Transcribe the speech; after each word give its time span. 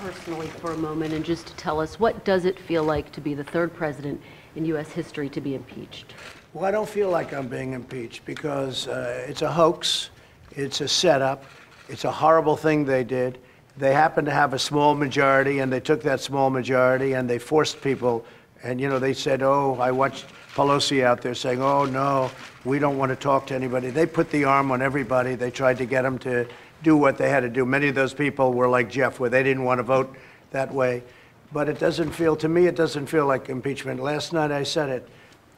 personally 0.00 0.46
for 0.46 0.72
a 0.72 0.76
moment 0.78 1.12
and 1.12 1.22
just 1.24 1.46
to 1.46 1.54
tell 1.56 1.78
us 1.78 2.00
what 2.00 2.24
does 2.24 2.46
it 2.46 2.58
feel 2.58 2.82
like 2.82 3.12
to 3.12 3.20
be 3.20 3.34
the 3.34 3.44
third 3.44 3.74
president 3.74 4.20
in 4.56 4.64
U.S. 4.66 4.90
history 4.90 5.28
to 5.28 5.40
be 5.42 5.54
impeached? 5.54 6.14
Well, 6.54 6.64
I 6.64 6.70
don't 6.70 6.88
feel 6.88 7.10
like 7.10 7.34
I'm 7.34 7.48
being 7.48 7.74
impeached 7.74 8.24
because 8.24 8.88
uh, 8.88 9.24
it's 9.28 9.42
a 9.42 9.52
hoax, 9.52 10.08
it's 10.52 10.80
a 10.80 10.88
setup, 10.88 11.44
it's 11.88 12.04
a 12.04 12.10
horrible 12.10 12.56
thing 12.56 12.84
they 12.84 13.04
did. 13.04 13.38
They 13.76 13.92
happened 13.92 14.26
to 14.26 14.32
have 14.32 14.54
a 14.54 14.58
small 14.58 14.94
majority, 14.94 15.58
and 15.60 15.72
they 15.72 15.80
took 15.80 16.02
that 16.02 16.20
small 16.20 16.50
majority 16.50 17.12
and 17.12 17.28
they 17.28 17.38
forced 17.38 17.80
people. 17.80 18.24
And, 18.62 18.80
you 18.80 18.88
know, 18.88 18.98
they 18.98 19.14
said, 19.14 19.42
oh, 19.42 19.76
I 19.80 19.90
watched 19.90 20.26
Pelosi 20.54 21.04
out 21.04 21.22
there 21.22 21.34
saying, 21.34 21.62
oh, 21.62 21.84
no, 21.84 22.30
we 22.64 22.78
don't 22.78 22.98
want 22.98 23.10
to 23.10 23.16
talk 23.16 23.46
to 23.48 23.54
anybody. 23.54 23.90
They 23.90 24.06
put 24.06 24.30
the 24.30 24.44
arm 24.44 24.72
on 24.72 24.82
everybody. 24.82 25.34
They 25.34 25.50
tried 25.50 25.78
to 25.78 25.86
get 25.86 26.02
them 26.02 26.18
to 26.20 26.46
do 26.82 26.96
what 26.96 27.18
they 27.18 27.28
had 27.28 27.40
to 27.40 27.48
do. 27.48 27.64
Many 27.64 27.88
of 27.88 27.94
those 27.94 28.14
people 28.14 28.52
were 28.52 28.68
like 28.68 28.90
Jeff, 28.90 29.20
where 29.20 29.30
they 29.30 29.42
didn't 29.42 29.64
want 29.64 29.78
to 29.78 29.82
vote 29.82 30.14
that 30.50 30.72
way. 30.72 31.02
But 31.52 31.68
it 31.68 31.78
doesn't 31.78 32.12
feel, 32.12 32.36
to 32.36 32.48
me, 32.48 32.66
it 32.66 32.76
doesn't 32.76 33.06
feel 33.06 33.26
like 33.26 33.48
impeachment. 33.48 34.00
Last 34.00 34.32
night 34.32 34.52
I 34.52 34.62
said 34.62 34.88
it. 34.88 35.08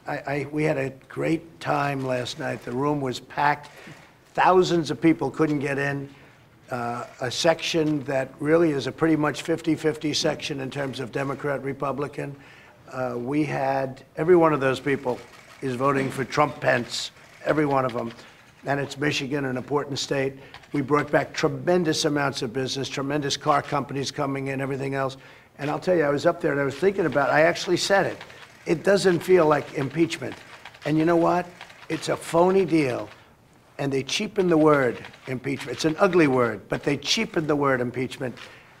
I, 0.05 0.17
I, 0.17 0.47
we 0.51 0.63
had 0.63 0.77
a 0.77 0.89
great 1.07 1.59
time 1.59 2.05
last 2.05 2.39
night. 2.39 2.63
The 2.63 2.71
room 2.71 2.99
was 2.99 3.19
packed. 3.19 3.69
Thousands 4.33 4.91
of 4.91 4.99
people 4.99 5.29
couldn't 5.29 5.59
get 5.59 5.77
in. 5.77 6.09
Uh, 6.69 7.05
a 7.21 7.29
section 7.29 8.03
that 8.05 8.33
really 8.39 8.71
is 8.71 8.87
a 8.87 8.91
pretty 8.91 9.15
much 9.15 9.43
50 9.43 9.75
50 9.75 10.13
section 10.13 10.59
in 10.61 10.71
terms 10.71 10.99
of 10.99 11.11
Democrat 11.11 11.61
Republican. 11.61 12.35
Uh, 12.91 13.13
we 13.15 13.43
had 13.43 14.03
every 14.17 14.35
one 14.35 14.53
of 14.53 14.59
those 14.59 14.79
people 14.79 15.19
is 15.61 15.75
voting 15.75 16.09
for 16.09 16.25
Trump 16.25 16.59
Pence, 16.59 17.11
every 17.45 17.65
one 17.65 17.85
of 17.85 17.93
them. 17.93 18.11
And 18.65 18.79
it's 18.79 18.97
Michigan, 18.97 19.45
an 19.45 19.57
important 19.57 19.99
state. 19.99 20.33
We 20.71 20.81
brought 20.81 21.11
back 21.11 21.33
tremendous 21.33 22.05
amounts 22.05 22.41
of 22.41 22.53
business, 22.53 22.87
tremendous 22.87 23.35
car 23.35 23.61
companies 23.61 24.09
coming 24.09 24.47
in, 24.47 24.61
everything 24.61 24.95
else. 24.95 25.17
And 25.57 25.69
I'll 25.69 25.79
tell 25.79 25.95
you, 25.95 26.03
I 26.03 26.09
was 26.09 26.25
up 26.25 26.41
there 26.41 26.51
and 26.51 26.61
I 26.61 26.63
was 26.63 26.75
thinking 26.75 27.05
about 27.05 27.29
it. 27.29 27.33
I 27.33 27.41
actually 27.41 27.77
said 27.77 28.05
it. 28.05 28.17
It 28.65 28.83
doesn't 28.83 29.19
feel 29.19 29.45
like 29.45 29.73
impeachment. 29.73 30.35
And 30.85 30.97
you 30.97 31.05
know 31.05 31.17
what? 31.17 31.45
It's 31.89 32.09
a 32.09 32.15
phony 32.17 32.65
deal. 32.65 33.09
And 33.77 33.91
they 33.91 34.03
cheapen 34.03 34.47
the 34.47 34.57
word 34.57 35.03
impeachment. 35.27 35.75
It's 35.75 35.85
an 35.85 35.95
ugly 35.99 36.27
word, 36.27 36.61
but 36.69 36.83
they 36.83 36.95
cheapen 36.95 37.47
the 37.47 37.55
word 37.55 37.81
impeachment. 37.81 38.37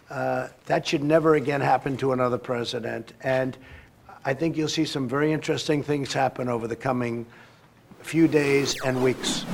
Uh, 0.09 0.47
that 0.65 0.87
should 0.87 1.03
never 1.03 1.35
again 1.35 1.61
happen 1.61 1.97
to 1.97 2.13
another 2.13 2.37
president. 2.37 3.13
And 3.21 3.57
I 4.23 4.33
think 4.33 4.55
you'll 4.55 4.69
see 4.69 4.85
some 4.85 5.09
very 5.09 5.33
interesting 5.33 5.83
things 5.83 6.13
happen 6.13 6.47
over 6.47 6.67
the 6.67 6.75
coming 6.75 7.25
few 8.03 8.27
days 8.27 8.75
and 8.85 9.01
weeks. 9.03 9.45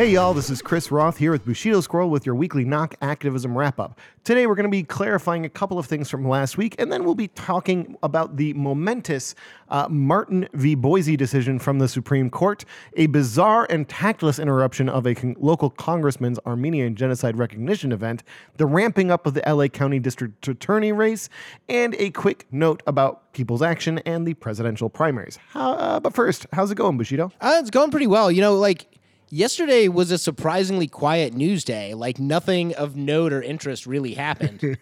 Hey 0.00 0.12
y'all, 0.12 0.32
this 0.32 0.48
is 0.48 0.62
Chris 0.62 0.90
Roth 0.90 1.18
here 1.18 1.30
with 1.30 1.44
Bushido 1.44 1.82
Squirrel 1.82 2.08
with 2.08 2.24
your 2.24 2.34
weekly 2.34 2.64
knock 2.64 2.94
activism 3.02 3.54
wrap 3.54 3.78
up. 3.78 4.00
Today 4.24 4.46
we're 4.46 4.54
going 4.54 4.64
to 4.64 4.70
be 4.70 4.82
clarifying 4.82 5.44
a 5.44 5.48
couple 5.50 5.78
of 5.78 5.84
things 5.84 6.08
from 6.08 6.26
last 6.26 6.56
week, 6.56 6.74
and 6.78 6.90
then 6.90 7.04
we'll 7.04 7.14
be 7.14 7.28
talking 7.28 7.98
about 8.02 8.38
the 8.38 8.54
momentous 8.54 9.34
uh, 9.68 9.88
Martin 9.90 10.48
v. 10.54 10.74
Boise 10.74 11.18
decision 11.18 11.58
from 11.58 11.80
the 11.80 11.86
Supreme 11.86 12.30
Court, 12.30 12.64
a 12.96 13.08
bizarre 13.08 13.66
and 13.68 13.86
tactless 13.90 14.38
interruption 14.38 14.88
of 14.88 15.04
a 15.04 15.14
con- 15.14 15.36
local 15.38 15.68
congressman's 15.68 16.38
Armenian 16.46 16.96
genocide 16.96 17.36
recognition 17.36 17.92
event, 17.92 18.22
the 18.56 18.64
ramping 18.64 19.10
up 19.10 19.26
of 19.26 19.34
the 19.34 19.42
LA 19.46 19.68
County 19.68 19.98
District 19.98 20.48
Attorney 20.48 20.92
race, 20.92 21.28
and 21.68 21.94
a 21.96 22.08
quick 22.12 22.46
note 22.50 22.82
about 22.86 23.34
People's 23.34 23.60
Action 23.60 23.98
and 24.06 24.26
the 24.26 24.32
presidential 24.32 24.88
primaries. 24.88 25.38
Uh, 25.54 26.00
but 26.00 26.14
first, 26.14 26.46
how's 26.54 26.70
it 26.70 26.76
going, 26.76 26.96
Bushido? 26.96 27.30
Uh, 27.38 27.58
it's 27.60 27.68
going 27.68 27.90
pretty 27.90 28.06
well. 28.06 28.32
You 28.32 28.40
know, 28.40 28.56
like 28.56 28.86
yesterday 29.30 29.88
was 29.88 30.10
a 30.10 30.18
surprisingly 30.18 30.86
quiet 30.86 31.32
news 31.34 31.64
day. 31.64 31.94
Like 31.94 32.18
nothing 32.18 32.74
of 32.74 32.96
note 32.96 33.32
or 33.32 33.42
interest 33.42 33.86
really 33.86 34.14
happened. 34.14 34.62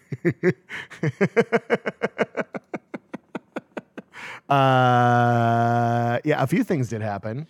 uh, 4.49 6.19
yeah, 6.23 6.43
a 6.43 6.47
few 6.47 6.63
things 6.63 6.89
did 6.89 7.01
happen. 7.01 7.47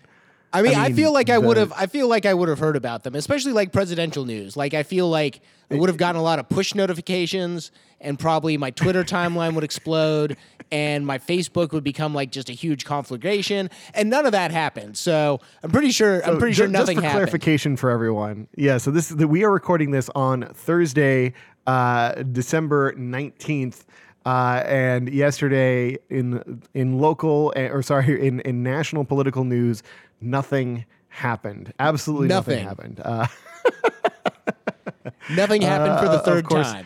I 0.52 0.62
mean, 0.62 0.76
I, 0.76 0.88
mean, 0.88 0.96
feel 0.96 1.14
like 1.14 1.30
I 1.30 1.38
would 1.38 1.58
have. 1.58 1.72
I 1.74 1.86
feel 1.86 2.08
like 2.08 2.26
I 2.26 2.34
would 2.34 2.50
have 2.50 2.60
heard 2.60 2.76
about 2.76 3.04
them, 3.04 3.16
especially 3.16 3.54
like 3.54 3.72
presidential 3.72 4.26
news. 4.26 4.58
Like 4.58 4.74
I 4.74 4.84
feel 4.84 5.10
like 5.10 5.42
I 5.70 5.76
would 5.76 5.90
have 5.90 5.98
gotten 5.98 6.20
a 6.20 6.24
lot 6.24 6.40
of 6.40 6.50
push 6.50 6.74
notifications, 6.74 7.72
and 8.02 8.18
probably 8.18 8.58
my 8.58 8.72
Twitter 8.72 9.04
timeline 9.04 9.54
would 9.54 9.64
explode, 9.64 10.38
and 10.72 11.06
my 11.06 11.20
Facebook 11.20 11.72
would 11.72 11.84
become 11.84 12.16
like 12.16 12.32
just 12.32 12.50
a 12.50 12.54
huge 12.54 12.84
conflagration, 12.84 13.70
and 13.94 14.10
none 14.10 14.26
of 14.26 14.32
that 14.32 14.50
happened. 14.50 14.98
So 14.98 15.40
I'm 15.62 15.70
pretty 15.70 15.92
sure. 15.92 16.26
I'm 16.26 16.40
pretty 16.40 16.54
ju- 16.54 16.64
sure 16.64 16.68
nothing 16.68 16.96
Just 16.96 17.02
for 17.02 17.02
happened. 17.04 17.30
clarification 17.30 17.78
for 17.78 17.92
everyone. 17.92 18.48
Yeah, 18.56 18.78
so 18.80 18.90
this 18.90 19.12
is 19.12 19.18
the, 19.18 19.28
we 19.28 19.44
are 19.44 19.52
recording 19.52 19.92
this 19.92 20.10
on 20.16 20.44
Thursday, 20.54 21.34
uh, 21.68 22.14
December 22.24 22.94
nineteenth. 22.98 23.86
Uh, 24.26 24.62
and 24.66 25.10
yesterday 25.10 25.98
in 26.10 26.62
in 26.74 27.00
local 27.00 27.54
eh, 27.56 27.70
or 27.70 27.82
sorry 27.82 28.28
in, 28.28 28.42
in 28.42 28.62
national 28.62 29.06
political 29.06 29.46
news, 29.46 29.82
nothing 30.22 30.86
happened. 31.10 31.74
Absolutely 31.80 32.28
nothing, 32.28 32.64
Nothing. 32.66 32.96
happened. 32.96 33.02
Uh, 33.04 33.28
Nothing 35.32 35.62
happened 35.62 36.00
for 36.00 36.06
Uh, 36.08 36.12
the 36.18 36.20
third 36.20 36.46
course. 36.46 36.72
time. 36.72 36.86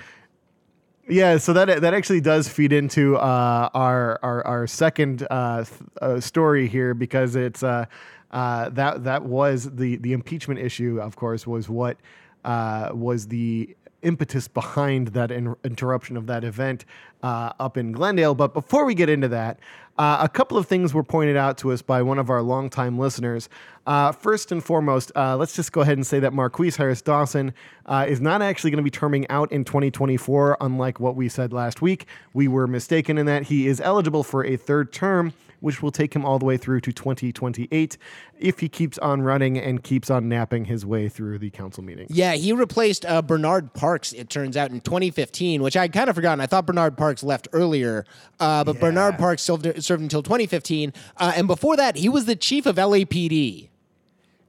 Yeah, 1.10 1.38
so 1.38 1.52
that 1.54 1.82
that 1.82 1.94
actually 1.94 2.22
does 2.22 2.48
feed 2.48 2.72
into 2.72 3.18
uh, 3.18 3.70
our, 3.74 4.20
our 4.24 4.46
our 4.48 4.68
second 4.68 5.28
uh, 5.30 5.64
th- 5.66 5.82
uh, 6.02 6.20
story 6.22 6.68
here 6.68 6.94
because 6.94 7.36
it's 7.36 7.62
uh, 7.64 7.86
uh, 8.32 8.70
that 8.70 9.04
that 9.04 9.24
was 9.24 9.70
the 9.76 9.98
the 9.98 10.14
impeachment 10.14 10.60
issue. 10.62 11.00
Of 11.02 11.16
course, 11.18 11.46
was 11.46 11.68
what 11.68 11.98
uh, 12.46 12.90
was 12.94 13.28
the 13.28 13.76
impetus 14.02 14.48
behind 14.48 15.10
that 15.10 15.32
in- 15.32 15.56
interruption 15.64 16.16
of 16.18 16.28
that 16.28 16.44
event 16.46 16.86
uh, 17.22 17.52
up 17.60 17.78
in 17.78 17.92
Glendale. 17.92 18.36
But 18.36 18.54
before 18.54 18.86
we 18.86 18.94
get 18.96 19.10
into 19.10 19.28
that, 19.30 19.60
uh, 19.98 20.18
a 20.22 20.30
couple 20.30 20.58
of 20.58 20.66
things 20.66 20.94
were 20.94 21.04
pointed 21.04 21.38
out 21.38 21.58
to 21.60 21.72
us 21.72 21.82
by 21.82 22.02
one 22.02 22.18
of 22.18 22.30
our 22.30 22.42
longtime 22.42 22.98
listeners. 22.98 23.48
Uh, 23.86 24.12
first 24.12 24.52
and 24.52 24.64
foremost, 24.64 25.12
uh, 25.16 25.38
let's 25.38 25.56
just 25.56 25.72
go 25.72 25.82
ahead 25.82 25.98
and 25.98 26.08
say 26.08 26.20
that 26.20 26.34
Marqueece 26.34 26.78
Harris 26.78 27.02
Dawson 27.02 27.54
uh, 27.86 28.06
is 28.08 28.20
not 28.20 28.42
actually 28.42 28.72
going 28.72 28.78
to 28.78 28.84
be 28.84 28.90
terming 28.90 29.28
out 29.30 29.52
in 29.52 29.64
2024, 29.64 30.58
unlike 30.62 31.00
what 31.00 31.16
we 31.16 31.30
said 31.30 31.54
last 31.54 31.82
week. 31.82 32.08
We 32.34 32.48
were 32.48 32.66
mistaken 32.66 33.18
in 33.18 33.26
that 33.28 33.44
he 33.44 33.68
is 33.68 33.80
eligible 33.80 34.24
for 34.24 34.44
a 34.44 34.58
third 34.58 34.92
term, 34.94 35.34
which 35.64 35.82
will 35.82 35.92
take 35.92 36.14
him 36.14 36.26
all 36.26 36.38
the 36.40 36.46
way 36.46 36.58
through 36.58 36.82
to 36.82 36.92
2028 36.92 37.98
if 38.38 38.60
he 38.60 38.68
keeps 38.68 38.98
on 38.98 39.22
running 39.22 39.58
and 39.58 39.82
keeps 39.82 40.10
on 40.10 40.28
napping 40.28 40.66
his 40.66 40.86
way 40.86 41.08
through 41.08 41.40
the 41.40 41.50
council 41.50 41.82
meetings. 41.82 42.12
Yeah, 42.14 42.34
he 42.34 42.52
replaced 42.52 43.06
uh, 43.06 43.22
Bernard 43.22 43.74
Parks. 43.74 44.12
It 44.12 44.30
turns 44.30 44.58
out 44.58 44.72
in 44.72 44.82
2015, 44.82 45.62
which 45.64 45.78
I 45.78 45.88
kind 45.88 46.10
of 46.10 46.18
forgotten. 46.18 46.42
I 46.42 46.48
thought 46.48 46.66
Bernard 46.66 46.98
Parks 46.98 47.24
left 47.24 47.48
earlier, 47.54 48.04
uh, 48.42 48.66
but 48.66 48.78
Bernard 48.78 49.18
Parks 49.18 49.42
served, 49.42 49.82
served 49.82 50.02
until 50.04 50.22
2015, 50.22 50.92
uh, 51.16 51.32
and 51.34 51.48
before 51.48 51.78
that, 51.78 51.96
he 51.96 52.10
was 52.10 52.26
the 52.26 52.36
chief 52.36 52.66
of 52.66 52.76
LAPD. 52.76 53.70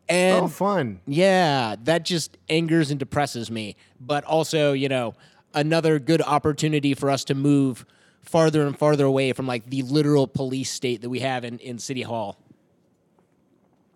And 0.08 0.44
Oh, 0.46 0.48
fun. 0.48 0.98
yeah, 1.06 1.76
that 1.84 2.04
just 2.04 2.36
angers 2.48 2.90
and 2.90 2.98
depresses 2.98 3.52
me. 3.52 3.76
But 4.00 4.24
also, 4.24 4.72
you 4.72 4.88
know, 4.88 5.14
another 5.54 6.00
good 6.00 6.22
opportunity 6.22 6.92
for 6.92 7.08
us 7.08 7.22
to 7.26 7.36
move 7.36 7.86
farther 8.24 8.66
and 8.66 8.76
farther 8.78 9.04
away 9.04 9.32
from 9.32 9.46
like 9.46 9.70
the 9.70 9.82
literal 9.82 10.26
police 10.26 10.70
state 10.70 11.02
that 11.02 11.10
we 11.10 11.20
have 11.20 11.44
in, 11.44 11.58
in 11.58 11.78
City 11.78 12.02
Hall. 12.02 12.38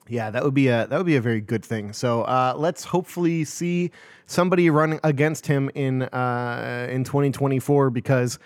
Yeah, 0.08 0.30
that 0.30 0.42
would 0.42 0.54
be 0.54 0.68
a 0.68 0.86
that 0.86 0.96
would 0.96 1.06
be 1.06 1.16
a 1.16 1.20
very 1.20 1.40
good 1.40 1.64
thing. 1.64 1.92
So 1.92 2.22
uh, 2.22 2.54
let's 2.56 2.84
hopefully 2.84 3.44
see 3.44 3.90
somebody 4.26 4.70
run 4.70 4.98
against 5.04 5.46
him 5.46 5.70
in 5.74 6.02
uh, 6.02 6.88
in 6.90 7.04
2024 7.04 7.90
because 7.90 8.38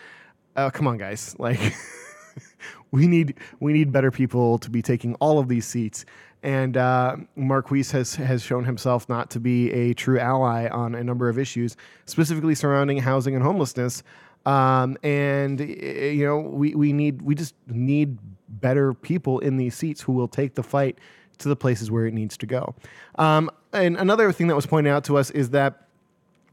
uh, 0.57 0.71
come 0.71 0.87
on, 0.87 0.99
guys, 0.99 1.37
like 1.39 1.61
we 2.91 3.07
need 3.07 3.35
we 3.61 3.73
need 3.73 3.93
better 3.93 4.11
people 4.11 4.59
to 4.59 4.71
be 4.71 4.83
taking 4.83 5.15
all 5.17 5.39
of 5.39 5.49
these 5.49 5.67
seats. 5.67 6.05
And 6.45 6.77
uh, 6.77 7.17
Marqueece 7.39 7.93
has 7.93 8.17
has 8.17 8.43
shown 8.43 8.65
himself 8.65 9.09
not 9.09 9.31
to 9.31 9.41
be 9.41 9.71
a 9.71 9.95
true 9.95 10.19
ally 10.19 10.69
on 10.69 10.97
a 10.97 11.05
number 11.05 11.29
of 11.29 11.39
issues, 11.39 11.77
specifically 12.07 12.57
surrounding 12.57 12.99
housing 12.99 13.37
and 13.37 13.45
homelessness. 13.45 14.03
Um, 14.45 14.97
and 15.03 15.61
you 15.61 16.25
know, 16.25 16.39
we, 16.39 16.75
we 16.75 16.93
need 16.93 17.23
we 17.23 17.35
just 17.35 17.55
need 17.67 18.19
better 18.49 18.93
people 18.95 19.39
in 19.39 19.57
these 19.57 19.75
seats 19.75 20.03
who 20.03 20.13
will 20.13 20.29
take 20.29 20.55
the 20.55 20.63
fight 20.63 20.99
to 21.39 21.49
the 21.49 21.57
places 21.57 21.91
where 21.91 22.07
it 22.07 22.15
needs 22.15 22.37
to 22.39 22.47
go. 22.47 22.75
Um, 23.17 23.51
and 23.73 23.97
another 23.97 24.33
thing 24.33 24.49
that 24.49 24.57
was 24.57 24.67
pointed 24.67 24.91
out 24.91 25.05
to 25.05 25.17
us 25.17 25.31
is 25.31 25.51
that 25.51 25.89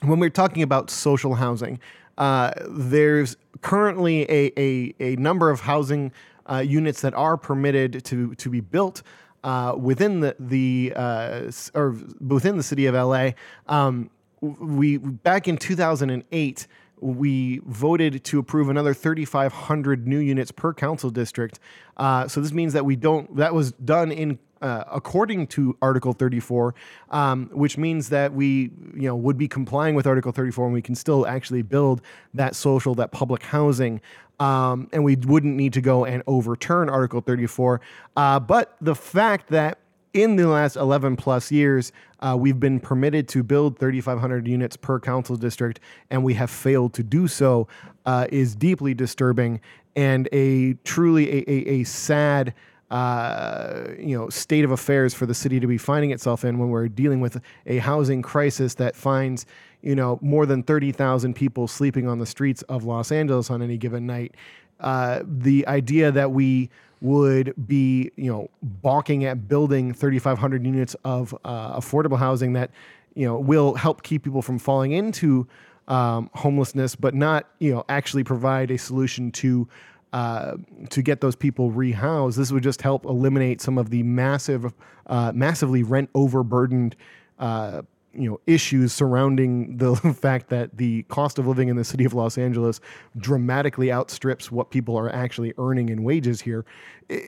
when 0.01 0.19
we're 0.19 0.29
talking 0.29 0.63
about 0.63 0.89
social 0.89 1.35
housing, 1.35 1.79
uh, 2.17 2.51
there's 2.67 3.35
currently 3.61 4.23
a, 4.23 4.51
a, 4.57 4.93
a 4.99 5.15
number 5.17 5.49
of 5.49 5.61
housing 5.61 6.11
uh, 6.49 6.57
units 6.57 7.01
that 7.01 7.13
are 7.13 7.37
permitted 7.37 8.03
to, 8.05 8.33
to 8.35 8.49
be 8.49 8.61
built 8.61 9.03
uh, 9.43 9.73
within 9.77 10.19
the 10.19 10.35
the 10.37 10.91
uh, 10.95 11.51
or 11.73 11.95
within 12.19 12.57
the 12.57 12.63
city 12.63 12.87
of 12.87 12.95
LA. 12.95 13.31
Um, 13.67 14.09
we 14.41 14.97
back 14.97 15.47
in 15.47 15.57
2008 15.57 16.67
we 17.01 17.61
voted 17.65 18.23
to 18.25 18.39
approve 18.39 18.69
another 18.69 18.93
3,500 18.93 20.07
new 20.07 20.19
units 20.19 20.51
per 20.51 20.73
council 20.73 21.09
district. 21.09 21.59
Uh, 21.97 22.27
so 22.27 22.41
this 22.41 22.51
means 22.51 22.73
that 22.73 22.85
we 22.85 22.95
don't. 22.95 23.35
That 23.35 23.53
was 23.53 23.71
done 23.73 24.11
in 24.11 24.39
uh, 24.61 24.83
according 24.91 25.47
to 25.47 25.77
Article 25.81 26.13
34, 26.13 26.75
um, 27.11 27.49
which 27.53 27.77
means 27.77 28.09
that 28.09 28.33
we, 28.33 28.71
you 28.93 29.07
know, 29.07 29.15
would 29.15 29.37
be 29.37 29.47
complying 29.47 29.95
with 29.95 30.05
Article 30.05 30.31
34, 30.31 30.65
and 30.65 30.73
we 30.73 30.81
can 30.81 30.95
still 30.95 31.25
actually 31.25 31.61
build 31.61 32.01
that 32.33 32.55
social, 32.55 32.93
that 32.95 33.11
public 33.11 33.43
housing, 33.43 34.01
um, 34.39 34.89
and 34.91 35.03
we 35.03 35.15
wouldn't 35.15 35.55
need 35.55 35.73
to 35.73 35.81
go 35.81 36.05
and 36.05 36.23
overturn 36.27 36.89
Article 36.89 37.21
34. 37.21 37.81
Uh, 38.15 38.39
but 38.39 38.75
the 38.81 38.95
fact 38.95 39.49
that 39.49 39.79
in 40.13 40.35
the 40.35 40.47
last 40.47 40.75
11 40.75 41.15
plus 41.15 41.51
years, 41.51 41.91
uh, 42.19 42.35
we've 42.37 42.59
been 42.59 42.79
permitted 42.79 43.27
to 43.29 43.43
build 43.43 43.77
3,500 43.77 44.47
units 44.47 44.75
per 44.75 44.99
council 44.99 45.35
district, 45.35 45.79
and 46.09 46.23
we 46.23 46.33
have 46.33 46.49
failed 46.49 46.93
to 46.93 47.03
do 47.03 47.27
so, 47.27 47.67
uh, 48.05 48.25
is 48.31 48.55
deeply 48.55 48.93
disturbing 48.93 49.61
and 49.95 50.29
a 50.31 50.73
truly 50.83 51.29
a, 51.29 51.51
a, 51.51 51.69
a 51.79 51.83
sad. 51.83 52.53
Uh, 52.91 53.89
you 53.99 54.17
know, 54.17 54.29
state 54.29 54.65
of 54.65 54.71
affairs 54.71 55.13
for 55.13 55.27
the 55.27 55.33
city 55.35 55.59
to 55.59 55.67
be 55.67 55.77
finding 55.77 56.09
itself 56.09 56.43
in 56.43 56.57
when 56.57 56.69
we're 56.69 56.87
dealing 56.87 57.19
with 57.19 57.39
a 57.67 57.77
housing 57.77 58.23
crisis 58.23 58.73
that 58.73 58.95
finds, 58.95 59.45
you 59.83 59.93
know, 59.93 60.17
more 60.23 60.47
than 60.47 60.63
30,000 60.63 61.35
people 61.35 61.67
sleeping 61.67 62.07
on 62.07 62.17
the 62.17 62.25
streets 62.25 62.63
of 62.63 62.85
Los 62.85 63.11
Angeles 63.11 63.51
on 63.51 63.61
any 63.61 63.77
given 63.77 64.07
night. 64.07 64.33
Uh, 64.79 65.21
the 65.23 65.67
idea 65.67 66.11
that 66.11 66.31
we 66.31 66.71
would 67.01 67.53
be, 67.67 68.11
you 68.15 68.31
know, 68.31 68.49
balking 68.61 69.25
at 69.25 69.47
building 69.47 69.93
3,500 69.93 70.65
units 70.65 70.95
of 71.05 71.33
uh, 71.45 71.79
affordable 71.79 72.17
housing 72.17 72.53
that, 72.53 72.71
you 73.15 73.25
know, 73.25 73.39
will 73.39 73.73
help 73.75 74.03
keep 74.03 74.23
people 74.23 74.41
from 74.41 74.59
falling 74.59 74.91
into 74.91 75.47
um, 75.87 76.29
homelessness, 76.33 76.95
but 76.95 77.15
not, 77.15 77.47
you 77.59 77.73
know, 77.73 77.83
actually 77.89 78.23
provide 78.23 78.71
a 78.71 78.77
solution 78.77 79.31
to 79.31 79.67
uh, 80.11 80.57
to 80.89 81.03
get 81.03 81.21
those 81.21 81.35
people 81.35 81.71
rehoused. 81.71 82.35
This 82.35 82.51
would 82.51 82.63
just 82.63 82.81
help 82.81 83.05
eliminate 83.05 83.61
some 83.61 83.77
of 83.77 83.91
the 83.91 84.01
massive, 84.01 84.73
uh, 85.05 85.31
massively 85.35 85.83
rent 85.83 86.09
overburdened. 86.15 86.95
Uh, 87.37 87.83
you 88.13 88.29
know 88.29 88.39
issues 88.47 88.93
surrounding 88.93 89.77
the 89.77 89.95
fact 90.21 90.49
that 90.49 90.77
the 90.77 91.03
cost 91.03 91.39
of 91.39 91.47
living 91.47 91.69
in 91.69 91.75
the 91.75 91.83
city 91.83 92.05
of 92.05 92.13
Los 92.13 92.37
Angeles 92.37 92.79
dramatically 93.17 93.91
outstrips 93.91 94.51
what 94.51 94.71
people 94.71 94.97
are 94.97 95.09
actually 95.09 95.53
earning 95.57 95.89
in 95.89 96.03
wages 96.03 96.41
here. 96.41 96.65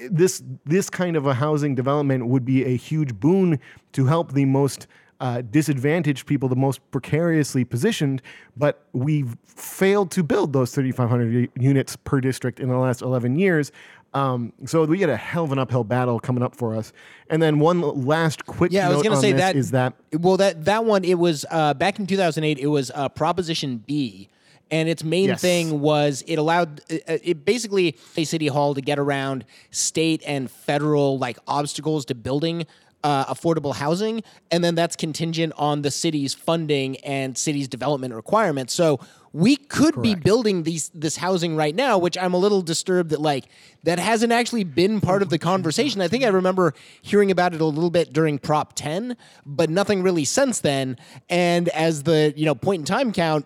This 0.10 0.44
this 0.66 0.90
kind 0.90 1.16
of 1.16 1.26
a 1.26 1.34
housing 1.34 1.76
development 1.76 2.28
would 2.28 2.46
be 2.46 2.66
a 2.66 2.76
huge 2.76 3.20
boon 3.20 3.60
to 3.94 4.06
help 4.06 4.34
the 4.34 4.46
most 4.46 4.88
uh, 5.22 5.44
disadvantaged 5.52 6.26
people, 6.26 6.50
the 6.50 6.56
most 6.56 6.80
precariously 6.90 7.64
positioned, 7.64 8.24
but 8.58 8.88
we've 8.92 9.38
failed 9.46 10.10
to 10.10 10.24
build 10.24 10.52
those 10.52 10.74
3,500 10.74 11.48
units 11.56 11.96
per 11.96 12.20
district 12.20 12.60
in 12.60 12.70
the 12.70 12.78
last 12.78 13.04
11 13.04 13.36
years. 13.36 13.72
Um, 14.14 14.52
so 14.66 14.84
we 14.86 14.98
get 14.98 15.10
a 15.10 15.16
hell 15.16 15.46
of 15.46 15.52
an 15.54 15.60
uphill 15.60 15.84
battle 15.86 16.20
coming 16.20 16.44
up 16.44 16.54
for 16.56 16.76
us. 16.76 16.92
And 17.30 17.42
then 17.42 17.60
one 17.60 17.80
last 17.82 18.46
quick 18.46 18.72
Yeah, 18.74 18.88
I 18.88 18.90
was 18.90 18.98
going 18.98 19.12
to 19.12 19.16
on 19.16 19.22
say 19.22 19.32
this 19.32 19.42
that 19.42 19.56
is 19.56 19.72
that 19.72 19.94
well 20.20 20.36
that 20.38 20.66
that 20.66 20.84
one 20.84 21.06
it 21.06 21.18
was 21.18 21.46
uh, 21.50 21.74
back 21.74 21.98
in 21.98 22.08
2008 22.08 22.60
it 22.60 22.68
was 22.68 22.92
uh, 22.94 23.08
Proposition 23.10 23.78
B 23.78 24.28
and 24.70 24.90
its 24.90 25.04
main 25.04 25.30
Yes. 25.30 25.42
thing 25.42 25.80
was 25.80 26.24
it 26.28 26.36
allowed 26.38 26.82
uh, 26.92 26.96
uh, 27.08 27.18
it 27.24 27.46
basically 27.46 27.96
a 28.18 28.26
city 28.26 28.48
hall 28.48 28.74
to 28.76 28.82
get 28.82 29.00
around 29.00 29.46
state 29.70 30.22
and 30.28 30.52
federal 30.52 31.18
like 31.18 31.38
obstacles 31.48 32.04
to 32.06 32.16
building 32.16 32.66
uh, 33.06 33.26
affordable 33.34 33.74
housing 33.74 34.24
and 34.52 34.62
then 34.64 34.76
that's 34.76 34.96
contingent 34.98 35.54
on 35.58 35.82
the 35.84 35.90
city's 35.92 36.34
funding 36.34 36.98
and 36.98 37.38
city's 37.38 37.68
development 37.70 38.14
requirements 38.14 38.74
so 38.74 39.00
we 39.34 39.56
could 39.56 40.02
be 40.02 40.14
building 40.14 40.64
these 40.64 40.90
this 40.90 41.16
housing 41.18 41.56
right 41.56 41.74
now 41.74 41.98
which 41.98 42.18
i'm 42.18 42.34
a 42.34 42.38
little 42.38 42.62
disturbed 42.62 43.12
that 43.12 43.22
like 43.22 43.46
that 43.84 44.00
hasn't 44.00 44.32
actually 44.32 44.64
been 44.64 45.02
part 45.02 45.22
of 45.22 45.30
the 45.30 45.40
conversation. 45.40 46.02
I 46.02 46.08
think 46.08 46.24
i 46.24 46.28
remember 46.28 46.74
hearing 47.02 47.32
about 47.32 47.54
it 47.54 47.62
a 47.62 47.66
little 47.66 47.90
bit 47.90 48.14
during 48.14 48.38
prop 48.38 48.74
10 48.74 49.18
but 49.46 49.70
nothing 49.70 50.04
really 50.04 50.26
since 50.26 50.60
then. 50.60 50.98
And 51.30 51.70
as 51.70 52.04
the 52.04 52.34
you 52.36 52.46
know 52.46 52.56
point 52.56 52.82
in 52.82 52.86
time 52.86 53.12
count 53.12 53.46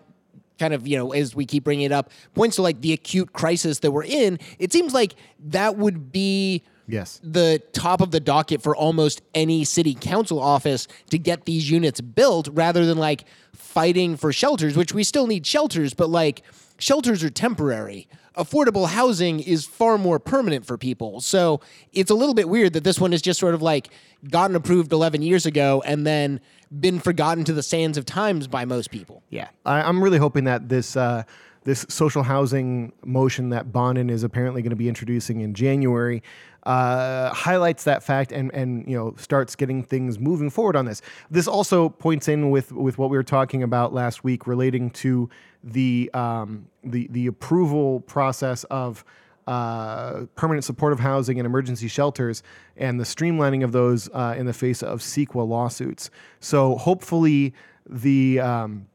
kind 0.58 0.74
of 0.74 0.86
you 0.86 0.96
know 0.96 1.12
as 1.12 1.34
we 1.34 1.44
keep 1.46 1.64
bringing 1.64 1.84
it 1.84 1.92
up 1.92 2.10
points 2.34 2.56
to 2.56 2.62
like 2.62 2.80
the 2.80 2.92
acute 2.92 3.32
crisis 3.32 3.80
that 3.80 3.90
we're 3.90 4.04
in 4.04 4.38
it 4.58 4.72
seems 4.72 4.94
like 4.94 5.14
that 5.38 5.76
would 5.76 6.10
be 6.10 6.62
Yes. 6.88 7.20
the 7.22 7.62
top 7.72 8.00
of 8.00 8.10
the 8.10 8.20
docket 8.20 8.62
for 8.62 8.76
almost 8.76 9.22
any 9.34 9.64
city 9.64 9.94
council 9.94 10.38
office 10.40 10.86
to 11.10 11.18
get 11.18 11.44
these 11.44 11.70
units 11.70 12.00
built 12.00 12.48
rather 12.52 12.86
than 12.86 12.98
like 12.98 13.24
fighting 13.54 14.16
for 14.16 14.32
shelters, 14.32 14.76
which 14.76 14.94
we 14.94 15.02
still 15.04 15.26
need 15.26 15.46
shelters, 15.46 15.94
but 15.94 16.08
like 16.08 16.42
shelters 16.78 17.24
are 17.24 17.30
temporary. 17.30 18.08
Affordable 18.36 18.86
housing 18.88 19.40
is 19.40 19.64
far 19.64 19.96
more 19.96 20.18
permanent 20.18 20.66
for 20.66 20.76
people. 20.76 21.20
So 21.20 21.60
it's 21.92 22.10
a 22.10 22.14
little 22.14 22.34
bit 22.34 22.48
weird 22.48 22.74
that 22.74 22.84
this 22.84 23.00
one 23.00 23.12
is 23.12 23.22
just 23.22 23.40
sort 23.40 23.54
of 23.54 23.62
like 23.62 23.88
gotten 24.30 24.54
approved 24.54 24.92
11 24.92 25.22
years 25.22 25.46
ago 25.46 25.82
and 25.86 26.06
then 26.06 26.40
been 26.80 26.98
forgotten 26.98 27.44
to 27.44 27.52
the 27.52 27.62
sands 27.62 27.96
of 27.96 28.04
times 28.04 28.46
by 28.46 28.64
most 28.64 28.90
people. 28.90 29.22
Yeah, 29.30 29.48
I, 29.64 29.82
I'm 29.82 30.02
really 30.02 30.18
hoping 30.18 30.44
that 30.44 30.68
this 30.68 30.96
uh, 30.96 31.22
this 31.64 31.84
social 31.88 32.22
housing 32.22 32.92
motion 33.04 33.50
that 33.50 33.72
Bonin 33.72 34.08
is 34.10 34.22
apparently 34.22 34.62
going 34.62 34.70
to 34.70 34.76
be 34.76 34.88
introducing 34.88 35.40
in 35.40 35.54
January 35.54 36.22
uh, 36.66 37.32
highlights 37.32 37.84
that 37.84 38.02
fact 38.02 38.32
and 38.32 38.52
and 38.52 38.86
you 38.88 38.96
know 38.96 39.14
starts 39.16 39.54
getting 39.54 39.84
things 39.84 40.18
moving 40.18 40.50
forward 40.50 40.74
on 40.74 40.84
this. 40.84 41.00
This 41.30 41.46
also 41.46 41.88
points 41.88 42.26
in 42.26 42.50
with 42.50 42.72
with 42.72 42.98
what 42.98 43.08
we 43.08 43.16
were 43.16 43.22
talking 43.22 43.62
about 43.62 43.94
last 43.94 44.24
week 44.24 44.48
relating 44.48 44.90
to 44.90 45.30
the 45.62 46.10
um, 46.12 46.66
the 46.82 47.06
the 47.12 47.28
approval 47.28 48.00
process 48.00 48.64
of 48.64 49.04
uh, 49.46 50.26
permanent 50.34 50.64
supportive 50.64 50.98
housing 50.98 51.38
and 51.38 51.46
emergency 51.46 51.86
shelters 51.86 52.42
and 52.76 52.98
the 52.98 53.04
streamlining 53.04 53.62
of 53.62 53.70
those 53.70 54.10
uh, 54.12 54.34
in 54.36 54.46
the 54.46 54.52
face 54.52 54.82
of 54.82 54.98
CEQA 54.98 55.46
lawsuits. 55.46 56.10
So 56.40 56.74
hopefully 56.74 57.54
the 57.88 58.40
um, 58.40 58.88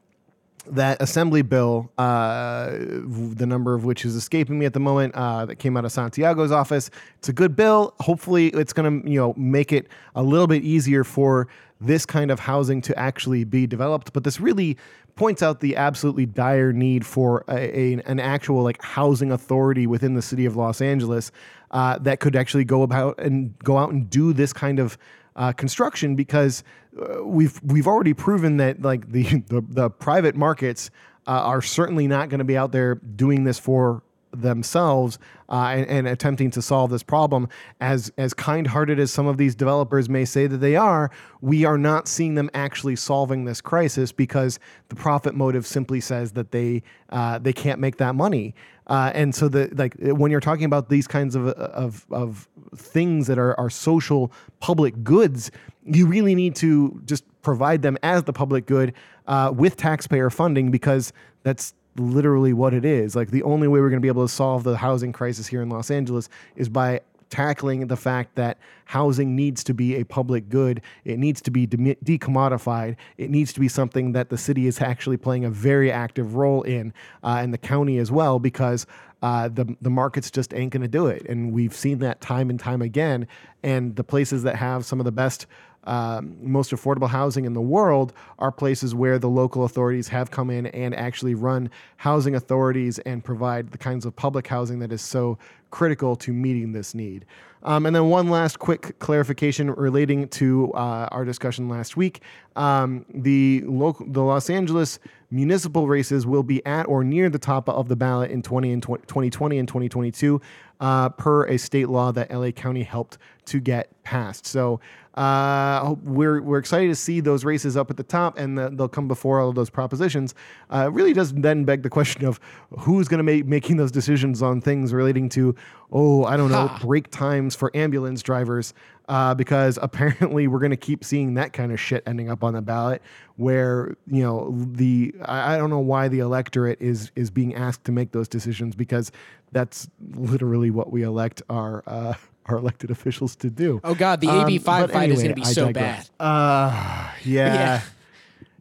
that 0.70 1.00
assembly 1.02 1.42
bill, 1.42 1.90
uh, 1.98 2.70
the 2.70 3.46
number 3.46 3.74
of 3.74 3.84
which 3.84 4.04
is 4.04 4.14
escaping 4.14 4.58
me 4.58 4.66
at 4.66 4.72
the 4.72 4.80
moment, 4.80 5.14
uh, 5.14 5.44
that 5.46 5.56
came 5.56 5.76
out 5.76 5.84
of 5.84 5.92
Santiago's 5.92 6.52
office. 6.52 6.90
It's 7.18 7.28
a 7.28 7.32
good 7.32 7.56
bill. 7.56 7.94
Hopefully, 8.00 8.48
it's 8.48 8.72
going 8.72 9.02
to 9.02 9.10
you 9.10 9.18
know 9.18 9.34
make 9.36 9.72
it 9.72 9.88
a 10.14 10.22
little 10.22 10.46
bit 10.46 10.62
easier 10.62 11.04
for 11.04 11.48
this 11.80 12.06
kind 12.06 12.30
of 12.30 12.38
housing 12.40 12.80
to 12.82 12.98
actually 12.98 13.44
be 13.44 13.66
developed. 13.66 14.12
But 14.12 14.24
this 14.24 14.40
really 14.40 14.76
points 15.16 15.42
out 15.42 15.60
the 15.60 15.76
absolutely 15.76 16.26
dire 16.26 16.72
need 16.72 17.04
for 17.04 17.44
a, 17.48 17.78
a- 17.78 18.02
an 18.06 18.20
actual 18.20 18.62
like 18.62 18.80
housing 18.82 19.30
authority 19.30 19.86
within 19.86 20.14
the 20.14 20.22
city 20.22 20.46
of 20.46 20.56
Los 20.56 20.80
Angeles 20.80 21.32
uh, 21.72 21.98
that 21.98 22.20
could 22.20 22.36
actually 22.36 22.64
go 22.64 22.82
about 22.82 23.18
and 23.18 23.58
go 23.58 23.78
out 23.78 23.90
and 23.90 24.08
do 24.08 24.32
this 24.32 24.52
kind 24.52 24.78
of 24.78 24.96
uh, 25.36 25.52
construction 25.52 26.14
because 26.14 26.62
uh, 27.00 27.24
we've 27.24 27.60
we've 27.62 27.86
already 27.86 28.14
proven 28.14 28.58
that 28.58 28.82
like 28.82 29.10
the 29.10 29.22
the, 29.48 29.64
the 29.68 29.90
private 29.90 30.36
markets 30.36 30.90
uh, 31.26 31.30
are 31.30 31.62
certainly 31.62 32.06
not 32.06 32.28
going 32.28 32.38
to 32.38 32.44
be 32.44 32.56
out 32.56 32.72
there 32.72 32.96
doing 32.96 33.44
this 33.44 33.58
for 33.58 34.02
themselves 34.34 35.18
uh, 35.48 35.72
and, 35.76 35.86
and 35.88 36.08
attempting 36.08 36.50
to 36.50 36.62
solve 36.62 36.90
this 36.90 37.02
problem. 37.02 37.48
As 37.80 38.10
as 38.16 38.34
kind-hearted 38.34 38.98
as 38.98 39.12
some 39.12 39.26
of 39.26 39.36
these 39.36 39.54
developers 39.54 40.08
may 40.08 40.24
say 40.24 40.46
that 40.46 40.58
they 40.58 40.76
are, 40.76 41.10
we 41.40 41.64
are 41.64 41.78
not 41.78 42.08
seeing 42.08 42.34
them 42.34 42.50
actually 42.54 42.96
solving 42.96 43.44
this 43.44 43.60
crisis 43.60 44.12
because 44.12 44.58
the 44.88 44.96
profit 44.96 45.34
motive 45.34 45.66
simply 45.66 46.00
says 46.00 46.32
that 46.32 46.50
they 46.50 46.82
uh, 47.10 47.38
they 47.38 47.52
can't 47.52 47.80
make 47.80 47.98
that 47.98 48.14
money. 48.14 48.54
Uh, 48.86 49.12
and 49.14 49.34
so 49.34 49.48
the 49.48 49.68
like 49.74 49.94
when 49.98 50.30
you're 50.30 50.40
talking 50.40 50.64
about 50.64 50.88
these 50.88 51.06
kinds 51.06 51.34
of 51.34 51.46
of, 51.48 52.06
of 52.10 52.48
things 52.76 53.26
that 53.26 53.38
are, 53.38 53.58
are 53.58 53.70
social 53.70 54.32
public 54.60 55.02
goods, 55.04 55.50
you 55.84 56.06
really 56.06 56.34
need 56.34 56.54
to 56.56 57.00
just 57.04 57.24
provide 57.42 57.82
them 57.82 57.96
as 58.02 58.24
the 58.24 58.32
public 58.32 58.66
good 58.66 58.92
uh, 59.26 59.52
with 59.54 59.76
taxpayer 59.76 60.30
funding 60.30 60.70
because 60.70 61.12
that's 61.42 61.74
literally 61.96 62.52
what 62.52 62.72
it 62.72 62.84
is. 62.84 63.14
Like 63.14 63.30
the 63.30 63.42
only 63.42 63.68
way 63.68 63.80
we're 63.80 63.90
going 63.90 64.00
to 64.00 64.04
be 64.04 64.08
able 64.08 64.26
to 64.26 64.32
solve 64.32 64.64
the 64.64 64.76
housing 64.76 65.12
crisis 65.12 65.46
here 65.46 65.62
in 65.62 65.68
Los 65.68 65.90
Angeles 65.90 66.28
is 66.56 66.68
by 66.68 67.00
tackling 67.32 67.86
the 67.86 67.96
fact 67.96 68.34
that 68.34 68.58
housing 68.84 69.34
needs 69.34 69.64
to 69.64 69.72
be 69.72 69.96
a 69.96 70.04
public 70.04 70.50
good. 70.50 70.82
It 71.04 71.18
needs 71.18 71.40
to 71.40 71.50
be 71.50 71.64
de- 71.66 71.96
decommodified. 71.96 72.96
It 73.16 73.30
needs 73.30 73.54
to 73.54 73.60
be 73.60 73.68
something 73.68 74.12
that 74.12 74.28
the 74.28 74.36
city 74.36 74.66
is 74.66 74.82
actually 74.82 75.16
playing 75.16 75.46
a 75.46 75.50
very 75.50 75.90
active 75.90 76.34
role 76.34 76.62
in, 76.62 76.92
uh, 77.24 77.38
and 77.40 77.52
the 77.52 77.58
county 77.58 77.96
as 77.96 78.12
well, 78.12 78.38
because 78.38 78.86
uh, 79.22 79.48
the 79.48 79.76
the 79.80 79.88
markets 79.88 80.30
just 80.30 80.52
ain't 80.52 80.72
going 80.72 80.82
to 80.82 80.88
do 80.88 81.06
it. 81.06 81.24
And 81.26 81.52
we've 81.52 81.74
seen 81.74 81.98
that 82.00 82.20
time 82.20 82.50
and 82.50 82.60
time 82.60 82.82
again. 82.82 83.26
And 83.62 83.96
the 83.96 84.04
places 84.04 84.42
that 84.42 84.56
have 84.56 84.84
some 84.84 85.00
of 85.00 85.04
the 85.04 85.12
best 85.12 85.46
um, 85.84 86.36
most 86.40 86.70
affordable 86.70 87.08
housing 87.08 87.44
in 87.44 87.54
the 87.54 87.60
world 87.60 88.12
are 88.38 88.52
places 88.52 88.94
where 88.94 89.18
the 89.18 89.28
local 89.28 89.64
authorities 89.64 90.08
have 90.08 90.30
come 90.30 90.50
in 90.50 90.66
and 90.66 90.94
actually 90.94 91.34
run 91.34 91.70
housing 91.96 92.34
authorities 92.34 92.98
and 93.00 93.24
provide 93.24 93.70
the 93.72 93.78
kinds 93.78 94.06
of 94.06 94.14
public 94.14 94.46
housing 94.46 94.78
that 94.78 94.92
is 94.92 95.02
so 95.02 95.38
critical 95.70 96.14
to 96.16 96.32
meeting 96.32 96.72
this 96.72 96.94
need. 96.94 97.24
Um, 97.64 97.86
and 97.86 97.94
then 97.94 98.08
one 98.08 98.28
last 98.28 98.58
quick 98.58 98.98
clarification 98.98 99.70
relating 99.70 100.28
to 100.28 100.72
uh, 100.74 101.08
our 101.12 101.24
discussion 101.24 101.68
last 101.68 101.96
week. 101.96 102.20
Um, 102.56 103.04
the 103.12 103.62
local, 103.66 104.06
the 104.06 104.22
Los 104.22 104.50
Angeles 104.50 104.98
municipal 105.32 105.88
races 105.88 106.26
will 106.26 106.42
be 106.42 106.64
at 106.66 106.86
or 106.86 107.02
near 107.02 107.30
the 107.30 107.38
top 107.38 107.68
of 107.68 107.88
the 107.88 107.96
ballot 107.96 108.30
in 108.30 108.42
20 108.42 108.72
and 108.72 108.82
20, 108.82 109.06
2020 109.06 109.58
and 109.58 109.66
2022, 109.66 110.40
uh, 110.80 111.08
per 111.10 111.46
a 111.46 111.58
state 111.58 111.88
law 111.88 112.12
that 112.12 112.30
LA 112.30 112.50
County 112.50 112.82
helped 112.82 113.18
to 113.46 113.58
get 113.58 113.90
passed. 114.04 114.46
So 114.46 114.80
uh, 115.14 115.94
we're 116.02 116.40
we're 116.40 116.58
excited 116.58 116.88
to 116.88 116.94
see 116.94 117.20
those 117.20 117.44
races 117.44 117.76
up 117.76 117.90
at 117.90 117.96
the 117.96 118.02
top, 118.02 118.38
and 118.38 118.56
the, 118.56 118.70
they'll 118.70 118.88
come 118.88 119.08
before 119.08 119.40
all 119.40 119.50
of 119.50 119.54
those 119.54 119.70
propositions. 119.70 120.34
Uh, 120.70 120.86
it 120.86 120.92
really 120.92 121.12
does 121.12 121.32
then 121.32 121.64
beg 121.64 121.82
the 121.82 121.90
question 121.90 122.24
of 122.24 122.40
who's 122.78 123.08
going 123.08 123.18
to 123.18 123.24
make 123.24 123.46
making 123.46 123.76
those 123.76 123.92
decisions 123.92 124.42
on 124.42 124.60
things 124.60 124.92
relating 124.92 125.28
to, 125.30 125.54
oh, 125.90 126.24
I 126.24 126.36
don't 126.36 126.50
know, 126.50 126.70
break 126.80 127.10
times 127.10 127.54
for 127.54 127.74
ambulance 127.76 128.22
drivers, 128.22 128.74
uh, 129.08 129.34
because 129.34 129.78
apparently 129.82 130.46
we're 130.48 130.58
going 130.58 130.70
to 130.70 130.76
keep 130.76 131.04
seeing 131.04 131.34
that 131.34 131.52
kind 131.52 131.72
of 131.72 131.80
shit 131.80 132.02
ending 132.06 132.30
up 132.30 132.42
on 132.44 132.54
the 132.54 132.62
ballot, 132.62 133.02
where 133.36 133.94
you 134.06 134.22
know 134.22 134.54
the 134.72 135.14
I, 135.24 135.54
I 135.54 135.56
don't 135.58 135.70
know 135.70 135.78
why 135.80 136.08
the 136.08 136.20
electorate 136.20 136.80
is 136.80 137.10
is 137.16 137.30
being 137.30 137.54
asked 137.54 137.84
to 137.84 137.92
make 137.92 138.12
those 138.12 138.28
decisions 138.28 138.74
because 138.74 139.12
that's 139.52 139.88
literally 140.14 140.70
what 140.70 140.90
we 140.92 141.02
elect 141.02 141.42
our. 141.48 141.82
Uh, 141.86 142.14
our 142.46 142.56
elected 142.56 142.90
officials 142.90 143.36
to 143.36 143.48
do. 143.48 143.80
Oh 143.84 143.94
God, 143.94 144.20
the 144.20 144.26
Um, 144.28 144.40
AB 144.46 144.58
five 144.58 144.90
fight 144.90 145.10
is 145.12 145.20
anyway, 145.20 145.22
going 145.22 145.34
to 145.36 145.40
be 145.42 145.46
I 145.46 145.52
so 145.52 145.66
digress. 145.66 146.10
bad. 146.18 146.26
Uh, 146.26 147.08
yeah. 147.24 147.54
Yeah. 147.54 147.80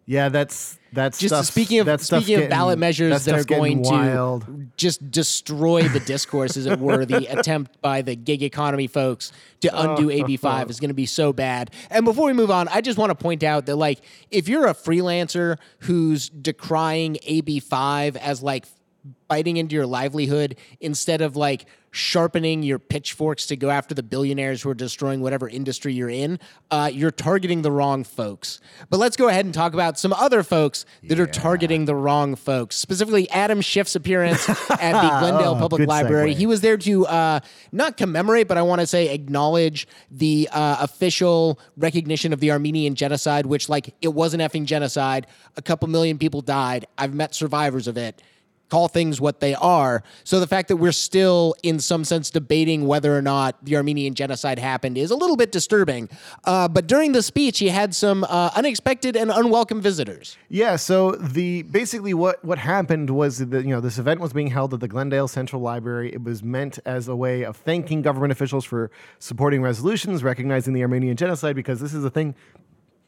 yeah. 0.06 0.30
that's 0.30 0.78
that's 0.94 1.20
Just 1.20 1.52
speaking 1.52 1.80
of 1.80 1.86
that 1.86 2.02
speaking 2.02 2.42
of 2.42 2.50
ballot 2.50 2.78
measures 2.78 3.26
that, 3.26 3.36
are 3.36 3.44
going 3.44 3.82
wild. 3.82 4.46
to 4.46 4.68
just 4.76 5.10
destroy 5.10 5.84
the 5.84 6.02
discourse, 6.02 6.58
as 6.58 6.66
it 6.66 6.80
were, 6.80 7.06
the 7.06 7.28
attempt 7.38 7.82
by 7.82 8.02
the 8.02 8.16
gig 8.16 8.44
economy 8.44 8.88
folks 8.88 9.32
to 9.62 9.70
undo 9.80 10.10
oh. 10.10 10.14
AB 10.14 10.38
five 10.38 10.70
is 10.70 10.80
going 10.80 10.90
to 10.90 10.96
be 10.96 11.06
so 11.06 11.32
bad. 11.32 11.72
And 11.90 12.04
before 12.04 12.26
we 12.26 12.34
move 12.34 12.52
on, 12.52 12.68
I 12.68 12.82
just 12.82 12.98
want 12.98 13.10
to 13.12 13.16
point 13.16 13.44
out 13.44 13.68
that 13.68 13.76
like 13.78 14.00
if 14.32 14.50
you're 14.50 14.68
a 14.68 14.74
freelancer 14.74 15.58
who's 15.80 16.30
decrying 16.30 17.18
AB 17.24 17.62
five 17.62 18.18
as 18.18 18.44
like 18.44 18.66
biting 19.32 19.56
into 19.56 19.76
your 19.76 19.86
livelihood 19.88 20.58
instead 20.82 21.22
of 21.22 21.38
like 21.38 21.66
sharpening 21.94 22.64
your 22.64 22.80
pitchforks 22.80 23.46
to 23.48 23.56
go 23.56 23.70
after 23.70 23.94
the 23.96 24.04
billionaires 24.04 24.62
who 24.62 24.70
are 24.70 24.74
destroying 24.74 25.22
whatever 25.22 25.48
industry 25.48 25.94
you're 25.94 26.10
in, 26.10 26.38
uh, 26.70 26.90
you're 26.92 27.12
targeting 27.12 27.62
the 27.62 27.72
wrong 27.72 28.04
folks. 28.04 28.60
But 28.90 28.98
let's 28.98 29.16
go 29.16 29.30
ahead 29.30 29.46
and 29.46 29.54
talk 29.54 29.74
about 29.74 29.98
some 29.98 30.12
other 30.14 30.44
folks 30.44 30.86
that 31.04 31.18
are 31.20 31.28
targeting 31.28 31.86
the 31.86 31.96
wrong 31.96 32.36
folks. 32.36 32.76
Specifically, 32.76 33.30
Adam 33.30 33.62
Schiff's 33.62 33.96
appearance 33.96 34.50
at 34.70 35.02
the 35.02 35.20
Glendale 35.20 35.56
Oh, 35.56 35.60
Public 35.60 35.88
Library. 35.88 36.34
segue. 36.34 36.38
He 36.38 36.46
was 36.46 36.60
there 36.62 36.78
to 36.78 37.06
uh, 37.08 37.40
not 37.72 37.96
commemorate, 37.96 38.50
but 38.50 38.58
I 38.58 38.62
want 38.64 38.82
to 38.82 38.88
say 38.88 39.14
acknowledge 39.14 39.88
the 40.10 40.50
uh, 40.52 40.78
official 40.82 41.58
recognition 41.78 42.34
of 42.34 42.42
the 42.42 42.52
Armenian 42.52 42.96
genocide, 42.96 43.46
which, 43.46 43.70
like, 43.70 43.96
it 44.02 44.10
was 44.14 44.34
an 44.34 44.42
effing 44.42 44.66
genocide. 44.66 45.28
A 45.56 45.62
couple 45.62 45.88
million 45.88 46.18
people 46.18 46.42
died. 46.42 46.86
I've 46.98 47.14
met 47.14 47.34
survivors 47.34 47.88
of 47.88 47.98
it. 47.98 48.22
Call 48.72 48.88
things 48.88 49.20
what 49.20 49.42
they 49.42 49.54
are. 49.54 50.02
So 50.24 50.40
the 50.40 50.48
fact 50.48 50.70
that 50.70 50.78
we're 50.78 50.94
still, 50.94 51.56
in 51.62 51.80
some 51.80 52.06
sense, 52.06 52.30
debating 52.30 52.88
whether 52.88 53.18
or 53.18 53.22
not 53.22 53.58
the 53.66 53.76
Armenian 53.76 54.14
genocide 54.14 54.58
happened 54.60 54.98
is 54.98 55.12
a 55.12 55.16
little 55.16 55.36
bit 55.36 55.52
disturbing. 55.52 56.08
Uh, 56.46 56.70
but 56.70 56.88
during 56.88 57.12
the 57.12 57.22
speech, 57.22 57.60
he 57.60 57.68
had 57.68 57.94
some 57.94 58.24
uh, 58.24 58.50
unexpected 58.56 59.18
and 59.18 59.30
unwelcome 59.30 59.82
visitors. 59.82 60.38
Yeah, 60.48 60.78
so 60.78 61.12
the 61.12 61.64
basically 61.64 62.14
what 62.14 62.44
what 62.46 62.60
happened 62.60 63.10
was 63.10 63.40
that 63.40 63.66
you 63.66 63.72
know 63.72 63.82
this 63.82 63.98
event 63.98 64.22
was 64.22 64.32
being 64.32 64.48
held 64.48 64.74
at 64.74 64.80
the 64.80 64.88
Glendale 64.88 65.28
Central 65.28 65.62
Library. 65.62 66.14
It 66.14 66.24
was 66.24 66.42
meant 66.42 66.80
as 66.86 67.10
a 67.10 67.16
way 67.16 67.44
of 67.44 67.58
thanking 67.58 68.02
government 68.02 68.32
officials 68.32 68.64
for 68.64 68.90
supporting 69.20 69.62
resolutions 69.62 70.24
recognizing 70.24 70.74
the 70.74 70.82
Armenian 70.82 71.18
genocide 71.18 71.58
because 71.58 71.82
this 71.82 71.94
is 71.94 72.06
a 72.06 72.10
thing 72.10 72.36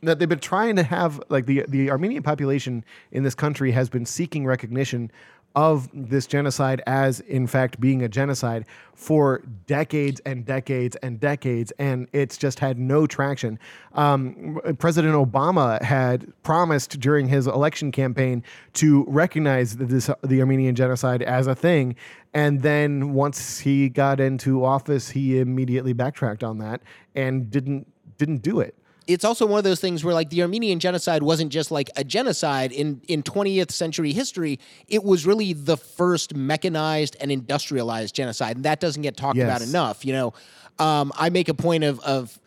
that 0.03 0.19
they've 0.19 0.29
been 0.29 0.39
trying 0.39 0.75
to 0.75 0.83
have 0.83 1.21
like 1.29 1.45
the 1.45 1.63
the 1.67 1.89
Armenian 1.89 2.23
population 2.23 2.83
in 3.11 3.23
this 3.23 3.35
country 3.35 3.71
has 3.71 3.89
been 3.89 4.05
seeking 4.05 4.45
recognition 4.45 5.11
of 5.55 5.87
this 5.93 6.25
genocide 6.25 6.81
as 6.87 7.19
in 7.21 7.45
fact 7.45 7.79
being 7.79 8.01
a 8.01 8.09
genocide 8.09 8.65
for 8.95 9.43
decades 9.67 10.19
and 10.25 10.45
decades 10.45 10.95
and 10.97 11.19
decades 11.19 11.71
and 11.77 12.07
it's 12.11 12.37
just 12.37 12.59
had 12.59 12.79
no 12.79 13.05
traction. 13.05 13.59
Um, 13.93 14.59
president 14.79 15.13
obama 15.13 15.81
had 15.81 16.31
promised 16.43 16.99
during 16.99 17.27
his 17.27 17.45
election 17.45 17.91
campaign 17.91 18.43
to 18.73 19.05
recognize 19.07 19.77
this 19.77 20.09
the 20.23 20.39
armenian 20.39 20.75
genocide 20.75 21.21
as 21.21 21.47
a 21.47 21.55
thing 21.55 21.95
and 22.33 22.61
then 22.61 23.13
once 23.13 23.59
he 23.59 23.89
got 23.89 24.19
into 24.19 24.65
office 24.65 25.09
he 25.09 25.39
immediately 25.39 25.93
backtracked 25.93 26.43
on 26.43 26.57
that 26.57 26.81
and 27.13 27.51
didn't 27.51 27.87
didn't 28.17 28.41
do 28.41 28.59
it 28.59 28.75
it's 29.07 29.25
also 29.25 29.45
one 29.45 29.57
of 29.57 29.63
those 29.63 29.79
things 29.79 30.03
where 30.03 30.13
like 30.13 30.29
the 30.29 30.41
Armenian 30.41 30.79
genocide 30.79 31.23
wasn't 31.23 31.51
just 31.51 31.71
like 31.71 31.89
a 31.95 32.03
genocide 32.03 32.71
in 32.71 33.01
in 33.07 33.23
20th 33.23 33.71
century 33.71 34.13
history. 34.13 34.59
It 34.87 35.03
was 35.03 35.25
really 35.25 35.53
the 35.53 35.77
first 35.77 36.35
mechanized 36.35 37.15
and 37.19 37.31
industrialized 37.31 38.15
genocide 38.15 38.55
and 38.55 38.65
that 38.65 38.79
doesn't 38.79 39.01
get 39.01 39.17
talked 39.17 39.37
about 39.37 39.61
enough 39.61 40.05
you 40.05 40.13
know? 40.13 40.33
Um, 40.79 41.11
I 41.17 41.29
make 41.29 41.49
a 41.49 41.53
point 41.53 41.83
of 41.83 41.99
of 42.01 42.39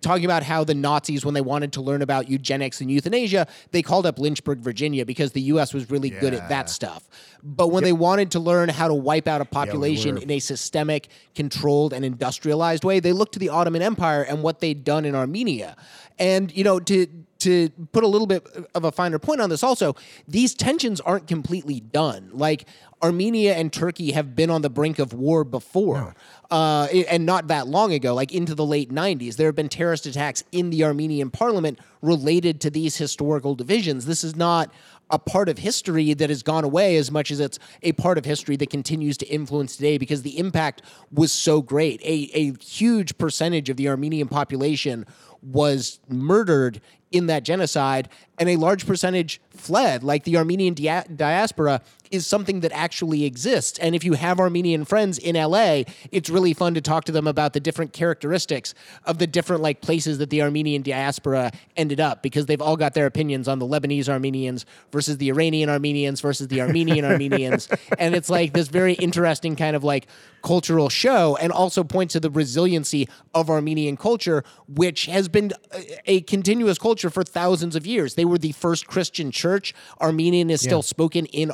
talking 0.00 0.24
about 0.24 0.42
how 0.42 0.64
the 0.64 0.74
Nazis 0.74 1.24
when 1.24 1.34
they 1.34 1.40
wanted 1.40 1.72
to 1.74 1.80
learn 1.80 2.02
about 2.02 2.28
eugenics 2.28 2.80
and 2.80 2.90
euthanasia 2.90 3.46
they 3.72 3.82
called 3.82 4.06
up 4.06 4.18
Lynchburg 4.18 4.58
Virginia 4.58 5.04
because 5.04 5.32
the 5.32 5.42
US 5.42 5.74
was 5.74 5.90
really 5.90 6.10
good 6.10 6.34
at 6.34 6.48
that 6.48 6.70
stuff 6.70 7.08
but 7.48 7.68
when 7.68 7.84
they 7.84 7.92
wanted 7.92 8.32
to 8.32 8.40
learn 8.40 8.68
how 8.68 8.88
to 8.88 8.94
wipe 8.94 9.28
out 9.28 9.40
a 9.40 9.44
population 9.44 10.16
were. 10.16 10.22
in 10.22 10.30
a 10.32 10.40
systemic, 10.40 11.08
controlled, 11.36 11.92
and 11.92 12.04
industrialized 12.04 12.82
way, 12.82 12.98
they 12.98 13.12
looked 13.12 13.34
to 13.34 13.38
the 13.38 13.50
Ottoman 13.50 13.82
Empire 13.82 14.22
and 14.22 14.42
what 14.42 14.58
they'd 14.58 14.82
done 14.82 15.04
in 15.04 15.14
Armenia. 15.14 15.76
And 16.18 16.54
you 16.56 16.64
know, 16.64 16.80
to 16.80 17.06
to 17.38 17.68
put 17.92 18.02
a 18.02 18.06
little 18.08 18.26
bit 18.26 18.44
of 18.74 18.84
a 18.84 18.90
finer 18.90 19.18
point 19.18 19.40
on 19.40 19.50
this, 19.50 19.62
also, 19.62 19.94
these 20.26 20.54
tensions 20.54 21.00
aren't 21.02 21.28
completely 21.28 21.78
done. 21.78 22.30
Like 22.32 22.66
Armenia 23.06 23.54
and 23.54 23.72
Turkey 23.72 24.10
have 24.10 24.34
been 24.34 24.50
on 24.50 24.62
the 24.62 24.68
brink 24.68 24.98
of 24.98 25.12
war 25.12 25.44
before, 25.44 26.16
uh, 26.50 26.88
and 27.08 27.24
not 27.24 27.46
that 27.46 27.68
long 27.68 27.92
ago, 27.92 28.14
like 28.14 28.32
into 28.32 28.52
the 28.52 28.66
late 28.66 28.90
'90s. 28.92 29.36
There 29.36 29.46
have 29.46 29.54
been 29.54 29.68
terrorist 29.68 30.06
attacks 30.06 30.42
in 30.50 30.70
the 30.70 30.82
Armenian 30.82 31.30
parliament 31.30 31.78
related 32.02 32.60
to 32.62 32.70
these 32.70 32.96
historical 32.96 33.54
divisions. 33.54 34.06
This 34.06 34.24
is 34.24 34.34
not 34.34 34.72
a 35.08 35.20
part 35.20 35.48
of 35.48 35.58
history 35.58 36.14
that 36.14 36.30
has 36.30 36.42
gone 36.42 36.64
away 36.64 36.96
as 36.96 37.12
much 37.12 37.30
as 37.30 37.38
it's 37.38 37.60
a 37.84 37.92
part 37.92 38.18
of 38.18 38.24
history 38.24 38.56
that 38.56 38.70
continues 38.70 39.16
to 39.18 39.26
influence 39.26 39.76
today 39.76 39.98
because 39.98 40.22
the 40.22 40.36
impact 40.36 40.82
was 41.12 41.32
so 41.32 41.62
great. 41.62 42.00
A, 42.02 42.28
a 42.34 42.52
huge 42.60 43.16
percentage 43.18 43.70
of 43.70 43.76
the 43.76 43.88
Armenian 43.88 44.26
population 44.26 45.06
was 45.42 46.00
murdered 46.08 46.80
in 47.12 47.26
that 47.26 47.44
genocide, 47.44 48.08
and 48.38 48.48
a 48.48 48.56
large 48.56 48.86
percentage 48.86 49.40
fled. 49.50 50.02
Like 50.02 50.24
the 50.24 50.36
Armenian 50.36 50.74
dia- 50.74 51.06
diaspora 51.14 51.82
is 52.10 52.26
something 52.26 52.60
that 52.60 52.72
actually 52.72 53.24
exists. 53.24 53.78
And 53.78 53.94
if 53.94 54.04
you 54.04 54.14
have 54.14 54.40
Armenian 54.40 54.84
friends 54.84 55.18
in 55.18 55.36
LA, 55.36 55.82
it's 56.10 56.30
really 56.30 56.54
fun 56.54 56.74
to 56.74 56.80
talk 56.80 57.04
to 57.04 57.12
them 57.12 57.26
about 57.26 57.52
the 57.52 57.60
different 57.60 57.92
characteristics 57.92 58.74
of 59.04 59.18
the 59.18 59.26
different 59.26 59.62
like 59.62 59.80
places 59.80 60.18
that 60.18 60.30
the 60.30 60.42
Armenian 60.42 60.82
diaspora 60.82 61.52
ended 61.76 62.00
up 62.00 62.22
because 62.22 62.46
they've 62.46 62.62
all 62.62 62.76
got 62.76 62.94
their 62.94 63.06
opinions 63.06 63.48
on 63.48 63.58
the 63.58 63.66
Lebanese 63.66 64.08
Armenians 64.08 64.66
versus 64.92 65.18
the 65.18 65.28
Iranian 65.30 65.68
Armenians 65.68 66.20
versus 66.20 66.48
the 66.48 66.60
Armenian 66.60 67.04
Armenians. 67.04 67.68
And 67.98 68.14
it's 68.14 68.30
like 68.30 68.52
this 68.52 68.68
very 68.68 68.94
interesting 68.94 69.56
kind 69.56 69.76
of 69.76 69.84
like 69.84 70.06
cultural 70.42 70.88
show 70.88 71.36
and 71.40 71.50
also 71.50 71.82
points 71.82 72.12
to 72.12 72.20
the 72.20 72.30
resiliency 72.30 73.08
of 73.34 73.50
Armenian 73.50 73.96
culture, 73.96 74.44
which 74.68 75.06
has 75.06 75.28
been 75.28 75.52
a, 75.74 76.12
a 76.12 76.20
continuous 76.22 76.78
culture 76.78 77.10
for 77.10 77.24
thousands 77.24 77.74
of 77.74 77.84
years. 77.86 78.14
They 78.14 78.24
were 78.24 78.38
the 78.38 78.52
first 78.52 78.86
Christian 78.86 79.32
church. 79.32 79.74
Armenian 80.00 80.50
is 80.50 80.60
still 80.60 80.82
spoken 80.82 81.26
in 81.26 81.50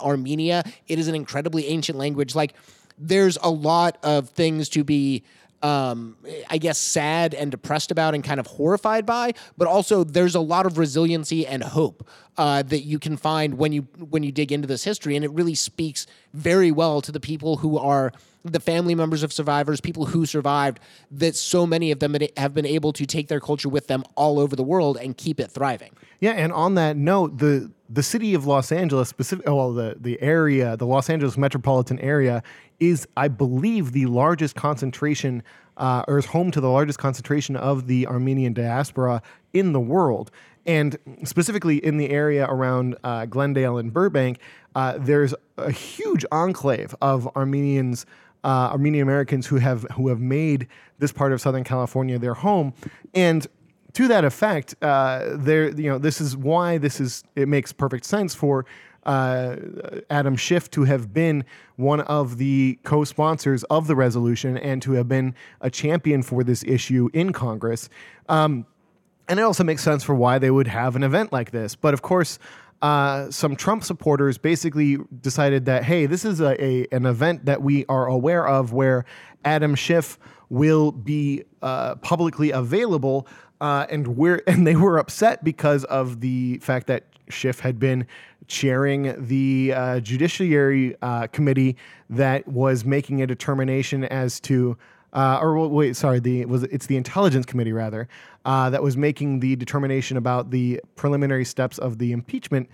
It 0.50 0.98
is 0.98 1.08
an 1.08 1.14
incredibly 1.14 1.68
ancient 1.68 1.98
language. 1.98 2.34
Like, 2.34 2.54
there's 2.98 3.38
a 3.42 3.50
lot 3.50 3.98
of 4.02 4.30
things 4.30 4.68
to 4.70 4.84
be 4.84 5.24
um, 5.62 6.16
I 6.50 6.58
guess, 6.58 6.78
sad 6.78 7.34
and 7.34 7.50
depressed 7.50 7.90
about 7.92 8.14
and 8.14 8.24
kind 8.24 8.40
of 8.40 8.46
horrified 8.48 9.06
by, 9.06 9.34
but 9.56 9.68
also 9.68 10.02
there's 10.02 10.34
a 10.34 10.40
lot 10.40 10.66
of 10.66 10.76
resiliency 10.76 11.46
and 11.46 11.62
hope 11.62 12.08
uh, 12.36 12.62
that 12.62 12.80
you 12.80 12.98
can 12.98 13.16
find 13.16 13.54
when 13.54 13.72
you 13.72 13.82
when 14.10 14.22
you 14.22 14.32
dig 14.32 14.50
into 14.50 14.66
this 14.66 14.82
history, 14.82 15.14
and 15.14 15.24
it 15.24 15.30
really 15.30 15.54
speaks 15.54 16.06
very 16.34 16.72
well 16.72 17.00
to 17.00 17.12
the 17.12 17.20
people 17.20 17.58
who 17.58 17.78
are 17.78 18.12
the 18.44 18.60
family 18.60 18.94
members 18.94 19.22
of 19.22 19.32
survivors, 19.32 19.80
people 19.80 20.06
who 20.06 20.26
survived. 20.26 20.80
That 21.10 21.36
so 21.36 21.66
many 21.66 21.90
of 21.90 21.98
them 22.00 22.16
have 22.36 22.54
been 22.54 22.66
able 22.66 22.92
to 22.94 23.06
take 23.06 23.28
their 23.28 23.40
culture 23.40 23.68
with 23.68 23.86
them 23.86 24.04
all 24.16 24.38
over 24.38 24.56
the 24.56 24.62
world 24.62 24.96
and 24.96 25.16
keep 25.16 25.40
it 25.40 25.50
thriving. 25.50 25.92
Yeah, 26.20 26.32
and 26.32 26.52
on 26.52 26.74
that 26.76 26.96
note, 26.96 27.38
the 27.38 27.70
the 27.88 28.02
city 28.02 28.32
of 28.32 28.46
Los 28.46 28.72
Angeles, 28.72 29.08
specific, 29.08 29.48
oh, 29.48 29.56
well, 29.56 29.72
the 29.72 29.96
the 30.00 30.20
area, 30.22 30.76
the 30.76 30.86
Los 30.86 31.10
Angeles 31.10 31.36
metropolitan 31.36 31.98
area, 31.98 32.42
is, 32.80 33.06
I 33.16 33.28
believe, 33.28 33.92
the 33.92 34.06
largest 34.06 34.56
concentration, 34.56 35.42
uh, 35.76 36.04
or 36.08 36.18
is 36.18 36.26
home 36.26 36.50
to 36.52 36.60
the 36.60 36.68
largest 36.68 36.98
concentration 36.98 37.56
of 37.56 37.86
the 37.86 38.06
Armenian 38.06 38.52
diaspora 38.52 39.22
in 39.52 39.72
the 39.72 39.80
world. 39.80 40.30
And 40.64 40.96
specifically 41.24 41.84
in 41.84 41.96
the 41.96 42.10
area 42.10 42.46
around 42.46 42.96
uh, 43.02 43.26
Glendale 43.26 43.78
and 43.78 43.92
Burbank, 43.92 44.38
uh, 44.74 44.96
there's 44.98 45.34
a 45.58 45.70
huge 45.70 46.24
enclave 46.30 46.94
of 47.00 47.28
Armenians 47.36 48.06
uh, 48.44 48.70
Armenian 48.72 49.02
Americans 49.02 49.46
who 49.46 49.56
have 49.56 49.82
who 49.92 50.08
have 50.08 50.20
made 50.20 50.68
this 50.98 51.12
part 51.12 51.32
of 51.32 51.40
Southern 51.40 51.64
California 51.64 52.18
their 52.18 52.34
home, 52.34 52.72
and 53.14 53.46
to 53.94 54.08
that 54.08 54.24
effect, 54.24 54.74
uh, 54.82 55.36
there 55.36 55.68
you 55.70 55.90
know 55.90 55.98
this 55.98 56.20
is 56.20 56.36
why 56.36 56.78
this 56.78 57.00
is 57.00 57.24
it 57.36 57.48
makes 57.48 57.72
perfect 57.72 58.04
sense 58.04 58.34
for 58.34 58.64
uh, 59.04 59.56
Adam 60.10 60.36
Schiff 60.36 60.70
to 60.70 60.84
have 60.84 61.12
been 61.12 61.44
one 61.76 62.00
of 62.02 62.38
the 62.38 62.78
co-sponsors 62.84 63.64
of 63.64 63.86
the 63.86 63.96
resolution 63.96 64.56
and 64.56 64.80
to 64.82 64.92
have 64.92 65.08
been 65.08 65.34
a 65.60 65.70
champion 65.70 66.22
for 66.22 66.44
this 66.44 66.62
issue 66.64 67.08
in 67.12 67.32
Congress. 67.32 67.88
Um, 68.28 68.66
and 69.28 69.38
it 69.40 69.42
also 69.42 69.64
makes 69.64 69.82
sense 69.82 70.04
for 70.04 70.14
why 70.14 70.38
they 70.38 70.50
would 70.50 70.66
have 70.68 70.94
an 70.96 71.02
event 71.02 71.32
like 71.32 71.50
this. 71.50 71.74
But 71.74 71.94
of 71.94 72.02
course, 72.02 72.38
uh, 72.82 73.30
some 73.30 73.54
Trump 73.54 73.84
supporters 73.84 74.36
basically 74.38 74.98
decided 75.20 75.66
that 75.66 75.84
hey, 75.84 76.06
this 76.06 76.24
is 76.24 76.40
a, 76.40 76.62
a 76.62 76.86
an 76.90 77.06
event 77.06 77.44
that 77.46 77.62
we 77.62 77.86
are 77.86 78.06
aware 78.06 78.46
of 78.46 78.72
where 78.72 79.04
Adam 79.44 79.76
Schiff 79.76 80.18
will 80.48 80.90
be 80.90 81.44
uh, 81.62 81.94
publicly 81.96 82.50
available, 82.50 83.28
uh, 83.60 83.86
and 83.88 84.16
we're 84.16 84.42
and 84.48 84.66
they 84.66 84.74
were 84.74 84.98
upset 84.98 85.44
because 85.44 85.84
of 85.84 86.20
the 86.20 86.58
fact 86.58 86.88
that 86.88 87.04
Schiff 87.28 87.60
had 87.60 87.78
been 87.78 88.06
chairing 88.48 89.14
the 89.28 89.72
uh, 89.74 90.00
Judiciary 90.00 90.96
uh, 91.00 91.28
Committee 91.28 91.76
that 92.10 92.46
was 92.48 92.84
making 92.84 93.22
a 93.22 93.26
determination 93.26 94.04
as 94.04 94.40
to. 94.40 94.76
Uh, 95.12 95.38
or 95.42 95.68
wait, 95.68 95.94
sorry, 95.96 96.20
the 96.20 96.44
was 96.46 96.62
it's 96.64 96.86
the 96.86 96.96
Intelligence 96.96 97.44
Committee 97.46 97.72
rather 97.72 98.08
uh, 98.44 98.70
that 98.70 98.82
was 98.82 98.96
making 98.96 99.40
the 99.40 99.56
determination 99.56 100.16
about 100.16 100.50
the 100.50 100.80
preliminary 100.96 101.44
steps 101.44 101.78
of 101.78 101.98
the 101.98 102.12
impeachment 102.12 102.68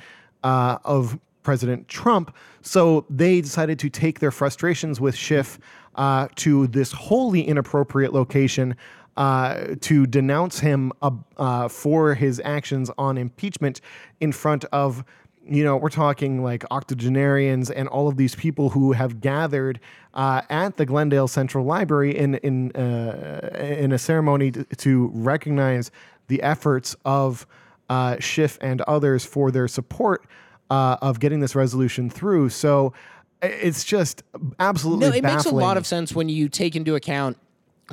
uh, 0.45 0.79
of 0.85 1.19
President 1.43 1.89
Trump. 1.89 2.35
So 2.63 3.07
they 3.09 3.41
decided 3.41 3.79
to 3.81 3.91
take 3.91 4.21
their 4.21 4.31
frustrations 4.31 5.01
with 5.01 5.17
Schiff 5.17 5.59
uh, 5.95 6.29
to 6.37 6.67
this 6.69 6.93
wholly 6.93 7.43
inappropriate 7.43 8.13
location 8.13 8.77
uh, 9.17 9.75
to 9.81 10.07
denounce 10.07 10.61
him 10.61 10.93
uh, 11.03 11.67
for 11.69 12.15
his 12.15 12.41
actions 12.45 12.91
on 12.99 13.19
impeachment 13.19 13.81
in 14.21 14.31
front 14.31 14.65
of 14.67 15.05
you 15.49 15.65
know, 15.65 15.77
we're 15.77 15.89
talking 15.89 16.43
like 16.43 16.65
octogenarians 16.71 17.71
and 17.71 17.89
all 17.89 18.09
of 18.09 18.17
these 18.17 18.35
people 18.35 18.71
who 18.71 18.93
have 18.93 19.21
gathered 19.21 19.81
uh, 20.15 20.43
at 20.51 20.77
the 20.77 20.85
Glendale 20.85 21.29
Central 21.29 21.65
Library 21.65 22.17
in 22.17 22.35
in 22.37 22.73
uh, 22.73 23.51
in 23.59 23.93
a 23.93 23.99
ceremony 23.99 24.51
to, 24.51 24.65
to, 24.65 25.11
recognize 25.15 25.91
the 26.27 26.43
efforts 26.43 26.95
of 27.05 27.47
uh, 27.89 28.17
Schiff 28.19 28.59
and 28.61 28.83
others 28.83 29.25
for 29.25 29.51
their 29.51 29.69
support 29.69 30.27
uh, 30.71 30.97
of 31.01 31.21
getting 31.21 31.41
this 31.41 31.55
resolution 31.55 32.11
through. 32.11 32.51
So 32.51 32.93
it's 33.41 33.85
just 33.85 34.23
absolutely 34.59 35.09
no. 35.09 35.17
It 35.17 35.23
baffling. 35.23 35.37
makes 35.37 35.47
a 35.47 35.55
lot 35.55 35.77
of 35.77 35.87
sense 35.87 36.15
when 36.15 36.29
you 36.29 36.49
take 36.49 36.77
into 36.77 36.95
account 36.95 37.39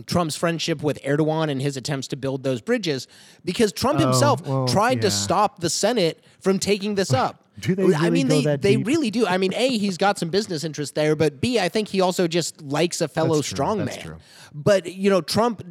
Trump's 0.05 0.35
friendship 0.35 0.83
with 0.83 1.01
Erdogan 1.03 1.49
and 1.49 1.61
his 1.61 1.77
attempts 1.77 2.07
to 2.09 2.17
build 2.17 2.43
those 2.43 2.61
bridges 2.61 3.07
because 3.45 3.71
Trump 3.71 3.99
Oh, 3.99 4.03
himself 4.03 4.45
well, 4.45 4.67
tried 4.67 5.01
to 5.01 5.11
stop 5.11 5.59
the 5.59 5.69
Senate 5.69 6.23
from 6.41 6.59
taking 6.59 6.95
this 6.95 7.13
up. 7.13 7.44
Do 7.59 7.75
they 7.75 7.93
I 7.95 8.09
mean, 8.09 8.27
they, 8.27 8.43
that 8.43 8.61
they 8.61 8.75
deep? 8.75 8.87
really 8.87 9.11
do. 9.11 9.25
I 9.25 9.37
mean, 9.37 9.53
A, 9.53 9.77
he's 9.77 9.97
got 9.97 10.17
some 10.17 10.29
business 10.29 10.63
interest 10.63 10.95
there, 10.95 11.15
but 11.15 11.39
B, 11.39 11.59
I 11.59 11.69
think 11.69 11.87
he 11.87 12.01
also 12.01 12.27
just 12.27 12.61
likes 12.61 13.01
a 13.01 13.07
fellow 13.07 13.39
strongman. 13.41 13.85
That's 13.85 13.97
true. 14.03 14.17
But, 14.53 14.91
you 14.91 15.09
know, 15.09 15.21
Trump 15.21 15.63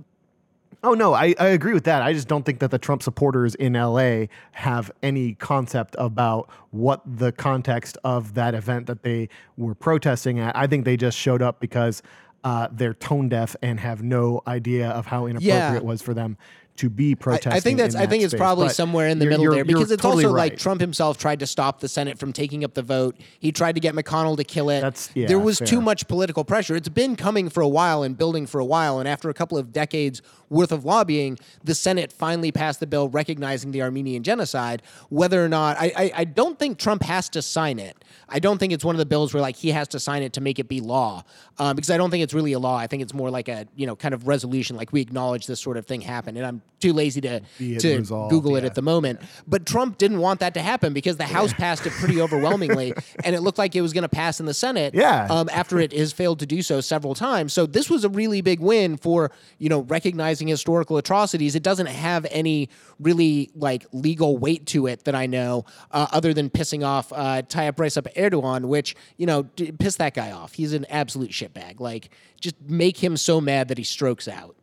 Oh 0.86 0.92
no, 0.92 1.14
I, 1.14 1.34
I 1.38 1.46
agree 1.48 1.72
with 1.72 1.84
that. 1.84 2.02
I 2.02 2.12
just 2.12 2.28
don't 2.28 2.44
think 2.44 2.58
that 2.58 2.70
the 2.70 2.78
Trump 2.78 3.02
supporters 3.02 3.54
in 3.54 3.72
LA 3.72 4.26
have 4.52 4.90
any 5.02 5.32
concept 5.32 5.96
about 5.98 6.50
what 6.72 7.00
the 7.06 7.32
context 7.32 7.96
of 8.04 8.34
that 8.34 8.54
event 8.54 8.86
that 8.88 9.02
they 9.02 9.30
were 9.56 9.74
protesting 9.74 10.38
at. 10.40 10.54
I 10.54 10.66
think 10.66 10.84
they 10.84 10.98
just 10.98 11.16
showed 11.16 11.40
up 11.40 11.58
because 11.58 12.02
uh, 12.44 12.68
they're 12.70 12.92
tone 12.92 13.30
deaf 13.30 13.56
and 13.62 13.80
have 13.80 14.02
no 14.02 14.42
idea 14.46 14.90
of 14.90 15.06
how 15.06 15.24
inappropriate 15.24 15.56
Yeah. 15.56 15.74
it 15.74 15.86
was 15.86 16.02
for 16.02 16.12
them 16.12 16.36
to 16.76 16.90
be 16.90 17.14
protesting. 17.14 17.52
I, 17.52 17.56
I 17.56 17.60
think 17.60 17.78
that's. 17.78 17.94
in 17.94 18.00
I 18.00 18.04
that 18.06 18.10
think 18.10 18.24
it's 18.24 18.34
probably 18.34 18.66
But 18.66 18.74
somewhere 18.74 19.06
in 19.08 19.18
the 19.20 19.26
you're- 19.26 19.32
middle 19.38 19.44
you're- 19.44 19.56
there 19.58 19.64
because 19.64 19.90
it's 19.92 20.02
totally 20.02 20.24
also 20.24 20.36
like. 20.36 20.56
Trump 20.58 20.80
himself 20.80 21.16
tried 21.18 21.38
to 21.40 21.46
stop 21.46 21.78
the 21.80 21.86
Senate 21.88 22.18
from 22.18 22.32
taking 22.32 22.64
up 22.64 22.74
the 22.74 22.82
vote. 22.82 23.16
He 23.38 23.52
tried 23.52 23.76
to 23.76 23.80
get 23.80 23.94
McConnell 23.94 24.36
to 24.36 24.44
kill 24.44 24.70
it. 24.70 24.80
That's- 24.80 25.08
yeah, 25.14 25.26
there 25.28 25.38
was 25.38 25.58
fair. 25.58 25.66
too 25.68 25.80
much 25.80 26.08
political 26.08 26.42
pressure. 26.44 26.74
It's 26.74 26.88
been 26.88 27.14
coming 27.16 27.48
for 27.48 27.60
a 27.60 27.68
while 27.68 28.02
and 28.02 28.18
building 28.18 28.46
for 28.46 28.58
a 28.60 28.64
while. 28.64 28.98
And 28.98 29.08
after 29.08 29.28
a 29.30 29.34
couple 29.34 29.56
of 29.56 29.72
decades 29.72 30.20
worth 30.50 30.72
of 30.72 30.84
lobbying, 30.84 31.38
the 31.62 31.74
Senate 31.74 32.12
finally 32.12 32.50
passed 32.52 32.80
the 32.80 32.86
bill 32.86 33.08
recognizing 33.08 33.70
the 33.70 33.80
Armenian 33.82 34.22
genocide. 34.24 34.82
Whether 35.10 35.44
or 35.44 35.48
not 35.48 35.76
I, 35.80 35.92
I, 35.96 36.12
I 36.16 36.24
don't 36.24 36.58
think 36.58 36.78
Trump 36.78 37.02
has 37.04 37.28
to 37.30 37.42
sign 37.42 37.78
it. 37.78 38.03
I 38.28 38.38
don't 38.38 38.58
think 38.58 38.72
it's 38.72 38.84
one 38.84 38.94
of 38.94 38.98
the 38.98 39.06
bills 39.06 39.34
where 39.34 39.40
like 39.40 39.56
he 39.56 39.70
has 39.70 39.88
to 39.88 40.00
sign 40.00 40.22
it 40.22 40.32
to 40.34 40.40
make 40.40 40.58
it 40.58 40.68
be 40.68 40.80
law, 40.80 41.24
um, 41.58 41.76
because 41.76 41.90
I 41.90 41.96
don't 41.96 42.10
think 42.10 42.22
it's 42.22 42.34
really 42.34 42.52
a 42.52 42.58
law. 42.58 42.76
I 42.76 42.86
think 42.86 43.02
it's 43.02 43.14
more 43.14 43.30
like 43.30 43.48
a 43.48 43.66
you 43.76 43.86
know 43.86 43.96
kind 43.96 44.14
of 44.14 44.26
resolution, 44.26 44.76
like 44.76 44.92
we 44.92 45.00
acknowledge 45.00 45.46
this 45.46 45.60
sort 45.60 45.76
of 45.76 45.86
thing 45.86 46.00
happened. 46.00 46.36
And 46.38 46.46
I'm 46.46 46.62
too 46.80 46.92
lazy 46.92 47.20
to 47.22 47.40
to 47.58 47.96
resolved, 47.98 48.30
Google 48.30 48.56
it 48.56 48.60
yeah. 48.60 48.66
at 48.66 48.74
the 48.74 48.82
moment. 48.82 49.20
But 49.46 49.66
Trump 49.66 49.98
didn't 49.98 50.18
want 50.18 50.40
that 50.40 50.54
to 50.54 50.62
happen 50.62 50.92
because 50.92 51.16
the 51.16 51.24
House 51.24 51.52
passed 51.52 51.86
it 51.86 51.92
pretty 51.92 52.20
overwhelmingly, 52.24 52.94
and 53.24 53.34
it 53.34 53.40
looked 53.40 53.58
like 53.58 53.74
it 53.74 53.80
was 53.80 53.92
going 53.92 54.02
to 54.02 54.08
pass 54.08 54.40
in 54.40 54.46
the 54.46 54.54
Senate. 54.54 54.94
Yeah. 54.94 55.26
Um, 55.30 55.48
after 55.52 55.78
it 55.78 55.92
has 55.92 56.12
failed 56.12 56.40
to 56.40 56.46
do 56.46 56.62
so 56.62 56.80
several 56.80 57.14
times, 57.14 57.52
so 57.52 57.66
this 57.66 57.90
was 57.90 58.04
a 58.04 58.08
really 58.08 58.40
big 58.40 58.60
win 58.60 58.96
for 58.96 59.30
you 59.58 59.68
know 59.68 59.80
recognizing 59.80 60.48
historical 60.48 60.96
atrocities. 60.96 61.54
It 61.54 61.62
doesn't 61.62 61.86
have 61.86 62.26
any 62.30 62.68
really 62.98 63.50
like 63.54 63.86
legal 63.92 64.38
weight 64.38 64.66
to 64.66 64.86
it 64.86 65.04
that 65.04 65.14
I 65.14 65.26
know, 65.26 65.64
uh, 65.90 66.06
other 66.12 66.34
than 66.34 66.50
pissing 66.50 66.84
off 66.86 67.12
uh, 67.12 67.42
Tayyip 67.42 67.76
Recep 67.76 68.13
Erdogan, 68.14 68.66
which 68.66 68.94
you 69.16 69.26
know 69.26 69.44
d- 69.56 69.72
piss 69.72 69.96
that 69.96 70.14
guy 70.14 70.30
off. 70.30 70.54
He's 70.54 70.72
an 70.72 70.86
absolute 70.88 71.30
shitbag. 71.30 71.80
Like 71.80 72.10
just 72.40 72.56
make 72.62 72.98
him 73.02 73.16
so 73.16 73.40
mad 73.40 73.68
that 73.68 73.78
he 73.78 73.84
strokes 73.84 74.28
out. 74.28 74.56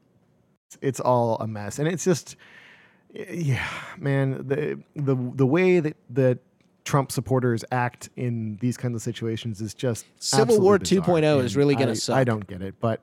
it's 0.82 1.00
all 1.00 1.38
a 1.38 1.48
mess, 1.48 1.80
and 1.80 1.88
it's 1.88 2.04
just, 2.06 2.36
yeah, 3.14 3.68
man. 3.98 4.48
The 4.48 4.82
the 4.96 5.16
the 5.16 5.46
way 5.46 5.80
that 5.80 5.98
that 6.12 6.40
Trump 6.84 7.12
supporters 7.12 7.64
act 7.72 8.10
in 8.16 8.58
these 8.62 8.78
kinds 8.78 8.96
of 8.96 9.02
situations 9.02 9.62
is 9.62 9.74
just 9.74 10.06
Civil 10.18 10.60
War 10.60 10.76
absolutely 10.76 11.14
2.0 11.14 11.22
bizarre, 11.22 11.36
oh 11.36 11.40
is 11.40 11.56
really 11.56 11.76
gonna 11.76 11.96
suck. 11.96 12.18
I 12.18 12.24
don't 12.24 12.48
get 12.48 12.62
it, 12.62 12.76
but 12.80 13.02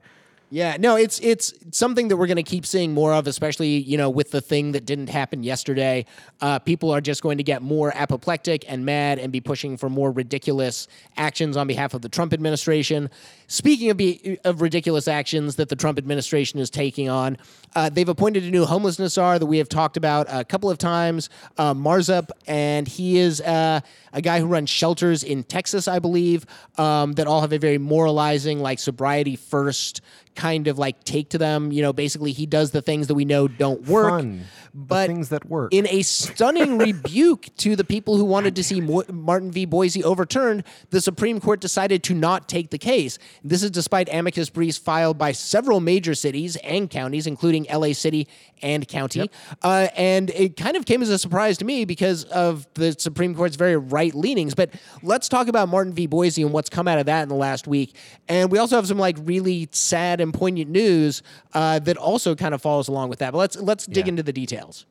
Yeah, 0.51 0.77
no, 0.79 0.95
it's 0.95 1.19
it's 1.19 1.53
something 1.71 2.07
that 2.07 2.17
we're 2.17 2.25
going 2.25 2.37
to 2.37 2.43
keep 2.43 2.65
seeing 2.65 2.91
more 2.91 3.13
of, 3.13 3.27
especially 3.27 3.77
you 3.77 3.99
know 3.99 4.09
with 4.09 4.31
the 4.31 4.41
thing 4.41 4.71
that 4.71 4.83
didn't 4.83 5.09
happen 5.09 5.43
yesterday. 5.43 6.05
Uh, 6.41 6.57
people 6.57 6.89
are 6.89 7.01
just 7.01 7.21
going 7.21 7.37
to 7.37 7.43
get 7.43 7.61
more 7.61 7.91
apoplectic 7.95 8.65
and 8.67 8.83
mad 8.83 9.19
and 9.19 9.31
be 9.31 9.41
pushing 9.41 9.77
for 9.77 9.89
more 9.89 10.11
ridiculous 10.11 10.87
actions 11.17 11.55
on 11.55 11.67
behalf 11.67 11.93
of 11.93 12.01
the 12.01 12.09
Trump 12.09 12.33
administration. 12.33 13.11
Speaking 13.45 13.91
of 13.91 13.97
be, 13.97 14.39
of 14.43 14.61
ridiculous 14.61 15.07
actions 15.07 15.55
that 15.57 15.69
the 15.69 15.75
Trump 15.75 15.99
administration 15.99 16.59
is 16.59 16.71
taking 16.71 17.09
on, 17.09 17.37
uh, 17.75 17.89
they've 17.89 18.09
appointed 18.09 18.43
a 18.43 18.49
new 18.49 18.65
homelessness 18.65 19.13
czar 19.13 19.37
that 19.37 19.45
we 19.45 19.59
have 19.59 19.69
talked 19.69 19.97
about 19.97 20.25
a 20.29 20.43
couple 20.43 20.69
of 20.71 20.79
times, 20.79 21.29
uh, 21.59 21.75
Marbut, 21.75 22.29
and 22.47 22.87
he 22.87 23.19
is 23.19 23.39
uh, 23.41 23.81
a 24.13 24.21
guy 24.21 24.39
who 24.39 24.47
runs 24.47 24.69
shelters 24.69 25.23
in 25.23 25.43
Texas, 25.43 25.87
I 25.87 25.99
believe, 25.99 26.45
um, 26.77 27.13
that 27.13 27.27
all 27.27 27.41
have 27.41 27.53
a 27.53 27.59
very 27.59 27.77
moralizing, 27.77 28.59
like 28.59 28.79
sobriety 28.79 29.35
first 29.35 30.01
kind 30.35 30.67
of 30.67 30.77
like 30.77 31.03
take 31.03 31.29
to 31.29 31.37
them. 31.37 31.71
You 31.71 31.81
know, 31.81 31.93
basically 31.93 32.31
he 32.31 32.45
does 32.45 32.71
the 32.71 32.81
things 32.81 33.07
that 33.07 33.15
we 33.15 33.25
know 33.25 33.47
don't 33.47 33.87
work. 33.87 34.09
Fun. 34.09 34.45
The 34.73 34.79
But 34.85 35.07
things 35.07 35.29
that 35.29 35.45
work. 35.49 35.73
In 35.73 35.87
a 35.87 36.03
stunning 36.03 36.77
rebuke 36.79 37.47
to 37.57 37.75
the 37.75 37.83
people 37.83 38.17
who 38.17 38.23
wanted 38.23 38.55
to 38.55 38.63
see 38.63 38.81
Mo- 38.81 39.03
Martin 39.11 39.51
v. 39.51 39.65
Boise 39.65 40.03
overturned, 40.03 40.63
the 40.91 41.01
Supreme 41.01 41.39
Court 41.39 41.59
decided 41.59 42.03
to 42.03 42.13
not 42.13 42.47
take 42.47 42.69
the 42.69 42.77
case. 42.77 43.17
This 43.43 43.63
is 43.63 43.71
despite 43.71 44.13
amicus 44.13 44.49
briefs 44.49 44.77
filed 44.77 45.17
by 45.17 45.31
several 45.31 45.79
major 45.79 46.13
cities 46.13 46.55
and 46.57 46.89
counties, 46.89 47.25
including 47.25 47.65
LA 47.71 47.93
City 47.93 48.27
and 48.61 48.87
County. 48.87 49.31
Uh, 49.63 49.87
and 49.95 50.29
it 50.31 50.55
kind 50.55 50.77
of 50.77 50.85
came 50.85 51.01
as 51.01 51.09
a 51.09 51.17
surprise 51.17 51.57
to 51.57 51.65
me 51.65 51.85
because 51.85 52.25
of 52.25 52.67
the 52.75 52.91
Supreme 52.97 53.33
Court's 53.33 53.55
very 53.55 53.75
right 53.77 54.13
leanings. 54.13 54.53
But 54.53 54.69
let's 55.01 55.27
talk 55.29 55.47
about 55.47 55.69
Martin 55.69 55.93
v. 55.93 56.05
Boise 56.05 56.43
and 56.43 56.51
what's 56.53 56.69
come 56.69 56.87
out 56.87 56.99
of 56.99 57.07
that 57.07 57.23
in 57.23 57.29
the 57.29 57.35
last 57.35 57.67
week. 57.67 57.95
And 58.27 58.51
we 58.51 58.59
also 58.59 58.75
have 58.75 58.87
some 58.87 58.99
like 58.99 59.17
really 59.21 59.67
sad 59.71 60.21
and 60.21 60.28
poignant 60.31 60.69
news 60.69 61.21
uh, 61.53 61.79
that 61.79 61.97
also 61.97 62.35
kind 62.35 62.53
of 62.53 62.61
follows 62.61 62.87
along 62.87 63.09
with 63.09 63.19
that. 63.19 63.31
But 63.31 63.37
let's 63.39 63.55
let's 63.57 63.85
dig 63.85 64.05
Yeah. 64.05 64.09
into 64.11 64.23
the 64.23 64.33
details. 64.33 64.85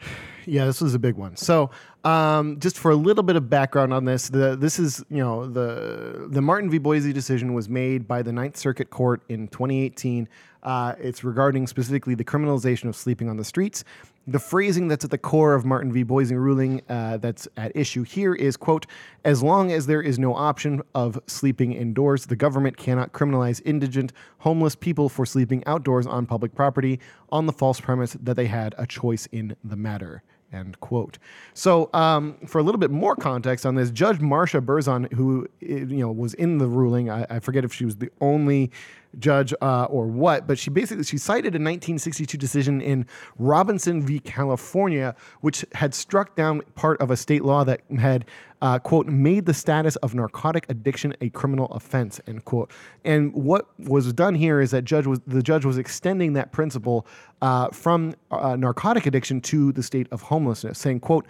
Yeah, 0.44 0.64
this 0.64 0.80
was 0.80 0.92
a 0.92 0.98
big 0.98 1.14
one. 1.14 1.36
So, 1.36 1.70
um, 2.04 2.58
just 2.58 2.78
for 2.78 2.90
a 2.90 2.96
little 2.96 3.22
bit 3.22 3.36
of 3.36 3.48
background 3.48 3.92
on 3.92 4.04
this, 4.04 4.28
the 4.28 4.56
this 4.56 4.78
is 4.78 5.04
you 5.08 5.18
know 5.18 5.46
the 5.46 6.26
the 6.28 6.42
Martin 6.42 6.70
v. 6.70 6.78
Boise 6.78 7.12
decision 7.12 7.54
was 7.54 7.68
made 7.68 8.08
by 8.08 8.22
the 8.22 8.32
Ninth 8.32 8.56
Circuit 8.56 8.90
Court 8.90 9.22
in 9.28 9.48
2018. 9.48 10.28
Uh, 10.62 10.94
it's 10.98 11.24
regarding 11.24 11.66
specifically 11.66 12.14
the 12.14 12.24
criminalization 12.24 12.88
of 12.88 12.96
sleeping 12.96 13.28
on 13.28 13.36
the 13.36 13.44
streets. 13.44 13.84
The 14.28 14.38
phrasing 14.38 14.86
that's 14.86 15.04
at 15.04 15.10
the 15.10 15.18
core 15.18 15.54
of 15.54 15.64
Martin 15.64 15.92
v. 15.92 16.04
Boise 16.04 16.36
ruling 16.36 16.82
uh, 16.88 17.16
that's 17.16 17.48
at 17.56 17.72
issue 17.74 18.04
here 18.04 18.34
is 18.34 18.56
quote 18.56 18.86
as 19.24 19.42
long 19.42 19.72
as 19.72 19.86
there 19.86 20.02
is 20.02 20.18
no 20.18 20.34
option 20.34 20.82
of 20.94 21.18
sleeping 21.26 21.72
indoors, 21.72 22.26
the 22.26 22.36
government 22.36 22.76
cannot 22.76 23.12
criminalize 23.12 23.60
indigent, 23.64 24.12
homeless 24.38 24.76
people 24.76 25.08
for 25.08 25.26
sleeping 25.26 25.64
outdoors 25.66 26.06
on 26.06 26.26
public 26.26 26.54
property 26.54 27.00
on 27.30 27.46
the 27.46 27.52
false 27.52 27.80
premise 27.80 28.16
that 28.20 28.34
they 28.34 28.46
had 28.46 28.74
a 28.78 28.86
choice 28.86 29.26
in 29.32 29.56
the 29.64 29.76
matter. 29.76 30.22
End 30.52 30.78
quote. 30.80 31.18
So, 31.54 31.88
um, 31.94 32.36
for 32.46 32.58
a 32.58 32.62
little 32.62 32.78
bit 32.78 32.90
more 32.90 33.16
context 33.16 33.64
on 33.64 33.74
this, 33.74 33.90
Judge 33.90 34.18
Marsha 34.18 34.60
Berzon, 34.60 35.10
who 35.14 35.48
eh, 35.62 35.78
you 35.78 35.98
know 35.98 36.10
was 36.10 36.34
in 36.34 36.58
the 36.58 36.66
ruling, 36.66 37.08
I, 37.08 37.26
I 37.30 37.40
forget 37.40 37.64
if 37.64 37.72
she 37.72 37.84
was 37.86 37.96
the 37.96 38.10
only 38.20 38.70
judge 39.18 39.52
uh, 39.60 39.84
or 39.84 40.06
what, 40.06 40.46
but 40.46 40.58
she 40.58 40.70
basically 40.70 41.04
she 41.04 41.18
cited 41.18 41.54
a 41.54 41.60
1962 41.60 42.36
decision 42.36 42.80
in 42.80 43.06
Robinson 43.38 44.02
v. 44.02 44.18
California, 44.18 45.14
which 45.40 45.64
had 45.74 45.94
struck 45.94 46.36
down 46.36 46.62
part 46.74 47.00
of 47.00 47.10
a 47.10 47.16
state 47.16 47.44
law 47.44 47.64
that 47.64 47.80
had 47.98 48.24
uh, 48.62 48.78
quote 48.78 49.06
made 49.06 49.44
the 49.44 49.54
status 49.54 49.96
of 49.96 50.14
narcotic 50.14 50.64
addiction 50.68 51.14
a 51.20 51.28
criminal 51.30 51.66
offense 51.66 52.20
end 52.26 52.44
quote. 52.44 52.70
And 53.04 53.34
what 53.34 53.68
was 53.78 54.12
done 54.12 54.34
here 54.34 54.60
is 54.60 54.70
that 54.70 54.84
judge 54.84 55.06
was 55.06 55.20
the 55.26 55.42
judge 55.42 55.64
was 55.64 55.78
extending 55.78 56.32
that 56.34 56.52
principle 56.52 57.06
uh, 57.42 57.68
from 57.68 58.14
uh, 58.30 58.56
narcotic 58.56 59.06
addiction 59.06 59.40
to 59.42 59.72
the 59.72 59.82
state 59.82 60.06
of 60.12 60.22
homelessness, 60.22 60.78
saying 60.78 61.00
quote 61.00 61.26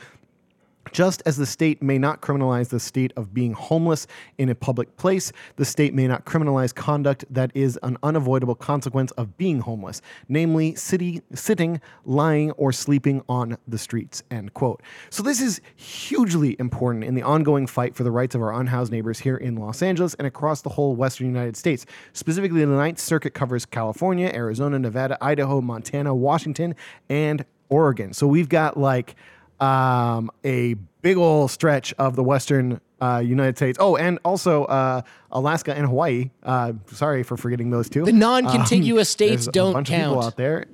just 0.91 1.23
as 1.27 1.37
the 1.37 1.47
state 1.47 1.83
may 1.83 1.99
not 1.99 2.21
criminalize 2.21 2.69
the 2.69 2.81
state 2.81 3.13
of 3.17 3.33
being 3.33 3.53
homeless 3.53 4.07
in 4.39 4.49
a 4.49 4.55
public 4.55 4.97
place, 4.97 5.33
the 5.57 5.65
state 5.65 5.95
may 5.95 6.09
not 6.09 6.25
criminalize 6.25 6.75
conduct 6.75 7.25
that 7.31 7.51
is 7.55 7.79
an 7.83 7.97
unavoidable 8.03 8.55
consequence 8.55 9.11
of 9.13 9.37
being 9.37 9.61
homeless, 9.61 10.03
namely 10.29 10.75
city, 10.75 11.23
sitting, 11.35 11.81
lying, 12.05 12.51
or 12.53 12.73
sleeping 12.73 13.23
on 13.29 13.57
the 13.67 13.79
streets. 13.79 14.23
End 14.31 14.53
quote. 14.55 14.83
So 15.11 15.23
this 15.23 15.41
is 15.41 15.61
hugely 15.77 16.57
important 16.59 17.05
in 17.05 17.15
the 17.15 17.23
ongoing 17.23 17.67
fight 17.67 17.95
for 17.95 18.03
the 18.03 18.11
rights 18.11 18.35
of 18.35 18.43
our 18.43 18.53
unhoused 18.53 18.93
neighbors 18.93 19.21
here 19.21 19.37
in 19.37 19.57
Los 19.57 19.83
Angeles 19.83 20.15
and 20.15 20.27
across 20.27 20.63
the 20.63 20.71
whole 20.71 20.97
Western 20.97 21.27
United 21.27 21.57
States. 21.57 21.87
Specifically, 22.13 22.61
the 22.61 22.67
Ninth 22.67 22.99
Circuit 22.99 23.35
covers 23.35 23.65
California, 23.65 24.31
Arizona, 24.35 24.79
Nevada, 24.79 25.17
Idaho, 25.21 25.61
Montana, 25.61 26.15
Washington, 26.15 26.75
and 27.09 27.45
Oregon. 27.69 28.13
So 28.13 28.27
we've 28.27 28.49
got 28.49 28.77
like 28.77 29.17
um, 29.61 30.31
a 30.45 30.75
big 31.03 31.17
old 31.17 31.51
stretch 31.51 31.93
of 31.95 32.17
the 32.17 32.23
western 32.23 32.81
uh, 33.01 33.19
United 33.19 33.57
States. 33.57 33.79
Oh, 33.81 33.97
and 33.97 34.19
also 34.25 34.65
uh, 34.65 35.03
Alaska 35.31 35.75
and 35.77 35.87
Hawaii. 35.87 36.31
Uh, 36.43 36.75
sorry 36.93 37.23
for 37.23 37.37
forgetting 37.37 37.71
those 37.71 37.89
two. 37.89 38.05
The 38.05 38.13
non-contiguous 38.13 39.09
states 39.09 39.47
there's 39.47 39.53
don't 39.53 39.73
bunch 39.73 39.89
count. 39.89 40.05
Of 40.05 40.11
people 40.11 40.27
out 40.27 40.37
there. 40.37 40.67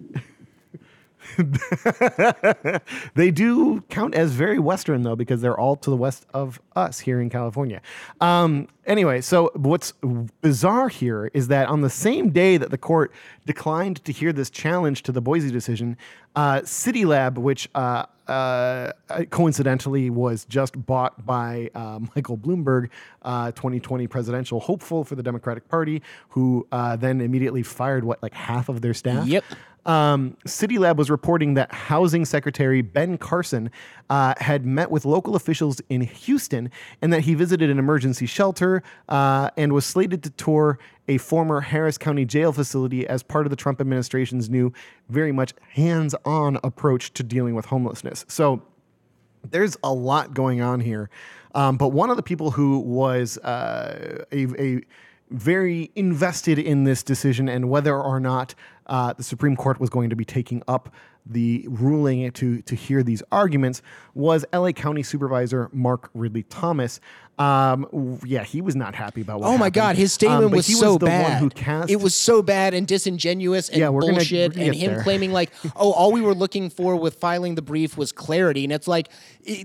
they 3.14 3.30
do 3.30 3.80
count 3.88 4.14
as 4.14 4.32
very 4.32 4.58
western 4.58 5.02
though 5.02 5.16
because 5.16 5.40
they're 5.40 5.58
all 5.58 5.76
to 5.76 5.90
the 5.90 5.96
west 5.96 6.26
of 6.34 6.60
us 6.74 7.00
here 7.00 7.20
in 7.20 7.30
California. 7.30 7.80
Um, 8.20 8.68
anyway, 8.86 9.20
so 9.20 9.50
what's 9.54 9.92
bizarre 10.40 10.88
here 10.88 11.30
is 11.34 11.48
that 11.48 11.68
on 11.68 11.82
the 11.82 11.90
same 11.90 12.30
day 12.30 12.56
that 12.56 12.70
the 12.70 12.78
court 12.78 13.12
declined 13.46 14.04
to 14.04 14.12
hear 14.12 14.32
this 14.32 14.50
challenge 14.50 15.02
to 15.04 15.12
the 15.12 15.20
Boise 15.20 15.50
decision, 15.50 15.96
uh, 16.34 16.62
City 16.64 17.04
Lab, 17.04 17.38
which 17.38 17.68
uh, 17.74 18.06
uh, 18.28 18.92
coincidentally 19.30 20.10
was 20.10 20.44
just 20.44 20.84
bought 20.86 21.24
by 21.24 21.70
uh, 21.74 22.00
Michael 22.14 22.36
Bloomberg, 22.36 22.90
uh, 23.22 23.52
2020 23.52 24.06
presidential 24.06 24.60
hopeful 24.60 25.04
for 25.04 25.14
the 25.14 25.22
Democratic 25.22 25.68
Party, 25.68 26.02
who 26.30 26.66
uh, 26.72 26.96
then 26.96 27.20
immediately 27.20 27.62
fired 27.62 28.04
what 28.04 28.22
like 28.22 28.34
half 28.34 28.68
of 28.68 28.80
their 28.82 28.94
staff. 28.94 29.26
Yep. 29.26 29.44
Um, 29.88 30.36
City 30.46 30.78
Lab 30.78 30.98
was 30.98 31.10
reporting 31.10 31.54
that 31.54 31.72
Housing 31.72 32.26
Secretary 32.26 32.82
Ben 32.82 33.16
Carson 33.16 33.70
uh, 34.10 34.34
had 34.36 34.66
met 34.66 34.90
with 34.90 35.06
local 35.06 35.34
officials 35.34 35.80
in 35.88 36.02
Houston 36.02 36.70
and 37.00 37.10
that 37.12 37.22
he 37.22 37.34
visited 37.34 37.70
an 37.70 37.78
emergency 37.78 38.26
shelter 38.26 38.82
uh, 39.08 39.48
and 39.56 39.72
was 39.72 39.86
slated 39.86 40.22
to 40.24 40.30
tour 40.30 40.78
a 41.08 41.16
former 41.16 41.62
Harris 41.62 41.96
County 41.96 42.26
jail 42.26 42.52
facility 42.52 43.06
as 43.08 43.22
part 43.22 43.46
of 43.46 43.50
the 43.50 43.56
Trump 43.56 43.80
administration's 43.80 44.50
new, 44.50 44.74
very 45.08 45.32
much 45.32 45.54
hands 45.70 46.14
on 46.26 46.58
approach 46.62 47.14
to 47.14 47.22
dealing 47.22 47.54
with 47.54 47.64
homelessness. 47.64 48.26
So, 48.28 48.62
there's 49.50 49.76
a 49.82 49.92
lot 49.92 50.34
going 50.34 50.60
on 50.60 50.80
here. 50.80 51.08
Um, 51.54 51.76
but 51.76 51.88
one 51.88 52.10
of 52.10 52.16
the 52.16 52.22
people 52.22 52.50
who 52.50 52.80
was 52.80 53.38
uh, 53.38 54.24
a, 54.32 54.46
a 54.60 54.80
very 55.30 55.90
invested 55.94 56.58
in 56.58 56.84
this 56.84 57.02
decision 57.02 57.48
and 57.48 57.68
whether 57.68 57.96
or 58.00 58.18
not 58.20 58.54
uh, 58.86 59.12
the 59.12 59.22
Supreme 59.22 59.56
Court 59.56 59.78
was 59.80 59.90
going 59.90 60.10
to 60.10 60.16
be 60.16 60.24
taking 60.24 60.62
up 60.66 60.92
the 61.30 61.66
ruling 61.68 62.30
to 62.32 62.62
to 62.62 62.74
hear 62.74 63.02
these 63.02 63.22
arguments 63.30 63.82
was 64.14 64.46
LA 64.50 64.72
County 64.72 65.02
Supervisor 65.02 65.68
Mark 65.74 66.08
Ridley 66.14 66.44
Thomas. 66.44 67.00
Um, 67.38 68.18
yeah, 68.24 68.42
he 68.44 68.62
was 68.62 68.74
not 68.74 68.94
happy 68.94 69.20
about 69.20 69.40
what 69.40 69.46
Oh 69.48 69.50
my 69.52 69.56
happened. 69.66 69.74
God, 69.74 69.96
his 69.96 70.12
statement 70.14 70.44
Um, 70.46 70.50
was 70.52 70.66
so 70.66 70.96
the 70.96 71.04
bad. 71.06 71.32
One 71.34 71.38
who 71.42 71.50
cast 71.50 71.90
it 71.90 72.00
was 72.00 72.14
so 72.14 72.40
bad 72.42 72.72
and 72.72 72.86
disingenuous 72.86 73.68
and 73.68 73.78
Yeah, 73.78 73.90
bullshit. 73.90 74.54
gonna 74.54 74.64
and 74.66 74.74
him 74.74 74.94
there. 74.94 75.02
claiming 75.02 75.30
like, 75.32 75.50
"Oh, 75.76 75.92
all 75.92 76.12
we 76.12 76.22
were 76.22 76.34
looking 76.34 76.70
for 76.70 76.96
with 76.96 77.16
filing 77.16 77.54
the 77.56 77.62
brief 77.62 77.98
was 77.98 78.10
clarity," 78.10 78.64
and 78.64 78.72
it's 78.72 78.88
like, 78.88 79.08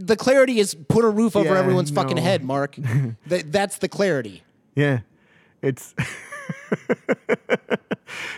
the 0.02 0.18
clarity 0.18 0.60
is 0.60 0.76
put 0.76 1.06
a 1.06 1.10
roof 1.10 1.36
over 1.38 1.48
Yeah, 1.54 1.60
everyone's 1.60 1.92
fucking 1.92 2.18
head, 2.18 2.44
Mark. 2.44 2.76
Th- 3.30 3.46
that's 3.48 3.78
the 3.78 3.88
clarity. 3.88 4.44
Yeah, 4.76 5.00
it's. 5.64 5.96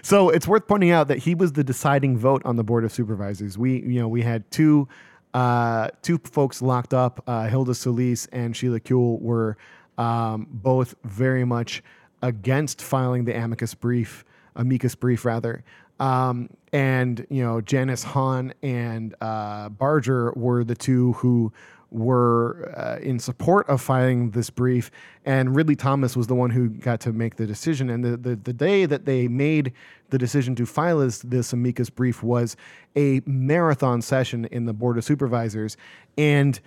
so 0.02 0.30
it's 0.30 0.48
worth 0.48 0.68
pointing 0.68 0.92
out 0.92 1.08
that 1.08 1.20
he 1.20 1.36
was 1.36 1.54
the 1.54 1.64
deciding 1.64 2.18
vote 2.18 2.42
on 2.46 2.56
the 2.56 2.64
board 2.64 2.86
of 2.86 2.92
supervisors. 2.92 3.58
We, 3.58 3.82
you 3.82 4.00
know, 4.00 4.08
we 4.08 4.22
had 4.22 4.50
two, 4.52 4.88
uh, 5.34 5.90
two 6.02 6.18
folks 6.20 6.62
locked 6.62 6.94
up. 6.94 7.24
Uh, 7.28 7.48
Hilda 7.48 7.74
Solis 7.74 8.28
and 8.28 8.56
Sheila 8.56 8.80
Kuehl 8.80 9.22
were 9.22 9.58
um, 9.98 10.48
both 10.50 10.96
very 11.04 11.46
much 11.46 11.84
against 12.22 12.82
filing 12.82 13.26
the 13.26 13.36
amicus 13.36 13.74
brief, 13.74 14.26
amicus 14.56 14.96
brief 14.96 15.26
rather. 15.26 15.64
Um, 16.00 16.50
and 16.74 17.26
you 17.30 17.42
know, 17.42 17.62
Janice 17.62 18.04
Hahn 18.04 18.54
and 18.62 19.16
uh, 19.22 19.70
Barger 19.70 20.34
were 20.36 20.64
the 20.64 20.76
two 20.76 21.14
who 21.14 21.54
were 21.92 22.74
uh, 22.76 23.00
in 23.02 23.20
support 23.20 23.68
of 23.70 23.82
filing 23.82 24.32
this 24.32 24.50
brief, 24.50 24.92
and 25.26 25.56
Ridley 25.56 25.76
Thomas 25.76 26.16
was 26.16 26.28
the 26.28 26.36
one 26.36 26.50
who 26.50 26.70
got 26.70 27.00
to 27.02 27.14
make 27.14 27.36
the 27.36 27.46
decision. 27.46 27.90
And 27.90 28.04
the, 28.04 28.18
the, 28.18 28.36
the 28.36 28.54
day 28.54 28.86
that 28.86 29.06
they 29.06 29.28
made 29.28 29.74
the 30.10 30.18
decision 30.18 30.56
to 30.56 30.66
file 30.66 31.00
this, 31.00 31.20
this 31.20 31.54
amicus 31.54 31.90
brief 31.90 32.22
was 32.22 32.56
a 32.96 33.22
marathon 33.26 34.02
session 34.02 34.46
in 34.46 34.66
the 34.66 34.74
Board 34.74 34.98
of 34.98 35.04
Supervisors. 35.04 35.78
And 36.18 36.60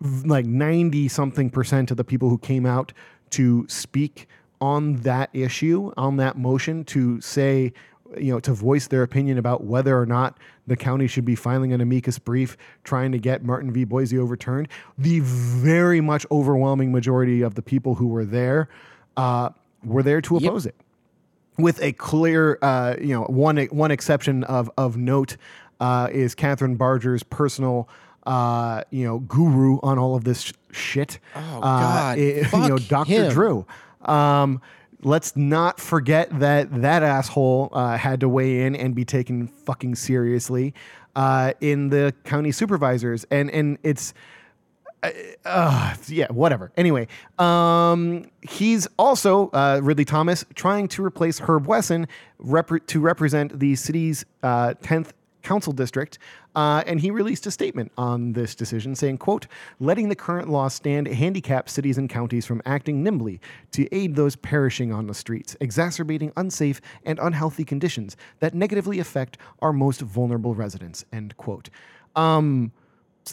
like 0.00 0.46
90 0.46 1.08
something 1.08 1.50
percent 1.50 1.90
of 1.90 1.96
the 1.96 2.04
people 2.04 2.28
who 2.28 2.38
came 2.38 2.64
out 2.64 2.92
to 3.30 3.66
speak 3.68 4.28
on 4.60 4.96
that 4.96 5.30
issue, 5.32 5.92
on 5.96 6.16
that 6.16 6.36
motion, 6.36 6.84
to 6.84 7.20
say, 7.20 7.72
you 8.18 8.32
know, 8.32 8.40
to 8.40 8.52
voice 8.52 8.88
their 8.88 9.02
opinion 9.02 9.38
about 9.38 9.64
whether 9.64 9.98
or 9.98 10.06
not 10.06 10.36
the 10.66 10.76
county 10.76 11.06
should 11.06 11.24
be 11.24 11.34
filing 11.34 11.72
an 11.72 11.80
amicus 11.80 12.18
brief 12.18 12.56
trying 12.84 13.12
to 13.12 13.18
get 13.18 13.44
Martin 13.44 13.72
v. 13.72 13.84
Boise 13.84 14.18
overturned. 14.18 14.68
The 14.98 15.20
very 15.20 16.00
much 16.00 16.26
overwhelming 16.30 16.92
majority 16.92 17.42
of 17.42 17.54
the 17.54 17.62
people 17.62 17.96
who 17.96 18.08
were 18.08 18.24
there 18.24 18.68
uh, 19.16 19.50
were 19.84 20.02
there 20.02 20.20
to 20.22 20.36
oppose 20.38 20.66
it 20.66 20.74
with 21.58 21.80
a 21.82 21.92
clear, 21.92 22.58
uh, 22.62 22.96
you 23.00 23.14
know, 23.14 23.22
one 23.24 23.58
one 23.66 23.90
exception 23.90 24.44
of 24.44 24.70
of 24.78 24.96
note 24.96 25.36
uh, 25.80 26.08
is 26.10 26.34
Kathryn 26.34 26.76
Barger's 26.78 27.22
personal, 27.22 27.88
uh, 28.26 28.82
you 28.90 29.04
know, 29.04 29.18
guru 29.20 29.78
on 29.82 29.98
all 29.98 30.14
of 30.14 30.24
this 30.24 30.42
sh- 30.42 30.52
shit. 30.72 31.18
Oh, 31.34 31.40
Uh, 31.40 31.60
God. 31.60 32.18
i- 32.18 32.20
you 32.62 32.68
know, 32.68 32.78
Dr. 32.78 33.10
him. 33.10 33.32
Drew. 33.32 33.66
Um, 34.02 34.60
let's 35.02 35.36
not 35.36 35.80
forget 35.80 36.38
that 36.40 36.82
that 36.82 37.02
asshole 37.02 37.70
uh, 37.72 37.96
had 37.96 38.20
to 38.20 38.28
weigh 38.28 38.62
in 38.62 38.74
and 38.76 38.94
be 38.94 39.04
taken 39.04 39.46
fucking 39.46 39.94
seriously 39.94 40.74
uh, 41.16 41.52
in 41.60 41.88
the 41.88 42.14
county 42.24 42.52
supervisors, 42.52 43.24
and 43.30 43.50
and 43.50 43.78
it's 43.82 44.14
uh, 45.02 45.94
yeah, 46.08 46.26
whatever. 46.30 46.72
Anyway, 46.76 47.08
um, 47.38 48.26
he's 48.42 48.86
also 48.98 49.48
uh, 49.50 49.80
Ridley 49.82 50.04
Thomas 50.04 50.44
trying 50.54 50.88
to 50.88 51.04
replace 51.04 51.38
Herb 51.38 51.66
Wesson 51.66 52.06
rep- 52.38 52.86
to 52.86 53.00
represent 53.00 53.58
the 53.58 53.76
city's 53.76 54.24
uh, 54.42 54.74
10th 54.82 55.12
council 55.42 55.72
district. 55.72 56.18
Uh, 56.54 56.82
and 56.86 57.00
he 57.00 57.10
released 57.10 57.46
a 57.46 57.50
statement 57.50 57.92
on 57.96 58.32
this 58.32 58.54
decision 58.54 58.94
saying, 58.94 59.18
quote, 59.18 59.46
letting 59.78 60.08
the 60.08 60.16
current 60.16 60.48
law 60.48 60.68
stand 60.68 61.06
handicap 61.06 61.68
cities 61.68 61.96
and 61.96 62.10
counties 62.10 62.44
from 62.44 62.60
acting 62.66 63.02
nimbly 63.02 63.40
to 63.70 63.92
aid 63.94 64.16
those 64.16 64.34
perishing 64.36 64.92
on 64.92 65.06
the 65.06 65.14
streets, 65.14 65.56
exacerbating 65.60 66.32
unsafe 66.36 66.80
and 67.04 67.18
unhealthy 67.20 67.64
conditions 67.64 68.16
that 68.40 68.54
negatively 68.54 68.98
affect 68.98 69.38
our 69.62 69.72
most 69.72 70.00
vulnerable 70.00 70.54
residents, 70.54 71.04
end 71.12 71.36
quote. 71.36 71.70
Um, 72.16 72.72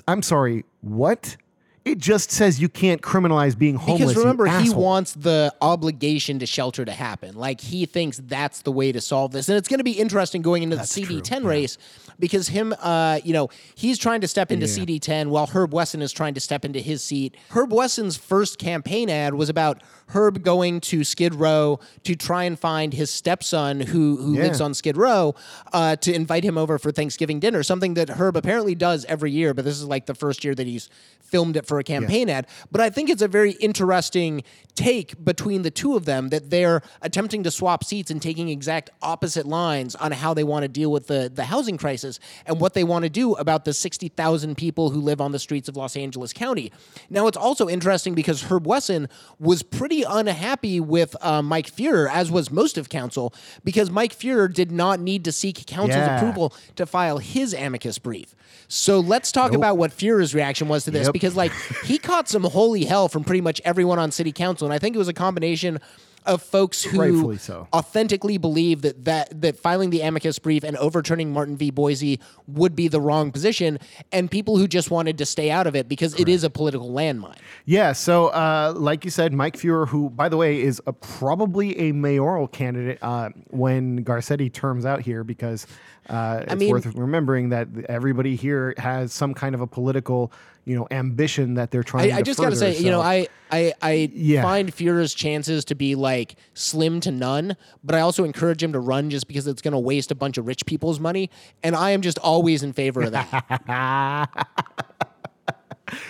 I'm 0.07 0.21
sorry, 0.21 0.65
what? 0.81 1.37
It 1.85 1.99
just 1.99 2.31
says 2.31 2.59
you 2.59 2.67
can't 2.67 3.01
criminalize 3.01 3.57
being 3.57 3.75
homeless. 3.75 4.09
Because 4.09 4.17
remember, 4.17 4.45
he 4.45 4.69
wants 4.69 5.13
the 5.13 5.55
obligation 5.61 6.37
to 6.39 6.45
shelter 6.45 6.83
to 6.83 6.91
happen. 6.91 7.35
Like 7.35 7.61
he 7.61 7.85
thinks 7.85 8.19
that's 8.25 8.61
the 8.63 8.73
way 8.73 8.91
to 8.91 8.99
solve 8.99 9.31
this, 9.31 9.47
and 9.47 9.57
it's 9.57 9.69
going 9.69 9.77
to 9.77 9.85
be 9.85 9.93
interesting 9.93 10.41
going 10.41 10.63
into 10.63 10.75
the 10.75 10.81
CD10 10.81 11.45
race 11.45 11.77
because 12.19 12.47
him, 12.49 12.73
uh, 12.81 13.19
you 13.23 13.33
know, 13.33 13.49
he's 13.75 13.97
trying 13.97 14.21
to 14.21 14.27
step 14.27 14.51
into 14.51 14.65
CD10 14.65 15.27
while 15.27 15.47
Herb 15.47 15.73
Wesson 15.73 16.01
is 16.01 16.11
trying 16.11 16.33
to 16.33 16.39
step 16.39 16.65
into 16.65 16.79
his 16.79 17.03
seat. 17.03 17.35
Herb 17.51 17.71
Wesson's 17.71 18.17
first 18.17 18.57
campaign 18.59 19.09
ad 19.09 19.33
was 19.33 19.49
about 19.49 19.81
Herb 20.11 20.41
going 20.41 20.79
to 20.81 21.03
Skid 21.03 21.35
Row 21.35 21.79
to 22.03 22.15
try 22.15 22.45
and 22.45 22.57
find 22.57 22.93
his 22.93 23.09
stepson 23.11 23.81
who 23.81 24.15
who 24.17 24.35
Yeah. 24.35 24.43
lives 24.43 24.61
on 24.61 24.73
Skid 24.73 24.95
Row 24.97 25.35
uh, 25.73 25.95
to 25.97 26.13
invite 26.13 26.43
him 26.45 26.57
over 26.57 26.79
for 26.79 26.91
Thanksgiving 26.91 27.39
dinner. 27.39 27.61
Something 27.61 27.93
that 27.95 28.11
Herb 28.11 28.37
apparently 28.37 28.73
does 28.73 29.03
every 29.05 29.31
year, 29.31 29.53
but 29.53 29.65
this 29.65 29.75
is 29.77 29.83
like 29.85 30.05
the 30.05 30.15
first 30.15 30.43
year 30.45 30.55
that 30.55 30.65
he's 30.65 30.89
filmed 31.21 31.57
it 31.57 31.65
for 31.65 31.77
a 31.77 31.83
campaign 31.83 32.29
ad. 32.29 32.47
But 32.71 32.79
I 32.79 32.89
think 32.89 33.09
it's 33.09 33.21
a 33.21 33.27
very 33.27 33.51
interesting 33.53 34.43
take 34.75 35.21
between 35.25 35.63
the 35.63 35.71
two 35.71 35.95
of 35.97 36.05
them 36.05 36.29
that 36.29 36.51
they're 36.51 36.81
attempting 37.01 37.43
to 37.43 37.51
swap 37.51 37.83
seats 37.83 38.09
and 38.09 38.21
taking 38.21 38.47
exact 38.47 38.89
opposite 39.01 39.45
lines 39.45 39.93
on 39.95 40.13
how 40.13 40.33
they 40.33 40.43
want 40.45 40.63
to 40.63 40.69
deal 40.69 40.89
with 40.91 41.07
the 41.07 41.29
the 41.33 41.45
housing 41.45 41.77
crisis 41.77 42.06
and 42.45 42.59
what 42.59 42.73
they 42.73 42.83
want 42.83 43.03
to 43.03 43.09
do 43.09 43.33
about 43.35 43.65
the 43.65 43.73
60,000 43.73 44.55
people 44.55 44.89
who 44.91 44.99
live 45.01 45.19
on 45.21 45.31
the 45.31 45.39
streets 45.39 45.67
of 45.69 45.75
Los 45.75 45.95
Angeles 45.95 46.33
County. 46.33 46.71
Now 47.09 47.27
it's 47.27 47.37
also 47.37 47.67
interesting 47.67 48.13
because 48.15 48.43
Herb 48.43 48.65
Wesson 48.65 49.07
was 49.39 49.63
pretty 49.63 50.03
unhappy 50.03 50.79
with 50.79 51.15
uh, 51.21 51.41
Mike 51.41 51.67
Feuer, 51.71 52.07
as 52.09 52.31
was 52.31 52.51
most 52.51 52.77
of 52.77 52.89
council, 52.89 53.33
because 53.63 53.89
Mike 53.89 54.13
Feuer 54.13 54.47
did 54.51 54.71
not 54.71 54.99
need 54.99 55.23
to 55.25 55.31
seek 55.31 55.65
council's 55.65 55.97
Yeah. 55.97 56.17
approval 56.17 56.53
to 56.75 56.85
file 56.85 57.17
his 57.19 57.53
amicus 57.53 57.97
brief. 57.99 58.35
So 58.67 58.99
let's 58.99 59.31
talk 59.31 59.53
about 59.53 59.77
what 59.77 59.91
Feuer's 59.91 60.35
reaction 60.35 60.67
was 60.67 60.83
to 60.85 60.91
this, 60.91 61.07
Yep. 61.07 61.13
because 61.13 61.35
like 61.35 61.51
he 61.85 61.97
caught 61.97 62.27
some 62.29 62.43
holy 62.43 62.85
hell 62.85 63.07
from 63.07 63.23
pretty 63.23 63.41
much 63.41 63.61
everyone 63.65 63.99
on 63.99 64.11
city 64.11 64.31
council, 64.31 64.67
and 64.67 64.73
I 64.73 64.79
think 64.79 64.95
it 64.95 64.99
was 64.99 65.07
a 65.07 65.13
combination 65.13 65.79
of 66.27 66.41
folks 66.41 66.83
who 66.83 67.37
so. 67.37 67.67
authentically 67.73 68.37
believe 68.37 68.81
that, 68.83 69.05
that 69.05 69.41
that 69.41 69.57
filing 69.57 69.89
the 69.89 70.01
amicus 70.01 70.37
brief 70.39 70.63
and 70.63 70.77
overturning 70.77 71.31
Martin 71.33 71.57
v. 71.57 71.71
Boise 71.71 72.19
would 72.47 72.75
be 72.75 72.87
the 72.87 73.01
wrong 73.01 73.31
position, 73.31 73.79
and 74.11 74.29
people 74.29 74.57
who 74.57 74.67
just 74.67 74.91
wanted 74.91 75.17
to 75.17 75.25
stay 75.25 75.49
out 75.49 75.67
of 75.67 75.75
it 75.75 75.87
because 75.87 76.19
it 76.19 76.29
is 76.29 76.43
a 76.43 76.49
political 76.49 76.91
landmine. 76.91 77.37
Yeah, 77.65 77.93
so 77.93 78.27
uh, 78.27 78.73
like 78.75 79.05
you 79.05 79.11
said, 79.11 79.33
Mike 79.33 79.57
Feuer, 79.57 79.87
who, 79.87 80.09
by 80.09 80.29
the 80.29 80.37
way, 80.37 80.61
is 80.61 80.81
a, 80.85 80.93
probably 80.93 81.77
a 81.79 81.91
mayoral 81.91 82.47
candidate 82.47 82.99
uh, 83.01 83.29
when 83.49 84.03
Garcetti 84.03 84.51
terms 84.51 84.85
out 84.85 85.01
here, 85.01 85.23
because 85.23 85.65
uh, 86.09 86.43
it's 86.47 86.55
mean- 86.55 86.71
worth 86.71 86.85
remembering 86.95 87.49
that 87.49 87.67
everybody 87.89 88.35
here 88.35 88.73
has 88.77 89.13
some 89.13 89.33
kind 89.33 89.53
of 89.55 89.61
a 89.61 89.67
political, 89.67 90.31
you 90.65 90.75
know, 90.75 90.87
ambition 90.91 91.53
that 91.55 91.71
they're 91.71 91.83
trying. 91.83 92.11
I, 92.11 92.17
I 92.17 92.21
just 92.21 92.39
got 92.39 92.49
to 92.49 92.55
say, 92.55 92.77
you 92.77 92.89
know, 92.91 93.01
I 93.01 93.27
I, 93.51 93.73
I 93.81 94.09
Yeah. 94.13 94.41
find 94.41 94.73
Feuer's 94.73 95.13
chances 95.13 95.63
to 95.65 95.75
be 95.75 95.95
like 95.95 96.35
slim 96.53 96.99
to 97.01 97.11
none, 97.11 97.55
but 97.83 97.95
I 97.95 98.01
also 98.01 98.23
encourage 98.25 98.61
him 98.61 98.73
to 98.73 98.79
run 98.79 99.09
just 99.09 99.27
because 99.27 99.47
it's 99.47 99.61
going 99.61 99.71
to 99.73 99.79
waste 99.79 100.11
a 100.11 100.15
bunch 100.15 100.37
of 100.37 100.45
rich 100.47 100.65
people's 100.65 100.99
money, 100.99 101.29
and 101.63 101.75
I 101.75 101.91
am 101.91 102.01
just 102.01 102.19
always 102.19 102.63
in 102.63 102.73
favor 102.73 103.01
of 103.03 103.11
that. 103.13 104.47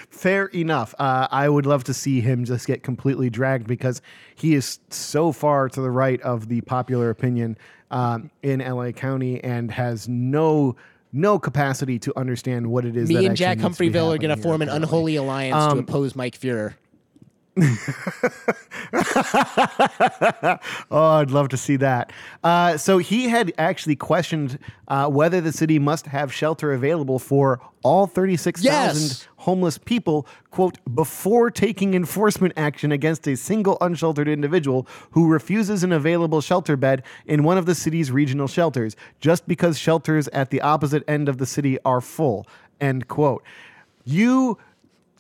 Fair 0.10 0.48
enough. 0.48 0.96
Uh, 0.98 1.28
I 1.30 1.48
would 1.48 1.68
love 1.68 1.84
to 1.84 1.94
see 1.94 2.20
him 2.20 2.46
just 2.46 2.66
get 2.66 2.82
completely 2.82 3.30
dragged 3.30 3.68
because 3.68 4.02
he 4.34 4.56
is 4.56 4.80
so 4.90 5.32
far 5.32 5.70
to 5.70 5.80
the 5.82 5.92
right 5.92 6.20
of 6.22 6.48
the 6.50 6.62
popular 6.62 7.12
opinion 7.12 7.56
um, 7.92 8.30
in 8.44 8.60
LA 8.60 8.92
County 8.92 9.44
and 9.44 9.72
has 9.72 10.08
no 10.08 10.76
no 11.14 11.40
capacity 11.40 11.98
to 12.00 12.14
understand 12.20 12.68
what 12.68 12.84
it 12.86 12.96
is. 12.98 13.08
that 13.08 13.14
Me 13.16 13.26
and 13.26 13.36
Jack 13.36 13.58
needs 13.60 13.78
to 13.78 13.84
be 13.84 13.90
Humphreville 13.90 14.14
are 14.14 14.18
going 14.18 14.36
to 14.36 14.42
form 14.42 14.62
an 14.62 14.68
apparently. 14.68 14.84
unholy 14.88 15.16
alliance 15.16 15.56
Um, 15.56 15.72
to 15.78 15.80
oppose 15.80 16.16
Mike 16.16 16.38
Feuer. 16.38 16.76
Oh, 20.92 21.20
I'd 21.20 21.32
love 21.32 21.50
to 21.50 21.58
see 21.58 21.76
that. 21.78 22.12
Uh, 22.44 22.78
so 22.78 22.98
he 22.98 23.28
had 23.30 23.54
actually 23.58 23.96
questioned 23.96 24.60
uh, 24.88 25.08
whether 25.10 25.42
the 25.42 25.52
city 25.52 25.80
must 25.80 26.06
have 26.08 26.32
shelter 26.34 26.74
available 26.74 27.20
for 27.20 27.60
all 27.84 28.08
36,000 28.08 28.64
Yes. 28.72 29.28
Homeless 29.48 29.78
people, 29.78 30.28
quote, 30.52 30.78
before 30.94 31.50
taking 31.50 31.94
enforcement 31.94 32.52
action 32.58 32.92
against 32.92 33.26
a 33.30 33.38
single 33.38 33.78
unsheltered 33.80 34.28
individual 34.28 34.86
who 35.12 35.26
refuses 35.26 35.86
an 35.86 35.94
available 35.94 36.42
shelter 36.42 36.76
bed 36.76 37.02
in 37.26 37.46
one 37.46 37.58
of 37.58 37.66
the 37.66 37.74
city's 37.74 38.12
regional 38.12 38.50
shelters, 38.50 38.98
just 39.22 39.48
because 39.48 39.80
shelters 39.80 40.28
at 40.34 40.50
the 40.50 40.60
opposite 40.60 41.02
end 41.08 41.30
of 41.30 41.38
the 41.38 41.46
city 41.46 41.80
are 41.86 42.02
full, 42.02 42.46
end 42.82 43.08
quote. 43.08 43.42
You 44.04 44.58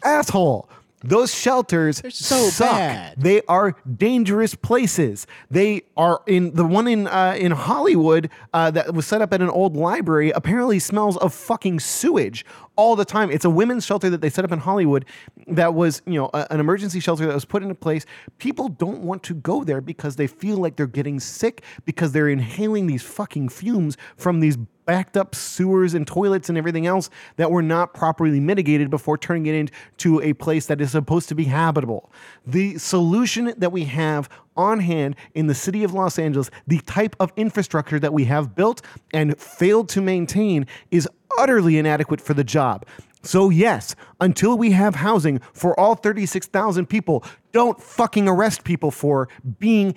asshole. 0.04 0.70
Those 1.08 1.34
shelters 1.34 2.04
are 2.04 2.10
so 2.12 2.50
suck. 2.50 2.72
bad. 2.72 3.16
They 3.18 3.42
are 3.48 3.76
dangerous 3.96 4.56
places. 4.56 5.26
They 5.50 5.84
are 5.96 6.22
in 6.28 6.54
the 6.54 6.66
one 6.66 6.86
in 6.88 7.08
uh, 7.08 7.38
in 7.40 7.54
Hollywood 7.54 8.30
uh, 8.54 8.72
that 8.72 8.94
was 8.94 9.08
set 9.08 9.22
up 9.22 9.34
at 9.34 9.42
an 9.42 9.50
old 9.50 9.78
library. 9.78 10.32
Apparently, 10.32 10.80
smells 10.80 11.16
of 11.18 11.34
fucking 11.34 11.80
sewage 11.80 12.46
all 12.76 12.98
the 12.98 13.06
time. 13.06 13.32
It's 13.32 13.46
a 13.46 13.50
women's 13.50 13.86
shelter 13.86 14.10
that 14.10 14.20
they 14.20 14.30
set 14.30 14.44
up 14.44 14.52
in 14.52 14.60
Hollywood. 14.60 15.06
That 15.48 15.74
was 15.74 16.02
you 16.06 16.16
know 16.16 16.30
a- 16.34 16.48
an 16.52 16.60
emergency 16.60 17.00
shelter 17.00 17.26
that 17.26 17.34
was 17.34 17.46
put 17.46 17.64
into 17.64 17.74
place. 17.76 18.06
People 18.38 18.68
don't 18.68 19.00
want 19.00 19.24
to 19.24 19.34
go 19.34 19.64
there 19.64 19.80
because 19.80 20.18
they 20.18 20.28
feel 20.28 20.58
like 20.58 20.76
they're 20.76 20.88
getting 20.88 21.22
sick 21.22 21.64
because 21.86 22.12
they're 22.12 22.28
inhaling 22.30 22.88
these 22.88 23.04
fucking 23.04 23.48
fumes 23.48 23.96
from 24.18 24.42
these 24.42 24.58
backed 24.88 25.18
up 25.18 25.36
sewers 25.36 25.94
and 25.94 26.08
toilets 26.08 26.50
and 26.50 26.58
everything 26.58 26.88
else 26.88 27.12
that 27.36 27.52
were 27.52 27.62
not 27.62 27.94
properly 27.94 28.40
mitigated 28.40 28.90
before 28.90 29.18
turning 29.18 29.46
it 29.46 29.54
into 29.54 30.20
a 30.22 30.34
place 30.34 30.66
that 30.66 30.82
is 30.82 30.92
supposed 30.92 31.30
to 31.30 31.36
be 31.36 31.44
habitable. 31.44 32.10
The 32.48 32.80
solution 32.80 33.54
that 33.58 33.72
we 33.72 33.84
have 33.84 34.30
on 34.56 34.80
hand 34.80 35.16
in 35.36 35.46
the 35.46 35.54
city 35.54 35.84
of 35.84 35.94
Los 35.94 36.18
Angeles, 36.18 36.50
the 36.66 36.80
type 36.80 37.16
of 37.20 37.32
infrastructure 37.36 38.00
that 38.00 38.14
we 38.14 38.26
have 38.26 38.56
built 38.56 38.82
and 39.14 39.40
failed 39.40 39.90
to 39.90 40.02
maintain, 40.02 40.66
is 40.90 41.08
utterly 41.38 41.78
inadequate 41.78 42.22
for 42.22 42.34
the 42.34 42.44
job. 42.44 42.86
So, 43.24 43.50
yes, 43.50 43.94
until 44.22 44.58
we 44.58 44.72
have 44.72 44.96
housing 44.96 45.40
for 45.52 45.78
all 45.78 45.96
36,000 45.96 46.86
people, 46.88 47.26
don't 47.52 47.80
fucking 47.82 48.28
arrest 48.28 48.64
people 48.64 48.90
for 48.90 49.28
being 49.60 49.96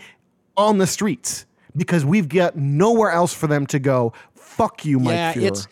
on 0.56 0.78
the 0.78 0.86
streets 0.86 1.46
because 1.76 2.04
we've 2.04 2.28
got 2.28 2.56
nowhere 2.56 3.10
else 3.10 3.32
for 3.34 3.46
them 3.46 3.66
to 3.68 3.78
go. 3.78 4.12
Fuck 4.34 4.84
you, 4.84 4.98
Mike 4.98 5.12
yeah, 5.14 5.32
Feuer. 5.34 5.46
it's. 5.48 5.68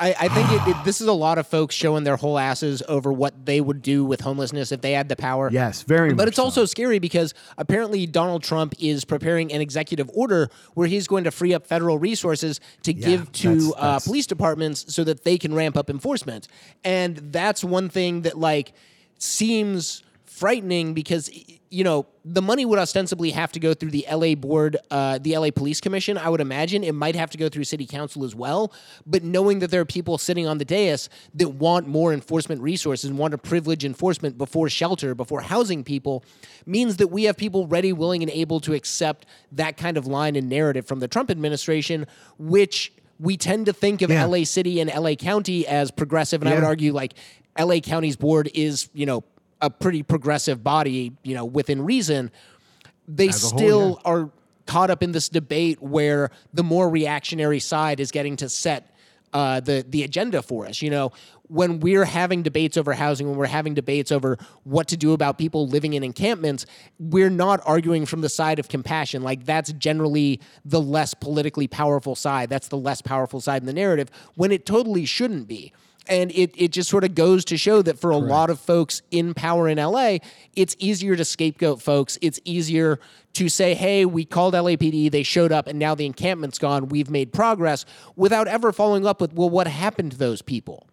I, 0.00 0.14
I 0.16 0.28
think 0.28 0.48
it, 0.52 0.68
it, 0.68 0.76
this 0.84 1.00
is 1.00 1.08
a 1.08 1.12
lot 1.12 1.38
of 1.38 1.48
folks 1.48 1.74
showing 1.74 2.04
their 2.04 2.14
whole 2.14 2.38
asses 2.38 2.84
over 2.88 3.12
what 3.12 3.44
they 3.44 3.60
would 3.60 3.82
do 3.82 4.04
with 4.04 4.20
homelessness 4.20 4.70
if 4.70 4.80
they 4.80 4.92
had 4.92 5.08
the 5.08 5.16
power. 5.16 5.50
Yes, 5.52 5.82
very 5.82 6.14
But 6.14 6.28
it's 6.28 6.36
so. 6.36 6.44
also 6.44 6.66
scary 6.66 7.00
because 7.00 7.34
apparently 7.56 8.06
Donald 8.06 8.44
Trump 8.44 8.74
is 8.78 9.04
preparing 9.04 9.52
an 9.52 9.60
executive 9.60 10.08
order 10.14 10.50
where 10.74 10.86
he's 10.86 11.08
going 11.08 11.24
to 11.24 11.32
free 11.32 11.52
up 11.52 11.66
federal 11.66 11.98
resources 11.98 12.60
to 12.84 12.92
give 12.92 13.32
to 13.32 13.48
that's- 13.48 13.72
uh, 13.72 13.80
that's- 13.80 14.06
police 14.06 14.28
departments 14.28 14.94
so 14.94 15.02
that 15.02 15.24
they 15.24 15.36
can 15.36 15.52
ramp 15.52 15.76
up 15.76 15.90
enforcement. 15.90 16.46
And 16.84 17.16
that's 17.16 17.64
one 17.64 17.88
thing 17.88 18.22
that 18.22 18.38
like 18.38 18.74
seems 19.18 20.04
frightening 20.38 20.94
because 20.94 21.30
you 21.70 21.84
know 21.84 22.06
the 22.24 22.40
money 22.40 22.64
would 22.64 22.78
ostensibly 22.78 23.30
have 23.30 23.52
to 23.52 23.60
go 23.60 23.74
through 23.74 23.90
the 23.90 24.06
LA 24.10 24.34
board, 24.34 24.76
uh, 24.90 25.18
the 25.18 25.36
LA 25.36 25.50
Police 25.50 25.80
Commission. 25.80 26.16
I 26.16 26.28
would 26.28 26.40
imagine 26.40 26.82
it 26.84 26.94
might 26.94 27.14
have 27.16 27.30
to 27.30 27.38
go 27.38 27.48
through 27.48 27.64
City 27.64 27.86
Council 27.86 28.24
as 28.24 28.34
well. 28.34 28.72
But 29.06 29.22
knowing 29.24 29.58
that 29.58 29.70
there 29.70 29.80
are 29.80 29.84
people 29.86 30.16
sitting 30.18 30.46
on 30.46 30.58
the 30.58 30.64
dais 30.64 31.08
that 31.34 31.48
want 31.50 31.86
more 31.88 32.12
enforcement 32.12 32.60
resources 32.62 33.10
and 33.10 33.18
want 33.18 33.32
to 33.32 33.38
privilege 33.38 33.84
enforcement 33.84 34.38
before 34.38 34.68
shelter, 34.68 35.14
before 35.14 35.40
housing 35.42 35.84
people, 35.84 36.24
means 36.66 36.96
that 36.98 37.08
we 37.08 37.24
have 37.24 37.36
people 37.36 37.66
ready, 37.66 37.92
willing, 37.92 38.22
and 38.22 38.30
able 38.30 38.60
to 38.60 38.72
accept 38.74 39.26
that 39.52 39.76
kind 39.76 39.96
of 39.96 40.06
line 40.06 40.36
and 40.36 40.48
narrative 40.48 40.86
from 40.86 41.00
the 41.00 41.08
Trump 41.08 41.30
administration, 41.30 42.06
which 42.38 42.92
we 43.20 43.36
tend 43.36 43.66
to 43.66 43.72
think 43.72 44.00
of 44.00 44.10
Yeah. 44.10 44.24
LA 44.24 44.44
City 44.44 44.80
and 44.80 44.88
LA 44.94 45.14
County 45.16 45.66
as 45.66 45.90
progressive, 45.90 46.40
and 46.40 46.48
I 46.48 46.54
would 46.54 46.64
argue 46.64 46.92
like 46.92 47.14
LA 47.58 47.80
County's 47.80 48.16
board 48.16 48.48
is, 48.54 48.88
you 48.94 49.04
know, 49.06 49.24
a 49.60 49.70
pretty 49.70 50.02
progressive 50.02 50.62
body, 50.62 51.12
you 51.22 51.34
know, 51.34 51.44
within 51.44 51.84
reason. 51.84 52.30
They 53.06 53.28
a 53.28 53.32
whole, 53.32 53.38
still 53.38 54.00
are 54.04 54.30
caught 54.66 54.90
up 54.90 55.02
in 55.02 55.12
this 55.12 55.28
debate 55.28 55.82
where 55.82 56.30
the 56.52 56.62
more 56.62 56.88
reactionary 56.88 57.58
side 57.58 58.00
is 58.00 58.10
getting 58.10 58.36
to 58.36 58.48
set 58.48 58.94
uh, 59.32 59.60
the 59.60 59.84
the 59.88 60.04
agenda 60.04 60.42
for 60.42 60.66
us. 60.66 60.80
You 60.80 60.90
know, 60.90 61.12
when 61.48 61.80
we're 61.80 62.04
having 62.04 62.42
debates 62.42 62.76
over 62.76 62.92
housing, 62.92 63.28
when 63.28 63.36
we're 63.36 63.46
having 63.46 63.74
debates 63.74 64.12
over 64.12 64.38
what 64.64 64.88
to 64.88 64.96
do 64.96 65.12
about 65.12 65.38
people 65.38 65.66
living 65.66 65.94
in 65.94 66.02
encampments, 66.04 66.66
we're 66.98 67.30
not 67.30 67.60
arguing 67.64 68.06
from 68.06 68.20
the 68.20 68.28
side 68.28 68.58
of 68.58 68.68
compassion. 68.68 69.22
Like 69.22 69.44
that's 69.44 69.72
generally 69.72 70.40
the 70.64 70.80
less 70.80 71.14
politically 71.14 71.66
powerful 71.66 72.14
side. 72.14 72.48
That's 72.48 72.68
the 72.68 72.76
less 72.76 73.02
powerful 73.02 73.40
side 73.40 73.62
in 73.62 73.66
the 73.66 73.72
narrative 73.72 74.10
when 74.34 74.52
it 74.52 74.64
totally 74.64 75.04
shouldn't 75.04 75.48
be. 75.48 75.72
And 76.08 76.32
it, 76.32 76.52
it 76.56 76.72
just 76.72 76.88
sort 76.88 77.04
of 77.04 77.14
goes 77.14 77.44
to 77.46 77.56
show 77.56 77.82
that 77.82 77.98
for 77.98 78.10
a 78.10 78.16
lot 78.16 78.50
of 78.50 78.58
folks 78.58 79.02
in 79.10 79.34
power 79.34 79.68
in 79.68 79.78
LA, 79.78 80.18
it's 80.56 80.74
easier 80.78 81.16
to 81.16 81.24
scapegoat 81.24 81.82
folks. 81.82 82.18
It's 82.22 82.40
easier 82.44 82.98
to 83.34 83.48
say, 83.48 83.74
hey, 83.74 84.04
we 84.04 84.24
called 84.24 84.54
LAPD, 84.54 85.10
they 85.10 85.22
showed 85.22 85.52
up, 85.52 85.66
and 85.66 85.78
now 85.78 85.94
the 85.94 86.06
encampment's 86.06 86.58
gone, 86.58 86.88
we've 86.88 87.10
made 87.10 87.32
progress, 87.32 87.84
without 88.16 88.48
ever 88.48 88.72
following 88.72 89.06
up 89.06 89.20
with, 89.20 89.32
well, 89.32 89.50
what 89.50 89.68
happened 89.68 90.10
to 90.12 90.18
those 90.18 90.42
people? 90.42 90.88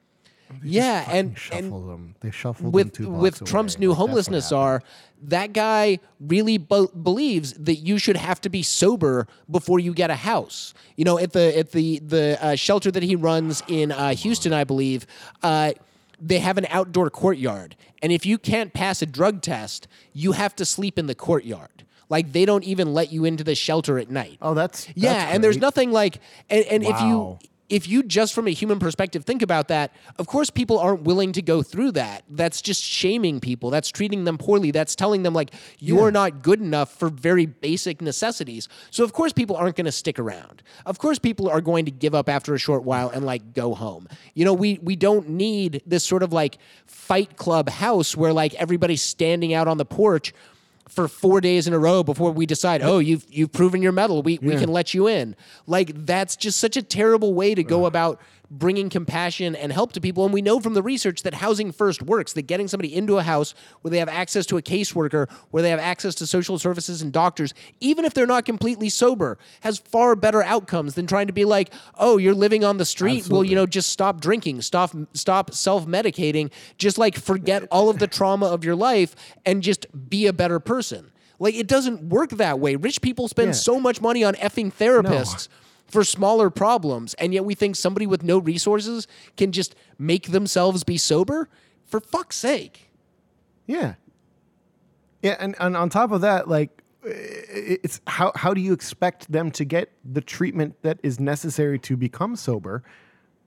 Yeah, 0.63 1.05
and 1.10 1.38
and 1.51 1.71
them. 1.71 2.15
They 2.21 2.31
shuffled 2.31 2.65
them 2.67 2.71
with 2.71 2.99
with 2.99 3.41
away. 3.41 3.49
Trump's 3.49 3.79
new 3.79 3.89
Like, 3.89 3.97
homelessness 3.97 4.51
are 4.51 4.84
that 5.23 5.53
guy 5.53 5.99
really 6.19 6.58
be- 6.58 6.88
believes 7.01 7.53
that 7.53 7.75
you 7.75 7.97
should 7.97 8.17
have 8.17 8.39
to 8.41 8.49
be 8.49 8.62
sober 8.63 9.27
before 9.49 9.79
you 9.79 9.93
get 9.93 10.10
a 10.10 10.15
house. 10.15 10.73
You 10.95 11.05
know, 11.05 11.17
at 11.17 11.34
the 11.34 11.58
at 11.58 11.71
the 11.71 11.99
the 11.99 12.38
uh, 12.43 12.55
shelter 12.55 12.91
that 12.91 13.03
he 13.03 13.15
runs 13.15 13.63
in 13.67 13.91
uh, 13.91 14.15
Houston, 14.15 14.53
I 14.53 14.63
believe. 14.63 15.05
Uh, 15.41 15.73
they 16.21 16.39
have 16.39 16.58
an 16.58 16.65
outdoor 16.69 17.10
courtyard, 17.10 17.75
and 18.01 18.12
if 18.12 18.25
you 18.25 18.38
can't 18.38 18.73
pass 18.73 19.01
a 19.01 19.05
drug 19.05 19.41
test, 19.41 19.88
you 20.13 20.31
have 20.31 20.55
to 20.55 20.65
sleep 20.65 20.97
in 20.97 21.08
the 21.08 21.15
courtyard. 21.15 21.84
Like 22.08 22.31
they 22.31 22.45
don't 22.45 22.63
even 22.63 22.93
let 22.93 23.12
you 23.12 23.25
into 23.25 23.43
the 23.43 23.55
shelter 23.55 23.97
at 23.99 24.10
night. 24.10 24.38
Oh, 24.41 24.53
that's, 24.53 24.88
Yeah, 24.95 25.13
that's 25.13 25.34
and 25.34 25.43
there's 25.43 25.58
nothing 25.58 25.91
like 25.91 26.19
and, 26.49 26.63
and 26.65 26.84
if 26.84 27.01
you 27.01 27.17
Wow. 27.17 27.39
If 27.69 27.88
you 27.88 28.04
just 28.04 28.34
from 28.34 28.47
a 28.47 28.51
human 28.51 28.80
perspective 28.80 29.25
think 29.25 29.41
about 29.41 29.67
that, 29.69 29.93
of 30.19 30.28
course 30.28 30.49
people 30.49 30.78
aren't 30.78 31.01
willing 31.01 31.32
to 31.34 31.41
go 31.41 31.63
through 31.63 31.91
that. 31.93 32.23
That's 32.30 32.62
just 32.62 32.84
shaming 32.84 33.39
people. 33.39 33.69
That's 33.69 33.89
treating 33.89 34.23
them 34.23 34.38
poorly. 34.38 34.71
That's 34.71 34.95
telling 34.95 35.23
them 35.23 35.34
like 35.34 35.54
you're 35.80 36.12
not 36.12 36.41
good 36.41 36.62
enough 36.62 36.91
for 36.91 37.10
very 37.10 37.45
basic 37.45 38.01
necessities. 38.01 38.67
So 38.91 39.04
of 39.04 39.13
course 39.13 39.34
people 39.34 39.56
aren't 39.56 39.75
going 39.75 39.86
to 39.86 39.91
stick 39.91 40.19
around. 40.19 40.62
Of 40.86 40.99
course 40.99 41.17
people 41.17 41.49
are 41.49 41.62
going 41.62 41.86
to 41.86 41.91
give 41.91 42.13
up 42.13 42.30
after 42.30 42.54
a 42.54 42.60
short 42.60 42.84
while 42.84 43.10
and 43.10 43.25
like 43.25 43.54
go 43.54 43.73
home. 43.73 44.08
You 44.34 44.45
know, 44.45 44.54
we 44.54 44.80
we 44.82 44.95
don't 44.95 45.30
need 45.30 45.82
this 45.86 46.04
sort 46.04 46.23
of 46.23 46.32
like 46.32 46.58
fight 46.86 47.38
club 47.38 47.69
house 47.69 48.15
where 48.15 48.34
like 48.34 48.54
everybody's 48.56 49.01
standing 49.01 49.54
out 49.54 49.67
on 49.67 49.78
the 49.78 49.86
porch 49.86 50.34
for 50.89 51.08
four 51.08 51.41
days 51.41 51.67
in 51.67 51.74
a 51.74 51.80
row 51.80 52.04
before 52.04 52.32
we 52.32 52.45
decide, 52.45 52.82
oh, 52.82 53.00
you've 53.00 53.26
you've 53.30 53.52
proven 53.52 53.82
your 53.82 53.91
mettle. 53.91 54.21
We 54.21 54.39
we 54.41 54.56
can 54.56 54.71
let 54.71 54.93
you 54.93 55.08
in. 55.08 55.36
Like 55.67 56.06
that's 56.06 56.36
just 56.36 56.60
such 56.60 56.78
a 56.78 56.82
terrible 56.82 57.34
way 57.34 57.56
to 57.56 57.63
go 57.63 57.86
about 57.86 58.19
bringing 58.49 58.89
compassion 58.89 59.55
and 59.55 59.71
help 59.71 59.93
to 59.93 60.01
people. 60.01 60.25
And 60.25 60.34
we 60.34 60.41
know 60.41 60.60
from 60.60 60.73
the 60.73 60.84
research 60.84 61.23
that 61.23 61.36
housing 61.36 61.71
first 61.71 62.01
works. 62.01 62.34
That 62.34 62.43
getting 62.43 62.67
somebody 62.67 62.93
into 62.95 63.17
a 63.17 63.23
house 63.23 63.53
where 63.81 63.91
they 63.91 63.99
have 63.99 64.10
access 64.10 64.45
to 64.47 64.58
a 64.58 64.62
caseworker, 64.62 65.29
where 65.51 65.63
they 65.63 65.69
have 65.69 65.79
access 65.79 66.15
to 66.15 66.27
social 66.27 66.60
services 66.60 67.01
and 67.01 67.12
doctors, 67.12 67.53
even 67.79 68.05
if 68.05 68.13
they're 68.13 68.25
not 68.27 68.45
completely 68.45 68.89
sober, 68.89 69.38
has 69.62 69.77
far 69.77 70.15
better 70.15 70.43
outcomes 70.43 70.95
than 70.95 71.08
trying 71.08 71.27
to 71.27 71.34
be 71.34 71.45
like, 71.45 71.73
oh, 71.97 72.17
you're 72.17 72.34
living 72.36 72.63
on 72.63 72.77
the 72.77 72.86
street. 72.86 73.27
Well, 73.29 73.43
you 73.43 73.55
know, 73.55 73.65
just 73.65 73.89
stop 73.89 74.21
drinking, 74.21 74.62
stop 74.62 74.91
stop 75.13 75.53
self 75.53 75.86
medicating, 75.86 76.51
just 76.77 76.97
like 76.97 77.17
forget 77.17 77.67
all 77.71 77.89
of 77.89 77.99
the 77.99 78.08
trauma 78.08 78.45
of 78.47 78.63
your 78.63 78.75
life 78.75 79.15
and 79.45 79.63
just 79.63 79.88
be 80.10 80.27
a 80.27 80.34
better 80.34 80.60
person. 80.60 81.12
Like 81.39 81.55
it 81.55 81.67
doesn't 81.67 82.03
work 82.03 82.29
that 82.31 82.60
way. 82.60 82.75
Rich 82.75 83.01
people 83.01 83.27
spend 83.27 83.47
Yeah. 83.49 83.53
so 83.53 83.79
much 83.79 83.99
money 84.01 84.23
on 84.23 84.36
effing 84.36 84.73
therapists 84.73 85.49
for 85.88 86.04
smaller 86.04 86.50
problems, 86.50 87.13
and 87.15 87.34
yet 87.34 87.45
we 87.45 87.56
think 87.56 87.76
somebody 87.76 88.08
with 88.08 88.24
no 88.24 88.38
resources 88.39 89.08
can 89.38 89.52
just 89.52 89.76
make 89.98 90.32
themselves 90.32 90.84
be 90.84 90.98
sober. 90.98 91.50
For 91.86 92.00
fuck's 92.00 92.36
sake. 92.36 92.89
Yeah. 93.67 93.95
Yeah, 95.21 95.36
and, 95.39 95.56
and 95.60 95.78
on 95.78 95.89
top 95.89 96.12
of 96.12 96.21
that, 96.21 96.48
like 96.48 96.82
it's 97.04 98.02
how 98.08 98.32
how 98.36 98.54
do 98.54 98.62
you 98.62 98.74
expect 98.74 99.32
them 99.32 99.52
to 99.52 99.63
get 99.65 99.91
the 100.04 100.21
treatment 100.21 100.76
that 100.82 101.00
is 101.04 101.19
necessary 101.19 101.78
to 101.80 101.95
become 101.95 102.36
sober 102.36 102.84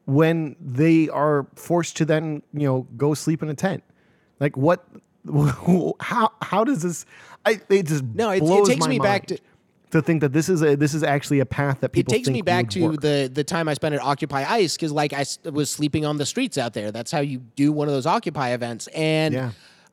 when 0.05 0.55
they 0.61 1.09
are 1.09 1.46
forced 1.57 1.96
to 1.98 2.05
then, 2.05 2.42
you 2.53 2.66
know, 2.68 2.87
go 2.96 3.14
sleep 3.14 3.42
in 3.42 3.48
a 3.48 3.55
tent? 3.55 3.83
Like 4.40 4.57
what 4.57 4.87
how 6.01 6.31
how 6.40 6.64
does 6.64 6.83
this 6.83 7.05
I 7.44 7.61
it 7.68 7.87
just 7.87 8.05
No, 8.05 8.31
it- 8.31 8.42
it 8.42 8.66
takes 8.66 8.87
me 8.87 8.98
back 9.01 9.27
to- 9.27 9.38
to 9.90 10.03
think 10.03 10.20
that 10.20 10.33
this 10.33 10.48
is 10.48 10.62
a 10.62 10.77
this 10.77 10.94
is 10.94 11.03
actually 11.03 11.40
a 11.40 11.46
path 11.46 11.81
that 11.81 11.90
people. 11.90 12.12
It 12.12 12.16
takes 12.16 12.29
me 12.29 12.42
back 12.42 12.70
to 12.70 12.88
work. 12.88 13.01
the 13.01 13.31
the 13.33 13.44
time 13.44 13.68
I 13.68 13.74
spent 13.74 13.94
at 13.94 14.03
Occupy 14.03 14.44
Ice 14.44 14.77
because 14.77 14.92
like 14.92 15.12
I 15.12 15.24
was 15.51 15.70
sleeping 15.70 16.05
on 16.05 16.18
the 16.18 16.27
streets 16.27 16.59
out 16.59 16.74
there. 16.74 16.90
That's 16.92 17.11
how 17.11 17.20
you 17.20 17.38
do 17.57 17.72
one 17.72 17.88
of 17.88 17.94
those 17.94 18.07
Occupy 18.07 18.51
events, 18.51 18.87
and 18.88 19.35
Yeah. 19.35 19.51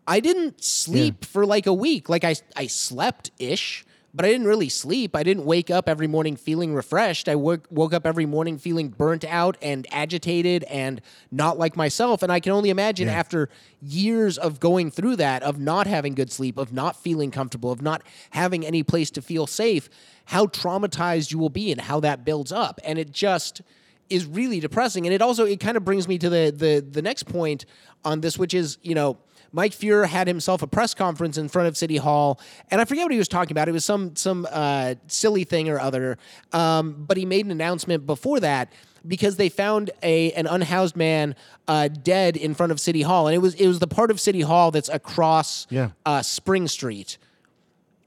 I 0.07 0.19
didn't 0.19 0.63
sleep 0.63 1.25
for 1.25 1.45
like 1.45 1.65
a 1.65 1.73
week. 1.73 2.09
Like 2.09 2.23
I 2.23 2.35
I 2.55 2.67
slept 2.67 3.31
ish, 3.39 3.85
but 4.15 4.23
I 4.23 4.29
didn't 4.29 4.47
really 4.47 4.69
sleep. 4.69 5.13
I 5.13 5.23
didn't 5.23 5.43
wake 5.43 5.69
up 5.69 5.89
every 5.89 6.07
morning 6.07 6.37
feeling 6.37 6.73
refreshed. 6.73 7.27
I 7.27 7.35
woke 7.35 7.67
woke 7.69 7.93
up 7.93 8.07
every 8.07 8.25
morning 8.25 8.57
feeling 8.57 8.87
burnt 8.87 9.25
out 9.25 9.57
and 9.61 9.85
agitated 9.91 10.63
and 10.63 11.01
not 11.31 11.57
like 11.59 11.75
myself. 11.75 12.23
And 12.23 12.31
I 12.31 12.39
can 12.39 12.53
only 12.53 12.69
imagine 12.69 13.09
after 13.09 13.49
years 13.81 14.37
of 14.37 14.61
going 14.61 14.89
through 14.89 15.17
that, 15.17 15.43
of 15.43 15.59
not 15.59 15.85
having 15.85 16.15
good 16.15 16.31
sleep, 16.31 16.57
of 16.57 16.71
not 16.71 16.95
feeling 16.95 17.29
comfortable, 17.29 17.71
of 17.71 17.81
not 17.81 18.03
having 18.29 18.65
any 18.65 18.83
place 18.83 19.11
to 19.11 19.21
feel 19.21 19.47
safe, 19.47 19.89
how 20.25 20.45
traumatized 20.45 21.33
you 21.33 21.37
will 21.37 21.49
be 21.49 21.69
and 21.73 21.81
how 21.81 21.99
that 21.99 22.23
builds 22.23 22.53
up. 22.53 22.79
And 22.85 22.97
it 22.97 23.11
just 23.11 23.61
is 24.09 24.25
really 24.25 24.61
depressing. 24.61 25.05
And 25.05 25.13
it 25.13 25.21
also 25.21 25.45
it 25.45 25.59
kind 25.59 25.75
of 25.75 25.83
brings 25.83 26.07
me 26.07 26.17
to 26.19 26.29
the 26.29 26.53
the 26.55 26.79
the 26.79 27.01
next 27.01 27.23
point 27.23 27.65
on 28.05 28.21
this, 28.21 28.37
which 28.37 28.53
is, 28.53 28.77
you 28.81 28.95
know, 28.95 29.17
Mike 29.55 29.71
Feuer 29.71 30.05
had 30.05 30.27
himself 30.27 30.61
a 30.61 30.67
press 30.67 30.93
conference 30.93 31.37
in 31.37 31.47
front 31.47 31.69
of 31.69 31.77
City 31.77 31.95
Hall, 31.95 32.41
and 32.69 32.81
I 32.81 32.85
forget 32.85 33.05
what 33.05 33.13
he 33.13 33.17
was 33.17 33.29
talking 33.29 33.53
about. 33.53 33.69
It 33.69 33.71
was 33.71 33.85
some 33.85 34.13
some 34.17 34.45
uh, 34.51 34.95
silly 35.07 35.45
thing 35.45 35.69
or 35.69 35.79
other, 35.79 36.17
um, 36.51 37.05
but 37.07 37.15
he 37.15 37.25
made 37.25 37.45
an 37.45 37.51
announcement 37.51 38.05
before 38.05 38.41
that 38.41 38.73
because 39.07 39.37
they 39.37 39.47
found 39.47 39.91
a 40.03 40.33
an 40.33 40.45
unhoused 40.45 40.97
man 40.97 41.35
uh, 41.69 41.87
dead 41.87 42.35
in 42.35 42.53
front 42.53 42.73
of 42.73 42.81
City 42.81 43.01
Hall, 43.01 43.27
and 43.27 43.33
it 43.35 43.39
was 43.39 43.53
it 43.55 43.65
was 43.67 43.79
the 43.79 43.87
part 43.87 44.11
of 44.11 44.19
City 44.19 44.41
Hall 44.41 44.71
that's 44.71 44.89
across 44.89 45.67
Yeah. 45.69 45.91
uh, 46.05 46.21
Spring 46.21 46.67
Street. 46.67 47.17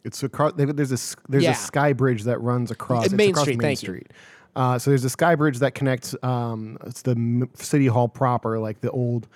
It's 0.04 0.22
across. 0.22 0.52
There's 0.54 0.92
a 0.92 1.16
there's 1.30 1.44
Yeah. 1.44 1.52
a 1.52 1.54
sky 1.54 1.94
bridge 1.94 2.24
that 2.24 2.40
runs 2.42 2.70
across 2.70 3.10
Main 3.10 3.30
across 3.30 3.44
Street, 3.44 3.56
Main 3.58 3.62
thank 3.68 3.82
you. 3.82 3.86
Street. 3.86 4.06
Uh, 4.54 4.78
so 4.78 4.90
there's 4.90 5.04
a 5.04 5.10
sky 5.10 5.34
bridge 5.34 5.60
that 5.60 5.74
connects. 5.74 6.14
Um, 6.22 6.76
it's 6.84 7.00
the 7.02 7.48
city 7.54 7.86
hall 7.86 8.08
proper, 8.08 8.58
like 8.58 8.80
the 8.80 8.90
old, 8.90 9.28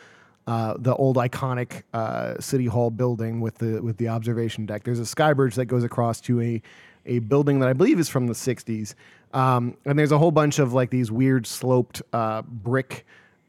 uh, 0.46 0.74
the 0.78 0.94
old 0.96 1.16
iconic 1.16 1.82
uh, 1.94 2.38
city 2.40 2.66
hall 2.66 2.90
building 2.90 3.40
with 3.40 3.56
the 3.58 3.80
with 3.80 3.96
the 3.98 4.08
observation 4.08 4.66
deck. 4.66 4.84
There's 4.84 4.98
a 4.98 5.06
sky 5.06 5.32
bridge 5.32 5.54
that 5.54 5.66
goes 5.66 5.84
across 5.84 6.20
to 6.22 6.40
a 6.40 6.62
a 7.06 7.18
building 7.20 7.60
that 7.60 7.68
I 7.68 7.72
believe 7.72 7.98
is 7.98 8.08
from 8.08 8.26
the 8.26 8.32
'60s, 8.34 8.94
um, 9.34 9.76
and 9.84 9.98
there's 9.98 10.12
a 10.12 10.18
whole 10.18 10.30
bunch 10.32 10.58
of 10.58 10.72
like 10.72 10.90
these 10.90 11.10
weird 11.10 11.46
sloped 11.46 12.02
uh, 12.12 12.42
brick 12.42 13.04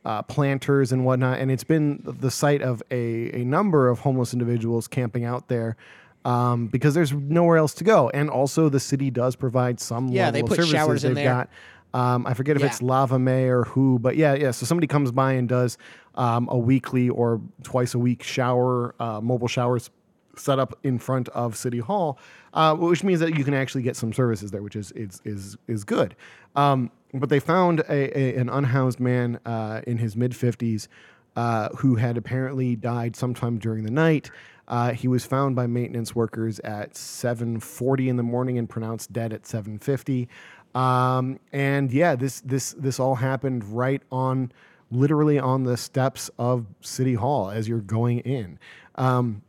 uh, 0.06 0.21
planters 0.23 0.91
and 0.91 1.06
whatnot. 1.06 1.39
And 1.39 1.49
it's 1.51 1.63
been 1.63 2.01
the 2.03 2.29
site 2.32 2.62
of 2.62 2.82
a, 2.91 3.41
a 3.41 3.43
number 3.45 3.89
of 3.89 3.99
homeless 3.99 4.34
individuals 4.34 4.88
camping 4.88 5.23
out 5.23 5.47
there 5.47 5.77
um, 6.25 6.67
because 6.67 6.93
there's 6.93 7.13
nowhere 7.13 7.58
else 7.58 7.73
to 7.75 7.84
go. 7.84 8.10
And 8.10 8.29
also, 8.29 8.69
the 8.69 8.79
city 8.79 9.10
does 9.12 9.36
provide 9.36 9.79
some 9.79 10.08
Yeah, 10.10 10.25
level 10.25 10.34
they 10.34 10.39
of 10.41 10.45
put 10.47 10.56
services. 10.58 10.71
showers 10.73 11.03
in 11.06 11.13
They've 11.13 11.23
there. 11.23 11.34
got. 11.34 11.49
Um, 11.93 12.25
I 12.25 12.34
forget 12.34 12.56
if 12.56 12.62
Yeah. 12.62 12.69
it's 12.69 12.82
Lava 12.82 13.19
Mae 13.19 13.45
or 13.49 13.63
who, 13.63 13.99
but 13.99 14.15
yeah, 14.15 14.34
yeah. 14.34 14.51
So 14.51 14.65
somebody 14.65 14.88
comes 14.88 15.12
by 15.12 15.34
and 15.34 15.47
does 15.47 15.77
um, 16.15 16.47
a 16.51 16.58
weekly 16.58 17.10
or 17.10 17.39
twice 17.63 17.93
a 17.93 17.99
week 17.99 18.23
shower, 18.23 18.95
uh, 18.99 19.21
mobile 19.21 19.47
showers 19.47 19.89
set 20.36 20.58
up 20.58 20.77
in 20.84 20.97
front 20.97 21.29
of 21.29 21.56
City 21.56 21.77
Hall, 21.77 22.17
uh, 22.56 22.75
which 22.75 23.03
means 23.03 23.19
that 23.19 23.38
you 23.38 23.43
can 23.43 23.53
actually 23.53 23.84
get 23.84 23.95
some 23.95 24.12
services 24.12 24.49
there, 24.51 24.63
which 24.63 24.75
is 24.75 24.91
is 24.93 25.21
is 25.23 25.56
is 25.67 25.84
good. 25.84 26.15
Um, 26.56 26.89
but 27.13 27.29
they 27.29 27.39
found 27.39 27.82
a, 27.82 28.17
a 28.17 28.36
an 28.38 28.49
unhoused 28.49 28.99
man 28.99 29.39
uh, 29.45 29.82
in 29.86 29.99
his 29.99 30.15
mid 30.15 30.36
fifties 30.36 30.89
uh, 31.36 31.69
who 31.77 31.95
had 31.95 32.17
apparently 32.17 32.75
died 32.75 33.15
sometime 33.15 33.60
during 33.60 33.84
the 33.84 33.91
night. 33.91 34.32
Uh, 34.67 34.91
he 34.93 35.08
was 35.08 35.25
found 35.25 35.56
by 35.56 35.67
maintenance 35.67 36.15
workers 36.15 36.58
at 36.62 36.93
7:40 36.93 38.08
in 38.08 38.15
the 38.17 38.23
morning 38.23 38.58
and 38.58 38.67
pronounced 38.69 39.12
dead 39.13 39.34
at 39.34 39.43
7:50. 39.43 40.27
Um, 40.75 41.39
and 41.51 41.91
yeah, 41.91 42.15
this 42.15 42.41
this 42.41 42.73
this 42.73 42.99
all 42.99 43.15
happened 43.15 43.63
right 43.65 44.01
on, 44.12 44.51
literally 44.91 45.39
on 45.39 45.63
the 45.63 45.77
steps 45.77 46.29
of 46.39 46.65
City 46.81 47.13
Hall 47.13 47.49
as 47.49 47.67
you're 47.67 47.79
going 47.79 48.19
in. 48.19 48.59
Um, 48.95 49.41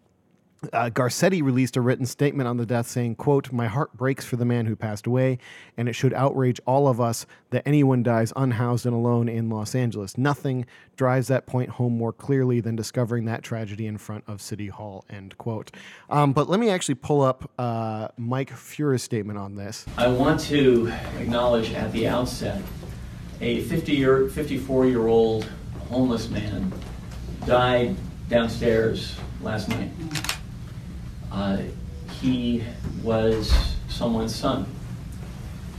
uh, 0.73 0.91
Garcetti 0.91 1.43
released 1.43 1.77
a 1.77 1.81
written 1.81 2.07
statement 2.07 2.49
on 2.49 2.57
the 2.57 2.67
death 2.67 2.87
saying, 2.87 3.17
quote, 3.17 3.53
My 3.53 3.67
heart 3.67 3.93
breaks 3.97 4.25
for 4.25 4.37
the 4.37 4.45
man 4.45 4.67
who 4.67 4.77
passed 4.77 5.07
away, 5.07 5.39
and 5.77 5.89
it 5.89 5.95
should 5.95 6.13
outrage 6.15 6.61
all 6.67 6.89
of 6.89 7.01
us 7.01 7.27
that 7.51 7.63
anyone 7.67 8.03
dies 8.03 8.33
unhoused 8.37 8.87
and 8.87 8.95
alone 8.95 9.29
in 9.29 9.49
Los 9.49 9.75
Angeles. 9.75 10.19
Nothing 10.19 10.67
drives 10.97 11.29
that 11.29 11.47
point 11.47 11.71
home 11.71 11.97
more 11.97 12.13
clearly 12.13 12.61
than 12.61 12.77
discovering 12.77 13.25
that 13.27 13.43
tragedy 13.43 13.87
in 13.87 13.99
front 13.99 14.25
of 14.27 14.41
City 14.41 14.69
Hall, 14.69 15.05
end 15.11 15.37
quote. 15.39 15.71
Um, 16.11 16.33
but 16.33 16.49
let 16.49 16.61
me 16.61 16.71
actually 16.71 16.97
pull 16.97 17.23
up 17.23 17.51
uh, 17.59 18.09
Mike 18.17 18.51
Feuer's 18.51 19.03
statement 19.03 19.39
on 19.39 19.57
this. 19.57 19.87
I 19.97 20.09
want 20.09 20.41
to 20.41 20.93
acknowledge 21.19 21.73
at 21.73 21.93
the 21.93 22.09
outset 22.09 22.63
a 23.41 23.63
50 23.63 23.93
year, 23.93 24.29
54 24.29 24.87
year 24.87 25.07
old 25.07 25.49
homeless 25.89 26.29
man 26.29 26.73
died 27.47 27.95
downstairs 28.29 29.17
last 29.43 29.69
night. 29.69 29.91
Uh, 31.35 31.59
he 32.21 32.63
was 33.03 33.53
someone's 33.89 34.33
son. 34.33 34.67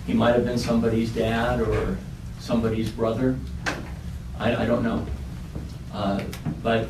He 0.05 0.13
might 0.13 0.35
have 0.35 0.43
been 0.43 0.57
somebody's 0.57 1.13
dad 1.13 1.61
or 1.61 1.97
somebody's 2.39 2.89
brother. 2.91 3.39
I, 4.37 4.63
I 4.63 4.65
don't 4.65 4.83
know. 4.83 5.07
Uh, 5.93 6.21
but 6.61 6.89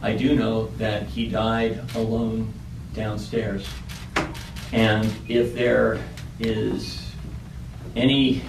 I 0.00 0.14
do 0.14 0.36
know 0.36 0.68
that 0.78 1.08
he 1.08 1.28
died 1.28 1.80
alone 1.96 2.54
downstairs. 2.94 3.68
And 4.72 5.12
if 5.26 5.54
there 5.54 5.98
is 6.38 7.10
any 7.96 8.42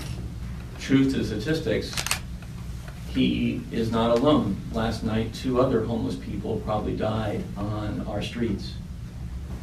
truth 0.77 1.15
to 1.15 1.23
statistics, 1.23 1.91
he 3.15 3.29
he 3.39 3.61
is 3.71 3.91
not 3.91 4.11
alone. 4.11 4.57
Last 4.71 5.03
night, 5.03 5.33
two 5.33 5.59
other 5.59 5.83
homeless 5.83 6.15
people 6.15 6.61
probably 6.65 6.95
died 6.95 7.43
on 7.57 8.05
our 8.07 8.21
streets, 8.21 8.73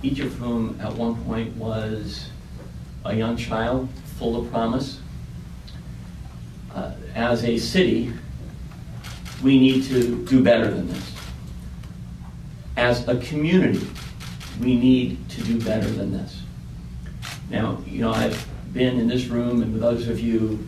each 0.02 0.20
of 0.20 0.32
whom 0.34 0.78
at 0.80 0.92
one 0.92 1.16
point 1.24 1.56
was 1.56 2.28
a 3.04 3.14
young 3.14 3.36
child 3.36 3.88
full 4.18 4.36
of 4.40 4.50
promise. 4.50 5.00
Uh, 6.74 6.92
As 7.14 7.44
a 7.44 7.56
city, 7.58 8.12
we 9.42 9.58
need 9.58 9.84
to 9.84 10.24
do 10.24 10.42
better 10.42 10.70
than 10.70 10.88
this. 10.88 11.12
As 12.76 13.06
a 13.08 13.16
community, 13.16 13.86
we 14.60 14.76
need 14.76 15.28
to 15.30 15.42
do 15.42 15.60
better 15.60 15.88
than 15.88 16.12
this. 16.12 16.42
Now, 17.50 17.82
you 17.86 18.00
know, 18.00 18.12
I've 18.12 18.46
been 18.72 18.98
in 18.98 19.08
this 19.08 19.26
room 19.26 19.62
and 19.62 19.72
with 19.72 19.82
others 19.82 20.08
of 20.08 20.20
you 20.20 20.66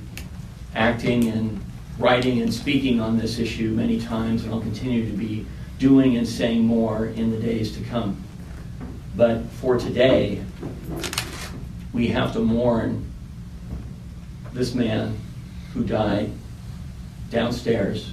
acting 0.75 1.29
and 1.29 1.61
writing 1.99 2.41
and 2.41 2.53
speaking 2.53 3.01
on 3.01 3.19
this 3.19 3.39
issue 3.39 3.71
many 3.71 4.01
times, 4.01 4.45
and 4.45 4.53
I'll 4.53 4.61
continue 4.61 5.11
to 5.11 5.17
be 5.17 5.45
doing 5.79 6.17
and 6.17 6.27
saying 6.27 6.65
more 6.65 7.07
in 7.07 7.31
the 7.31 7.39
days 7.39 7.77
to 7.77 7.85
come. 7.85 8.23
But 9.19 9.47
for 9.61 9.77
today, 9.77 10.45
we 11.93 12.07
have 12.07 12.33
to 12.35 12.39
mourn 12.39 13.05
this 14.53 14.77
man 14.77 15.19
who 15.75 15.83
died 15.83 16.31
downstairs 17.29 18.13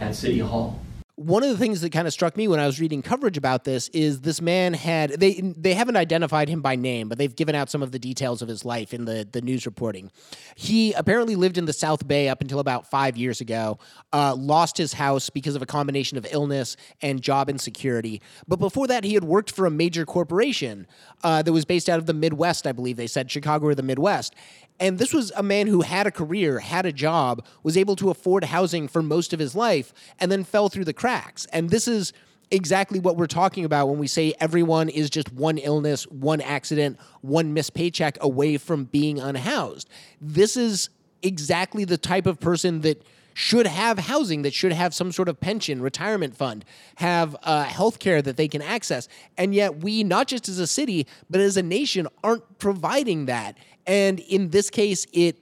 at 0.00 0.14
City 0.14 0.38
Hall. 0.38 0.81
One 1.24 1.42
of 1.42 1.50
the 1.50 1.56
things 1.56 1.80
that 1.80 1.92
kind 1.92 2.06
of 2.06 2.12
struck 2.12 2.36
me 2.36 2.48
when 2.48 2.60
I 2.60 2.66
was 2.66 2.80
reading 2.80 3.02
coverage 3.02 3.36
about 3.36 3.64
this 3.64 3.88
is 3.88 4.20
this 4.20 4.40
man 4.40 4.74
had 4.74 5.10
they 5.10 5.34
they 5.56 5.74
haven't 5.74 5.96
identified 5.96 6.48
him 6.48 6.60
by 6.60 6.76
name, 6.76 7.08
but 7.08 7.18
they've 7.18 7.34
given 7.34 7.54
out 7.54 7.70
some 7.70 7.82
of 7.82 7.92
the 7.92 7.98
details 7.98 8.42
of 8.42 8.48
his 8.48 8.64
life 8.64 8.92
in 8.92 9.04
the 9.04 9.26
the 9.30 9.40
news 9.40 9.66
reporting. 9.66 10.10
He 10.56 10.92
apparently 10.92 11.36
lived 11.36 11.58
in 11.58 11.64
the 11.64 11.72
South 11.72 12.06
Bay 12.06 12.28
up 12.28 12.40
until 12.40 12.58
about 12.58 12.90
five 12.90 13.16
years 13.16 13.40
ago. 13.40 13.78
Uh, 14.12 14.34
lost 14.34 14.76
his 14.76 14.92
house 14.94 15.30
because 15.30 15.54
of 15.54 15.62
a 15.62 15.66
combination 15.66 16.18
of 16.18 16.26
illness 16.30 16.76
and 17.00 17.22
job 17.22 17.48
insecurity. 17.48 18.20
But 18.48 18.58
before 18.58 18.86
that, 18.88 19.04
he 19.04 19.14
had 19.14 19.24
worked 19.24 19.50
for 19.50 19.66
a 19.66 19.70
major 19.70 20.04
corporation 20.04 20.86
uh, 21.22 21.42
that 21.42 21.52
was 21.52 21.64
based 21.64 21.88
out 21.88 21.98
of 21.98 22.06
the 22.06 22.14
Midwest, 22.14 22.66
I 22.66 22.72
believe 22.72 22.96
they 22.96 23.06
said 23.06 23.30
Chicago 23.30 23.66
or 23.66 23.74
the 23.74 23.82
Midwest. 23.82 24.34
And 24.82 24.98
this 24.98 25.14
was 25.14 25.30
a 25.36 25.44
man 25.44 25.68
who 25.68 25.82
had 25.82 26.08
a 26.08 26.10
career, 26.10 26.58
had 26.58 26.86
a 26.86 26.92
job, 26.92 27.46
was 27.62 27.76
able 27.76 27.94
to 27.96 28.10
afford 28.10 28.42
housing 28.42 28.88
for 28.88 29.00
most 29.00 29.32
of 29.32 29.38
his 29.38 29.54
life, 29.54 29.94
and 30.18 30.30
then 30.30 30.42
fell 30.42 30.68
through 30.68 30.86
the 30.86 30.92
cracks. 30.92 31.46
And 31.52 31.70
this 31.70 31.86
is 31.86 32.12
exactly 32.50 32.98
what 32.98 33.16
we're 33.16 33.28
talking 33.28 33.64
about 33.64 33.86
when 33.88 34.00
we 34.00 34.08
say 34.08 34.34
everyone 34.40 34.88
is 34.88 35.08
just 35.08 35.32
one 35.32 35.58
illness, 35.58 36.02
one 36.08 36.40
accident, 36.40 36.98
one 37.20 37.54
missed 37.54 37.74
paycheck 37.74 38.18
away 38.20 38.58
from 38.58 38.86
being 38.86 39.20
unhoused. 39.20 39.88
This 40.20 40.56
is 40.56 40.88
exactly 41.22 41.84
the 41.84 41.96
type 41.96 42.26
of 42.26 42.40
person 42.40 42.80
that 42.80 43.06
should 43.34 43.66
have 43.66 43.98
housing, 43.98 44.42
that 44.42 44.52
should 44.52 44.72
have 44.72 44.92
some 44.94 45.12
sort 45.12 45.28
of 45.28 45.40
pension, 45.40 45.80
retirement 45.80 46.36
fund, 46.36 46.64
have 46.96 47.36
uh, 47.44 47.64
health 47.64 47.98
care 47.98 48.20
that 48.20 48.36
they 48.36 48.48
can 48.48 48.62
access. 48.62 49.08
And 49.38 49.54
yet, 49.54 49.78
we, 49.78 50.04
not 50.04 50.26
just 50.26 50.48
as 50.48 50.58
a 50.58 50.66
city, 50.66 51.06
but 51.30 51.40
as 51.40 51.56
a 51.56 51.62
nation, 51.62 52.08
aren't 52.22 52.58
providing 52.58 53.26
that. 53.26 53.56
And 53.86 54.20
in 54.20 54.50
this 54.50 54.70
case, 54.70 55.06
it 55.12 55.36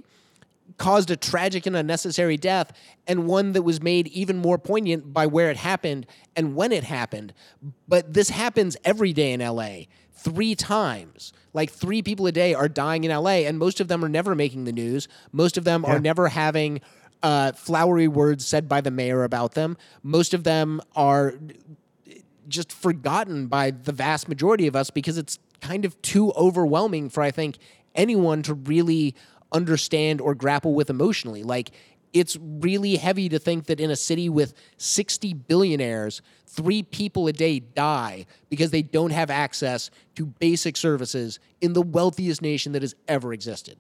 caused 0.81 1.11
a 1.11 1.17
tragic 1.17 1.67
and 1.67 1.77
unnecessary 1.77 2.39
death, 2.39 2.73
and 3.07 3.27
one 3.27 3.53
that 3.53 3.63
was 3.63 3.83
made 3.83 4.09
even 4.09 4.39
more 4.39 4.57
poignant 4.57 5.13
by 5.13 5.27
where 5.27 5.51
it 5.51 5.59
happened 5.59 6.07
and 6.35 6.57
when 6.57 6.73
it 6.73 6.85
happened. 6.85 7.35
But 7.87 8.15
this 8.15 8.31
happens 8.31 8.79
every 8.83 9.13
day 9.13 9.33
in 9.33 9.41
LA, 9.41 9.81
three 10.15 10.55
times. 10.55 11.35
Like 11.53 11.71
three 11.71 12.01
people 12.01 12.27
a 12.27 12.33
day 12.33 12.55
are 12.55 12.69
dying 12.69 13.05
in 13.05 13.11
LA, 13.11 13.43
and 13.47 13.59
most 13.59 13.81
of 13.81 13.89
them 13.89 14.05
are 14.05 14.09
never 14.09 14.35
making 14.35 14.65
the 14.65 14.73
news. 14.73 15.07
Most 15.33 15.59
of 15.59 15.65
them 15.65 15.85
are 15.85 15.99
never 15.99 16.29
having 16.29 16.81
uh, 17.23 17.53
flowery 17.53 18.09
words 18.09 18.47
said 18.47 18.69
by 18.69 18.81
the 18.81 18.91
mayor 18.91 19.25
about 19.25 19.53
them. 19.53 19.77
Most 20.03 20.33
of 20.33 20.45
them 20.45 20.81
are 20.97 21.35
just 22.49 22.73
forgotten 22.73 23.47
by 23.47 23.71
the 23.71 23.93
vast 23.93 24.29
majority 24.29 24.67
of 24.67 24.75
us 24.75 24.91
because 24.91 25.19
it's 25.19 25.39
kind 25.61 25.85
of 25.85 26.01
too 26.03 26.33
overwhelming 26.33 27.11
for 27.11 27.23
I 27.23 27.31
think 27.31 27.59
anyone 27.95 28.43
to 28.43 28.55
really 28.55 29.15
understand 29.53 30.21
or 30.21 30.35
grapple 30.35 30.75
with 30.75 30.91
emotionally. 30.91 31.43
Like 31.43 31.71
it's 32.13 32.37
really 32.41 32.97
heavy 32.97 33.29
to 33.29 33.39
think 33.39 33.67
that 33.67 33.81
in 33.81 33.91
a 33.91 33.97
city 33.97 34.29
with 34.29 34.55
60 34.79 35.35
billionaires, 35.35 36.23
three 36.47 36.83
people 36.83 37.27
a 37.29 37.33
day 37.33 37.61
die 37.61 38.27
because 38.49 38.71
they 38.71 38.83
don't 38.83 39.11
have 39.11 39.31
access 39.31 39.91
to 40.17 40.27
basic 40.27 40.77
services 40.77 41.39
in 41.61 41.73
the 41.73 41.83
wealthiest 41.83 42.43
nation 42.43 42.73
that 42.73 42.83
has 42.83 42.95
ever 43.07 43.33
existed. 43.33 43.79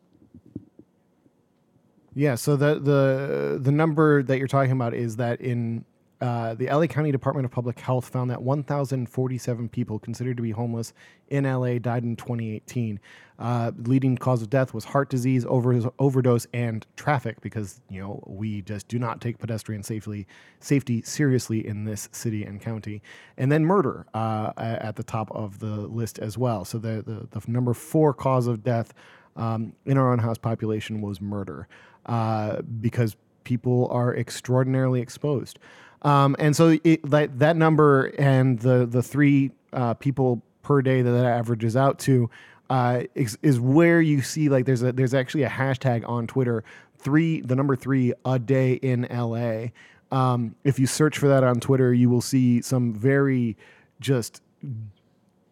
Yeah, 2.14 2.34
so 2.34 2.56
the 2.56 2.74
the 2.80 3.58
the 3.62 3.70
number 3.70 4.22
that 4.24 4.38
you're 4.38 4.48
talking 4.48 4.72
about 4.72 4.94
is 4.94 5.16
that 5.16 5.40
in 5.40 5.84
uh, 6.20 6.54
the 6.54 6.66
LA 6.66 6.86
County 6.86 7.10
Department 7.10 7.46
of 7.46 7.50
Public 7.50 7.80
Health 7.80 8.08
found 8.08 8.30
that 8.30 8.42
1,047 8.42 9.68
people 9.70 9.98
considered 9.98 10.36
to 10.36 10.42
be 10.42 10.50
homeless 10.50 10.92
in 11.28 11.44
LA 11.44 11.78
died 11.78 12.02
in 12.02 12.14
2018. 12.16 13.00
Uh, 13.38 13.72
leading 13.84 14.18
cause 14.18 14.42
of 14.42 14.50
death 14.50 14.74
was 14.74 14.84
heart 14.84 15.08
disease, 15.08 15.46
over, 15.48 15.80
overdose, 15.98 16.46
and 16.52 16.86
traffic 16.96 17.40
because 17.40 17.80
you 17.88 17.98
know 17.98 18.22
we 18.26 18.60
just 18.60 18.86
do 18.88 18.98
not 18.98 19.22
take 19.22 19.38
pedestrian 19.38 19.82
safely 19.82 20.26
safety 20.58 21.00
seriously 21.02 21.66
in 21.66 21.84
this 21.84 22.10
city 22.12 22.44
and 22.44 22.60
county. 22.60 23.00
And 23.38 23.50
then 23.50 23.64
murder 23.64 24.06
uh, 24.12 24.52
at 24.58 24.96
the 24.96 25.02
top 25.02 25.30
of 25.30 25.58
the 25.60 25.86
list 25.86 26.18
as 26.18 26.36
well. 26.36 26.66
So 26.66 26.76
the 26.76 27.02
the, 27.02 27.40
the 27.40 27.50
number 27.50 27.72
four 27.72 28.12
cause 28.12 28.46
of 28.46 28.62
death 28.62 28.92
um, 29.36 29.72
in 29.86 29.96
our 29.96 30.12
unhoused 30.12 30.42
population 30.42 31.00
was 31.00 31.18
murder 31.18 31.66
uh, 32.04 32.60
because 32.62 33.16
people 33.44 33.88
are 33.90 34.14
extraordinarily 34.14 35.00
exposed. 35.00 35.58
Um, 36.02 36.34
and 36.38 36.56
so 36.56 36.78
it, 36.82 37.08
that, 37.10 37.38
that 37.38 37.56
number 37.56 38.06
and 38.18 38.58
the, 38.58 38.86
the 38.86 39.02
three 39.02 39.50
uh, 39.72 39.94
people 39.94 40.42
per 40.62 40.82
day 40.82 41.02
that 41.02 41.10
that 41.10 41.26
averages 41.26 41.76
out 41.76 41.98
to 42.00 42.30
uh, 42.70 43.02
is, 43.14 43.36
is 43.42 43.58
where 43.58 44.00
you 44.00 44.22
see 44.22 44.48
like 44.48 44.64
there's 44.64 44.82
a 44.82 44.92
there's 44.92 45.12
actually 45.12 45.42
a 45.42 45.48
hashtag 45.48 46.08
on 46.08 46.26
Twitter 46.26 46.62
three 46.98 47.40
the 47.40 47.56
number 47.56 47.74
three 47.74 48.12
a 48.24 48.38
day 48.38 48.74
in 48.74 49.06
LA. 49.10 49.66
Um, 50.12 50.54
if 50.64 50.78
you 50.78 50.86
search 50.86 51.18
for 51.18 51.28
that 51.28 51.42
on 51.42 51.60
Twitter, 51.60 51.92
you 51.92 52.08
will 52.08 52.20
see 52.20 52.62
some 52.62 52.94
very 52.94 53.56
just 54.00 54.42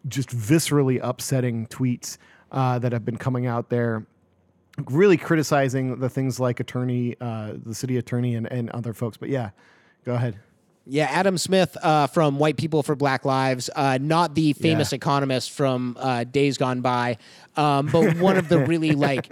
just 0.07 0.29
viscerally 0.29 0.99
upsetting 1.03 1.67
tweets 1.67 2.17
uh, 2.51 2.79
that 2.79 2.91
have 2.93 3.05
been 3.05 3.17
coming 3.17 3.45
out 3.45 3.69
there, 3.69 4.05
really 4.89 5.17
criticizing 5.17 5.99
the 5.99 6.09
things 6.09 6.39
like 6.39 6.59
attorney, 6.59 7.15
uh, 7.19 7.53
the 7.65 7.75
city 7.75 7.97
attorney, 7.97 8.35
and, 8.35 8.49
and 8.51 8.69
other 8.71 8.93
folks. 8.93 9.17
But 9.17 9.29
yeah, 9.29 9.49
go 10.09 10.15
ahead. 10.15 10.39
Yeah, 10.87 11.05
Adam 11.05 11.37
Smith 11.37 11.77
uh, 11.83 12.07
from 12.07 12.39
White 12.39 12.57
People 12.57 12.81
for 12.81 12.95
Black 12.95 13.23
Lives, 13.23 13.69
uh, 13.75 13.99
not 14.01 14.33
the 14.33 14.53
famous 14.53 14.91
Yeah. 14.91 14.95
economist 14.95 15.51
from 15.51 15.95
uh, 15.99 16.23
Days 16.23 16.57
Gone 16.57 16.81
By, 16.81 17.17
um, 17.55 17.85
but 17.91 18.17
one 18.17 18.37
of 18.37 18.49
the 18.49 18.57
really 18.65 18.93
like 18.93 19.31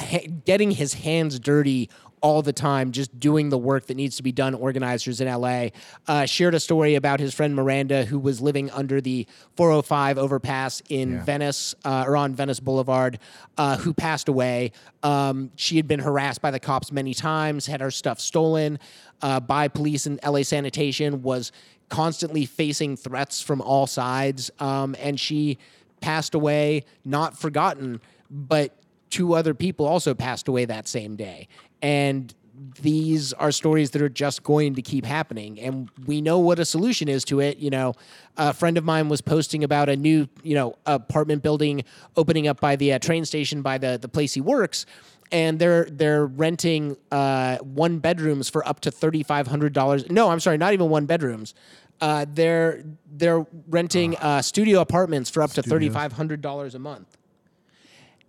ha- 0.00 0.26
getting 0.46 0.70
his 0.70 0.94
hands 0.94 1.38
dirty 1.38 1.90
all 2.22 2.42
the 2.42 2.52
time, 2.52 2.92
just 2.92 3.18
doing 3.18 3.48
the 3.48 3.56
work 3.56 3.86
that 3.86 3.96
needs 3.96 4.16
to 4.16 4.22
be 4.22 4.30
done. 4.32 4.54
Organizers 4.54 5.22
in 5.22 5.28
LA 5.28 5.68
uh, 6.06 6.26
shared 6.26 6.54
a 6.54 6.60
story 6.60 6.94
about 6.94 7.18
his 7.18 7.32
friend 7.32 7.54
Miranda, 7.54 8.04
who 8.04 8.18
was 8.18 8.42
living 8.42 8.70
under 8.72 9.00
the 9.00 9.26
405 9.56 10.18
overpass 10.18 10.82
in 10.90 11.12
Yeah. 11.12 11.24
Venice 11.24 11.74
uh, 11.84 12.04
or 12.06 12.16
on 12.18 12.34
Venice 12.34 12.60
Boulevard, 12.60 13.18
uh, 13.56 13.76
who 13.78 13.94
passed 13.94 14.28
away. 14.28 14.72
Um, 15.02 15.50
she 15.56 15.76
had 15.76 15.88
been 15.88 16.00
harassed 16.00 16.42
by 16.42 16.50
the 16.50 16.60
cops 16.60 16.92
many 16.92 17.14
times, 17.14 17.64
had 17.66 17.80
her 17.80 17.90
stuff 17.90 18.20
stolen 18.20 18.78
uh, 19.22 19.40
by 19.40 19.68
police 19.68 20.06
and 20.06 20.18
LA 20.24 20.42
sanitation, 20.42 21.22
was 21.22 21.52
constantly 21.88 22.46
facing 22.46 22.96
threats 22.96 23.40
from 23.40 23.60
all 23.60 23.86
sides, 23.86 24.50
um, 24.60 24.94
and 24.98 25.18
she 25.18 25.58
passed 26.00 26.34
away, 26.34 26.84
not 27.04 27.38
forgotten, 27.38 28.00
but 28.30 28.76
two 29.10 29.34
other 29.34 29.54
people 29.54 29.86
also 29.86 30.14
passed 30.14 30.48
away 30.48 30.64
that 30.64 30.88
same 30.88 31.16
day. 31.16 31.48
And 31.82 32.34
these 32.82 33.32
are 33.34 33.50
stories 33.50 33.90
that 33.90 34.02
are 34.02 34.08
just 34.08 34.42
going 34.42 34.74
to 34.74 34.82
keep 34.82 35.06
happening 35.06 35.58
and 35.58 35.88
we 36.06 36.20
know 36.20 36.38
what 36.38 36.58
a 36.58 36.64
solution 36.64 37.08
is 37.08 37.24
to 37.24 37.40
it 37.40 37.56
you 37.56 37.70
know 37.70 37.94
a 38.36 38.52
friend 38.52 38.76
of 38.76 38.84
mine 38.84 39.08
was 39.08 39.22
posting 39.22 39.64
about 39.64 39.88
a 39.88 39.96
new 39.96 40.28
you 40.42 40.54
know 40.54 40.74
apartment 40.84 41.42
building 41.42 41.82
opening 42.16 42.46
up 42.46 42.60
by 42.60 42.76
the 42.76 42.92
uh, 42.92 42.98
train 42.98 43.24
station 43.24 43.62
by 43.62 43.78
the 43.78 43.98
the 44.00 44.08
place 44.08 44.34
he 44.34 44.42
works 44.42 44.84
and 45.32 45.58
they're 45.58 45.84
they're 45.84 46.26
renting 46.26 46.96
uh, 47.12 47.58
one 47.58 47.98
bedrooms 47.98 48.48
for 48.48 48.66
up 48.66 48.80
to 48.80 48.90
thirty 48.90 49.22
five 49.22 49.46
hundred 49.46 49.72
dollars. 49.72 50.08
No, 50.10 50.30
I'm 50.30 50.40
sorry, 50.40 50.58
not 50.58 50.72
even 50.72 50.88
one 50.88 51.06
bedrooms. 51.06 51.54
Uh, 52.00 52.24
they're 52.32 52.82
they're 53.12 53.46
renting 53.68 54.16
uh, 54.16 54.42
studio 54.42 54.80
apartments 54.80 55.30
for 55.30 55.42
up 55.42 55.52
to 55.52 55.62
thirty 55.62 55.88
five 55.88 56.12
hundred 56.12 56.40
dollars 56.40 56.74
a 56.74 56.78
month. 56.78 57.16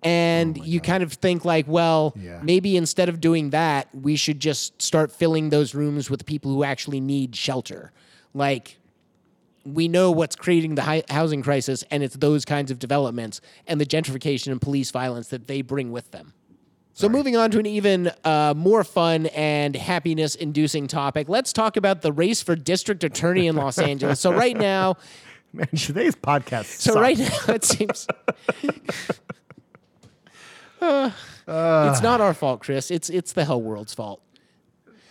And 0.04 0.58
you 0.66 0.82
kind 0.82 1.04
of 1.04 1.14
think 1.14 1.46
like, 1.46 1.68
well, 1.68 2.14
Yeah. 2.20 2.40
maybe 2.42 2.76
instead 2.76 3.08
of 3.08 3.22
doing 3.22 3.52
that, 3.52 3.88
we 3.94 4.16
should 4.16 4.40
just 4.40 4.82
start 4.82 5.12
filling 5.12 5.52
those 5.52 5.76
rooms 5.76 6.10
with 6.10 6.26
people 6.26 6.52
who 6.52 6.64
actually 6.64 7.00
need 7.00 7.36
shelter. 7.36 7.92
Like 8.34 8.80
we 9.64 9.88
know 9.88 10.10
what's 10.10 10.36
creating 10.36 10.74
the 10.74 11.04
housing 11.10 11.44
crisis, 11.44 11.84
and 11.92 12.02
it's 12.02 12.16
those 12.16 12.46
kinds 12.46 12.72
of 12.72 12.80
developments 12.80 13.42
and 13.68 13.80
the 13.80 13.86
gentrification 13.86 14.52
and 14.52 14.60
police 14.60 14.90
violence 14.90 15.28
that 15.28 15.46
they 15.48 15.62
bring 15.62 15.92
with 15.92 16.10
them. 16.10 16.34
So, 16.94 17.08
moving 17.10 17.36
on 17.38 17.52
to 17.52 17.60
an 17.60 17.66
even 17.66 18.12
uh, 18.24 18.54
more 18.56 18.84
fun 18.84 19.28
and 19.28 19.76
happiness 19.76 20.36
inducing 20.36 20.88
topic, 20.88 21.30
let's 21.30 21.54
talk 21.54 21.78
about 21.78 22.02
the 22.02 22.12
race 22.12 22.42
for 22.42 22.56
district 22.56 23.04
attorney 23.04 23.48
in 23.48 23.56
Los 23.56 23.80
Angeles. 23.80 24.20
So, 24.20 24.32
right 24.34 24.56
now, 24.58 24.98
Man, 25.54 25.68
today's 25.68 26.16
podcast. 26.16 26.66
so 26.66 26.94
sucks. 26.94 26.96
right 27.02 27.18
now, 27.18 27.54
it 27.54 27.64
seems. 27.64 28.08
Uh, 30.82 31.92
it's 31.92 32.02
not 32.02 32.22
our 32.22 32.34
fault, 32.34 32.62
Chris. 32.62 32.90
It's 32.90 33.10
it's 33.10 33.34
the 33.34 33.46
hell 33.46 33.62
world's 33.62 33.94
fault. 33.94 34.22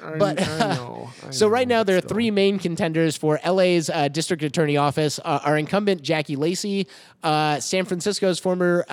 But 0.00 0.40
I 0.40 0.58
know, 0.74 1.10
I 1.26 1.30
so 1.30 1.48
right 1.48 1.68
now 1.68 1.82
there 1.84 1.96
are 1.96 2.00
three 2.00 2.30
main 2.30 2.58
contenders 2.58 3.16
for 3.16 3.38
LA's 3.46 3.90
uh, 3.90 4.08
district 4.08 4.42
attorney 4.42 4.76
office. 4.76 5.20
Uh, 5.24 5.40
our 5.44 5.58
incumbent 5.58 6.02
Jackie 6.02 6.36
Lacey, 6.36 6.86
uh, 7.22 7.60
San 7.60 7.84
Francisco's 7.84 8.38
former 8.38 8.84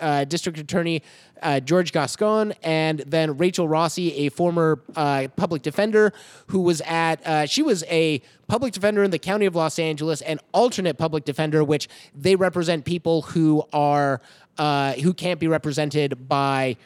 uh, 0.00 0.24
district 0.24 0.58
attorney 0.58 1.02
uh, 1.42 1.60
George 1.60 1.92
Gascon, 1.92 2.52
and 2.62 3.00
then 3.00 3.36
Rachel 3.36 3.68
Rossi, 3.68 4.26
a 4.26 4.28
former 4.28 4.80
uh, 4.96 5.28
public 5.36 5.62
defender 5.62 6.12
who 6.48 6.60
was 6.60 6.80
at. 6.82 7.26
Uh, 7.26 7.46
she 7.46 7.62
was 7.62 7.84
a 7.84 8.20
public 8.46 8.72
defender 8.72 9.02
in 9.02 9.10
the 9.10 9.18
county 9.18 9.46
of 9.46 9.54
Los 9.54 9.78
Angeles, 9.78 10.20
and 10.22 10.40
alternate 10.52 10.98
public 10.98 11.24
defender, 11.24 11.64
which 11.64 11.88
they 12.14 12.36
represent 12.36 12.84
people 12.84 13.22
who 13.22 13.64
are 13.72 14.20
uh, 14.58 14.92
who 14.94 15.14
can't 15.14 15.40
be 15.40 15.48
represented 15.48 16.28
by 16.28 16.76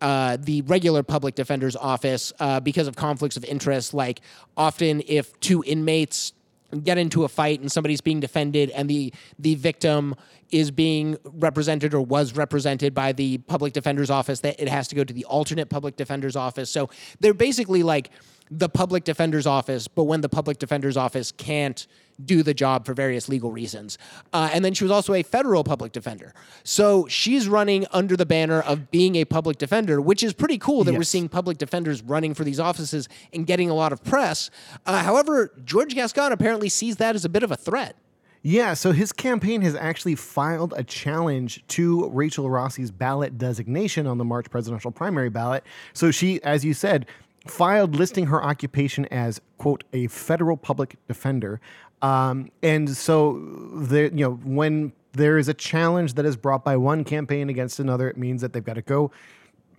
uh, 0.00 0.36
the 0.40 0.62
regular 0.62 1.02
public 1.02 1.34
defender's 1.34 1.74
office 1.74 2.32
uh, 2.38 2.60
because 2.60 2.86
of 2.86 2.96
conflicts 2.96 3.36
of 3.36 3.44
interest. 3.44 3.94
Like 3.94 4.20
often, 4.56 5.02
if 5.06 5.38
two 5.40 5.64
inmates 5.66 6.32
get 6.80 6.98
into 6.98 7.24
a 7.24 7.28
fight 7.28 7.60
and 7.60 7.70
somebody's 7.70 8.00
being 8.00 8.20
defended, 8.20 8.70
and 8.70 8.88
the 8.88 9.12
the 9.38 9.54
victim 9.54 10.14
is 10.50 10.70
being 10.70 11.16
represented 11.24 11.92
or 11.92 12.00
was 12.00 12.34
represented 12.34 12.94
by 12.94 13.12
the 13.12 13.38
public 13.38 13.72
defender's 13.72 14.10
office, 14.10 14.40
that 14.40 14.60
it 14.60 14.68
has 14.68 14.86
to 14.88 14.94
go 14.94 15.02
to 15.02 15.12
the 15.12 15.24
alternate 15.24 15.68
public 15.68 15.96
defender's 15.96 16.36
office. 16.36 16.70
So 16.70 16.88
they're 17.20 17.34
basically 17.34 17.82
like 17.82 18.10
the 18.50 18.68
public 18.68 19.02
defender's 19.02 19.46
office, 19.46 19.88
but 19.88 20.04
when 20.04 20.20
the 20.20 20.28
public 20.28 20.58
defender's 20.58 20.96
office 20.96 21.32
can't 21.32 21.86
do 22.24 22.42
the 22.42 22.54
job 22.54 22.86
for 22.86 22.94
various 22.94 23.28
legal 23.28 23.50
reasons. 23.50 23.98
Uh, 24.32 24.50
and 24.52 24.64
then 24.64 24.74
she 24.74 24.84
was 24.84 24.90
also 24.90 25.14
a 25.14 25.22
federal 25.22 25.64
public 25.64 25.92
defender. 25.92 26.32
So 26.64 27.06
she's 27.08 27.48
running 27.48 27.86
under 27.92 28.16
the 28.16 28.26
banner 28.26 28.60
of 28.60 28.90
being 28.90 29.16
a 29.16 29.24
public 29.24 29.58
defender, 29.58 30.00
which 30.00 30.22
is 30.22 30.32
pretty 30.32 30.58
cool 30.58 30.84
that 30.84 30.94
we're 30.94 31.02
seeing 31.02 31.28
public 31.28 31.58
defenders 31.58 32.02
running 32.02 32.34
for 32.34 32.44
these 32.44 32.60
offices 32.60 33.08
and 33.32 33.46
getting 33.46 33.70
a 33.70 33.74
lot 33.74 33.92
of 33.92 34.02
press. 34.02 34.50
Uh, 34.86 35.02
however, 35.02 35.52
George 35.64 35.94
Gascon 35.94 36.32
apparently 36.32 36.68
sees 36.68 36.96
that 36.96 37.14
as 37.14 37.24
a 37.24 37.28
bit 37.28 37.42
of 37.42 37.50
a 37.50 37.56
threat. 37.56 37.96
Yeah, 38.42 38.74
so 38.74 38.92
his 38.92 39.12
campaign 39.12 39.62
has 39.62 39.74
actually 39.74 40.14
filed 40.14 40.72
a 40.76 40.84
challenge 40.84 41.66
to 41.68 42.08
Rachel 42.10 42.48
Rossi's 42.48 42.92
ballot 42.92 43.38
designation 43.38 44.06
on 44.06 44.18
the 44.18 44.24
March 44.24 44.48
presidential 44.50 44.92
primary 44.92 45.30
ballot. 45.30 45.64
So 45.94 46.12
she, 46.12 46.40
as 46.44 46.64
you 46.64 46.72
said, 46.72 47.06
filed 47.48 47.96
listing 47.96 48.26
her 48.26 48.42
occupation 48.42 49.06
as 49.06 49.40
quote 49.58 49.84
a 49.92 50.06
federal 50.08 50.56
public 50.56 50.96
defender. 51.08 51.60
Um, 52.02 52.50
and 52.62 52.90
so 52.96 53.40
there, 53.74 54.06
you 54.06 54.24
know, 54.24 54.34
when 54.44 54.92
there 55.12 55.38
is 55.38 55.48
a 55.48 55.54
challenge 55.54 56.14
that 56.14 56.26
is 56.26 56.36
brought 56.36 56.64
by 56.64 56.76
one 56.76 57.04
campaign 57.04 57.48
against 57.48 57.80
another, 57.80 58.08
it 58.08 58.16
means 58.16 58.42
that 58.42 58.52
they've 58.52 58.64
got 58.64 58.74
to 58.74 58.82
go 58.82 59.10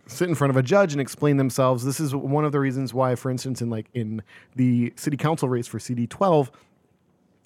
sit 0.07 0.28
in 0.30 0.36
front 0.36 0.49
of 0.49 0.57
a 0.57 0.63
judge 0.63 0.93
and 0.93 1.01
explain 1.01 1.38
themselves. 1.38 1.84
This 1.84 1.99
is 1.99 2.15
one 2.15 2.45
of 2.45 2.51
the 2.51 2.59
reasons 2.59 2.93
why, 2.93 3.15
for 3.15 3.30
instance, 3.30 3.61
in 3.61 3.70
like 3.70 3.88
in 3.93 4.24
the 4.55 4.93
city 4.95 5.18
council 5.18 5.49
race 5.49 5.68
for 5.68 5.80
CD 5.80 6.07
twelve 6.07 6.51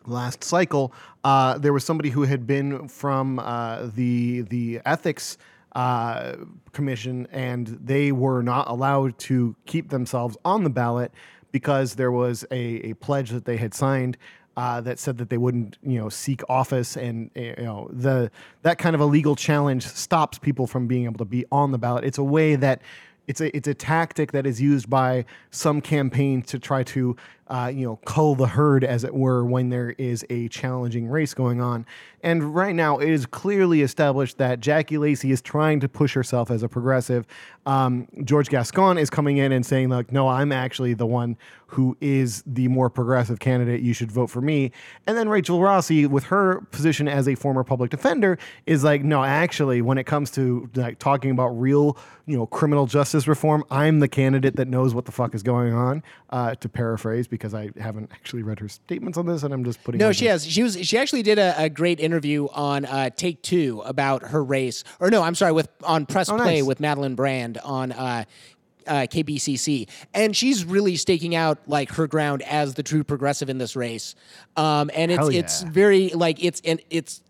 last 0.05 0.43
cycle, 0.43 0.93
uh, 1.23 1.57
there 1.57 1.73
was 1.73 1.83
somebody 1.83 2.09
who 2.09 2.23
had 2.23 2.47
been 2.47 2.87
from 2.87 3.39
uh, 3.39 3.87
the 3.95 4.41
the 4.41 4.79
ethics 4.85 5.37
uh, 5.75 6.35
commission, 6.71 7.27
and 7.31 7.67
they 7.67 8.11
were 8.11 8.41
not 8.41 8.67
allowed 8.67 9.17
to 9.17 9.55
keep 9.65 9.89
themselves 9.89 10.37
on 10.45 10.63
the 10.63 10.69
ballot 10.69 11.11
because 11.51 11.95
there 11.95 12.11
was 12.11 12.45
a, 12.51 12.89
a 12.89 12.93
pledge 12.95 13.29
that 13.29 13.45
they 13.45 13.57
had 13.57 13.73
signed. 13.73 14.17
Uh, 14.57 14.81
that 14.81 14.99
said 14.99 15.17
that 15.17 15.29
they 15.29 15.37
wouldn't, 15.37 15.77
you 15.81 15.97
know, 15.97 16.09
seek 16.09 16.41
office, 16.49 16.97
and 16.97 17.31
eh, 17.37 17.53
you 17.57 17.63
know 17.63 17.89
the 17.93 18.29
that 18.63 18.77
kind 18.77 18.93
of 18.93 18.99
a 18.99 19.05
legal 19.05 19.33
challenge 19.33 19.85
stops 19.85 20.37
people 20.37 20.67
from 20.67 20.87
being 20.87 21.05
able 21.05 21.17
to 21.17 21.25
be 21.25 21.45
on 21.53 21.71
the 21.71 21.77
ballot. 21.77 22.03
It's 22.03 22.17
a 22.17 22.23
way 22.23 22.55
that 22.57 22.81
it's 23.27 23.39
a 23.39 23.55
it's 23.55 23.67
a 23.67 23.73
tactic 23.73 24.33
that 24.33 24.45
is 24.45 24.59
used 24.59 24.89
by 24.89 25.23
some 25.51 25.79
campaigns 25.79 26.47
to 26.47 26.59
try 26.59 26.83
to 26.83 27.15
uh, 27.51 27.67
you 27.67 27.85
know 27.85 27.97
cull 28.05 28.33
the 28.33 28.47
herd 28.47 28.83
as 28.83 29.03
it 29.03 29.13
were 29.13 29.43
when 29.43 29.69
there 29.69 29.93
is 29.97 30.25
a 30.29 30.47
challenging 30.47 31.07
race 31.07 31.33
going 31.33 31.61
on. 31.61 31.85
And 32.23 32.55
right 32.55 32.73
now 32.73 32.99
it 32.99 33.09
is 33.09 33.25
clearly 33.25 33.81
established 33.81 34.37
that 34.37 34.59
Jackie 34.59 34.97
Lacey 34.97 35.31
is 35.31 35.41
trying 35.41 35.79
to 35.81 35.89
push 35.89 36.13
herself 36.13 36.51
as 36.51 36.63
a 36.63 36.69
progressive. 36.69 37.25
Um, 37.65 38.07
George 38.23 38.49
Gascon 38.49 38.97
is 38.97 39.09
coming 39.09 39.37
in 39.37 39.51
and 39.51 39.65
saying 39.65 39.89
like 39.89 40.11
no 40.13 40.29
I'm 40.29 40.51
actually 40.51 40.93
the 40.93 41.05
one 41.05 41.37
who 41.67 41.97
is 41.99 42.43
the 42.45 42.67
more 42.67 42.89
progressive 42.89 43.39
candidate. 43.39 43.81
You 43.81 43.93
should 43.93 44.11
vote 44.11 44.27
for 44.27 44.41
me. 44.41 44.71
And 45.07 45.17
then 45.17 45.29
Rachel 45.29 45.61
Rossi 45.61 46.05
with 46.05 46.25
her 46.25 46.61
position 46.71 47.07
as 47.07 47.27
a 47.27 47.35
former 47.35 47.63
public 47.63 47.91
defender 47.91 48.37
is 48.65 48.83
like 48.83 49.03
no 49.03 49.23
actually 49.23 49.81
when 49.81 49.97
it 49.97 50.05
comes 50.05 50.31
to 50.31 50.69
like 50.75 50.99
talking 50.99 51.31
about 51.31 51.49
real 51.49 51.97
you 52.25 52.37
know 52.37 52.45
criminal 52.45 52.85
justice 52.85 53.27
reform 53.27 53.63
I'm 53.71 53.99
the 53.99 54.07
candidate 54.07 54.55
that 54.57 54.67
knows 54.67 54.93
what 54.93 55.05
the 55.05 55.11
fuck 55.11 55.33
is 55.33 55.43
going 55.43 55.73
on 55.73 56.03
uh, 56.29 56.55
to 56.55 56.69
paraphrase 56.69 57.27
because 57.27 57.40
I 57.53 57.69
haven't 57.79 58.11
actually 58.13 58.43
read 58.43 58.59
her 58.59 58.69
statements 58.69 59.17
on 59.17 59.25
this 59.25 59.43
and 59.43 59.53
I'm 59.53 59.63
just 59.63 59.83
putting 59.83 59.99
No, 59.99 60.11
she 60.11 60.25
has. 60.25 60.45
She 60.45 60.63
was. 60.63 60.77
She 60.85 60.97
actually 60.97 61.23
did 61.23 61.39
a, 61.39 61.53
a 61.63 61.69
great 61.69 61.99
interview 61.99 62.47
on 62.53 62.85
uh, 62.85 63.09
Take 63.09 63.41
Two 63.41 63.81
about 63.85 64.23
her 64.29 64.43
race, 64.43 64.83
or 64.99 65.09
no, 65.09 65.21
I'm 65.23 65.35
sorry, 65.35 65.51
with 65.51 65.69
on 65.83 66.05
Press 66.05 66.29
Oh, 66.29 66.37
Play 66.37 66.59
nice. 66.59 66.63
with 66.63 66.79
Madeleine 66.79 67.15
Brand 67.15 67.57
on. 67.59 67.91
Uh, 67.91 68.23
uh, 68.87 69.05
KBCC, 69.11 69.87
and 70.11 70.35
she's 70.35 70.65
really 70.65 70.95
staking 70.95 71.35
out 71.35 71.59
like 71.67 71.91
her 71.91 72.07
ground 72.07 72.41
as 72.41 72.73
the 72.73 72.81
true 72.81 73.03
progressive 73.03 73.47
in 73.47 73.59
this 73.59 73.75
race, 73.75 74.15
um, 74.57 74.89
and 74.95 75.11
it's 75.11 75.19
Hell 75.19 75.29
it's 75.29 75.61
very 75.61 76.09
like 76.09 76.43
it's 76.43 76.61
and 76.65 76.81
it's 76.89 77.21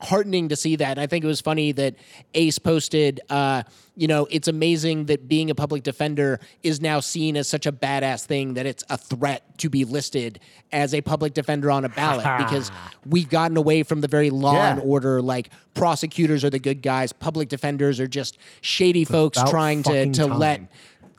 heartening 0.00 0.48
to 0.50 0.56
see 0.56 0.76
that. 0.76 0.92
And 0.92 1.00
I 1.00 1.06
think 1.06 1.24
it 1.24 1.28
was 1.28 1.40
funny 1.40 1.72
that 1.72 1.94
Ace 2.34 2.58
posted, 2.58 3.20
uh, 3.30 3.62
you 3.96 4.06
know, 4.06 4.26
it's 4.30 4.46
amazing 4.46 5.06
that 5.06 5.26
being 5.26 5.48
a 5.50 5.54
public 5.54 5.82
defender 5.82 6.38
is 6.62 6.80
now 6.82 7.00
seen 7.00 7.36
as 7.36 7.48
such 7.48 7.64
a 7.64 7.72
badass 7.72 8.26
thing 8.26 8.54
that 8.54 8.66
it's 8.66 8.84
a 8.90 8.98
threat 8.98 9.56
to 9.58 9.70
be 9.70 9.84
listed 9.86 10.38
as 10.70 10.92
a 10.92 11.00
public 11.00 11.32
defender 11.32 11.70
on 11.70 11.84
a 11.86 11.88
ballot 11.88 12.26
because 12.46 12.70
we've 13.06 13.30
gotten 13.30 13.56
away 13.56 13.82
from 13.82 14.02
the 14.02 14.08
very 14.08 14.28
law 14.28 14.52
Yeah. 14.54 14.72
and 14.72 14.80
order. 14.80 15.22
Like 15.22 15.48
prosecutors 15.72 16.44
are 16.44 16.50
the 16.50 16.58
good 16.58 16.82
guys, 16.82 17.12
public 17.12 17.48
defenders 17.48 17.98
are 17.98 18.06
just 18.08 18.36
shady 18.60 19.04
folks 19.04 19.38
about 19.38 19.50
trying 19.50 19.82
to 19.84 20.12
to 20.12 20.26
let. 20.26 20.60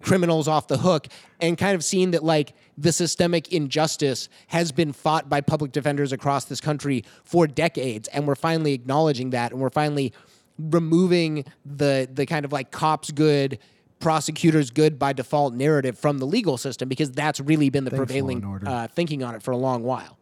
Criminals 0.01 0.47
off 0.47 0.67
the 0.67 0.77
hook 0.77 1.07
and 1.39 1.57
kind 1.57 1.75
of 1.75 1.83
seeing 1.83 2.11
that 2.11 2.23
like 2.23 2.53
the 2.77 2.91
systemic 2.91 3.51
injustice 3.51 4.29
has 4.47 4.71
been 4.71 4.93
fought 4.93 5.29
by 5.29 5.41
public 5.41 5.71
defenders 5.71 6.11
across 6.11 6.45
this 6.45 6.61
country 6.61 7.03
for 7.23 7.47
decades. 7.47 8.07
And 8.09 8.27
we're 8.27 8.35
finally 8.35 8.73
acknowledging 8.73 9.31
that 9.31 9.51
and 9.51 9.59
we're 9.59 9.69
finally 9.69 10.13
removing 10.59 11.45
the 11.65 12.09
the 12.11 12.25
kind 12.25 12.43
of 12.45 12.51
like 12.51 12.71
cops 12.71 13.11
good 13.11 13.59
prosecutors 13.99 14.69
good 14.71 14.99
by 14.99 15.13
default 15.13 15.53
narrative 15.53 15.97
from 15.97 16.19
the 16.19 16.25
legal 16.25 16.57
system 16.57 16.87
because 16.87 17.11
that's 17.11 17.39
really 17.39 17.69
been 17.69 17.83
the 17.83 17.91
prevailing 17.91 18.43
uh, 18.65 18.87
thinking 18.87 19.23
on 19.23 19.35
it 19.35 19.41
for 19.41 19.51
a 19.51 19.57
long 19.57 19.83
while. 19.83 20.17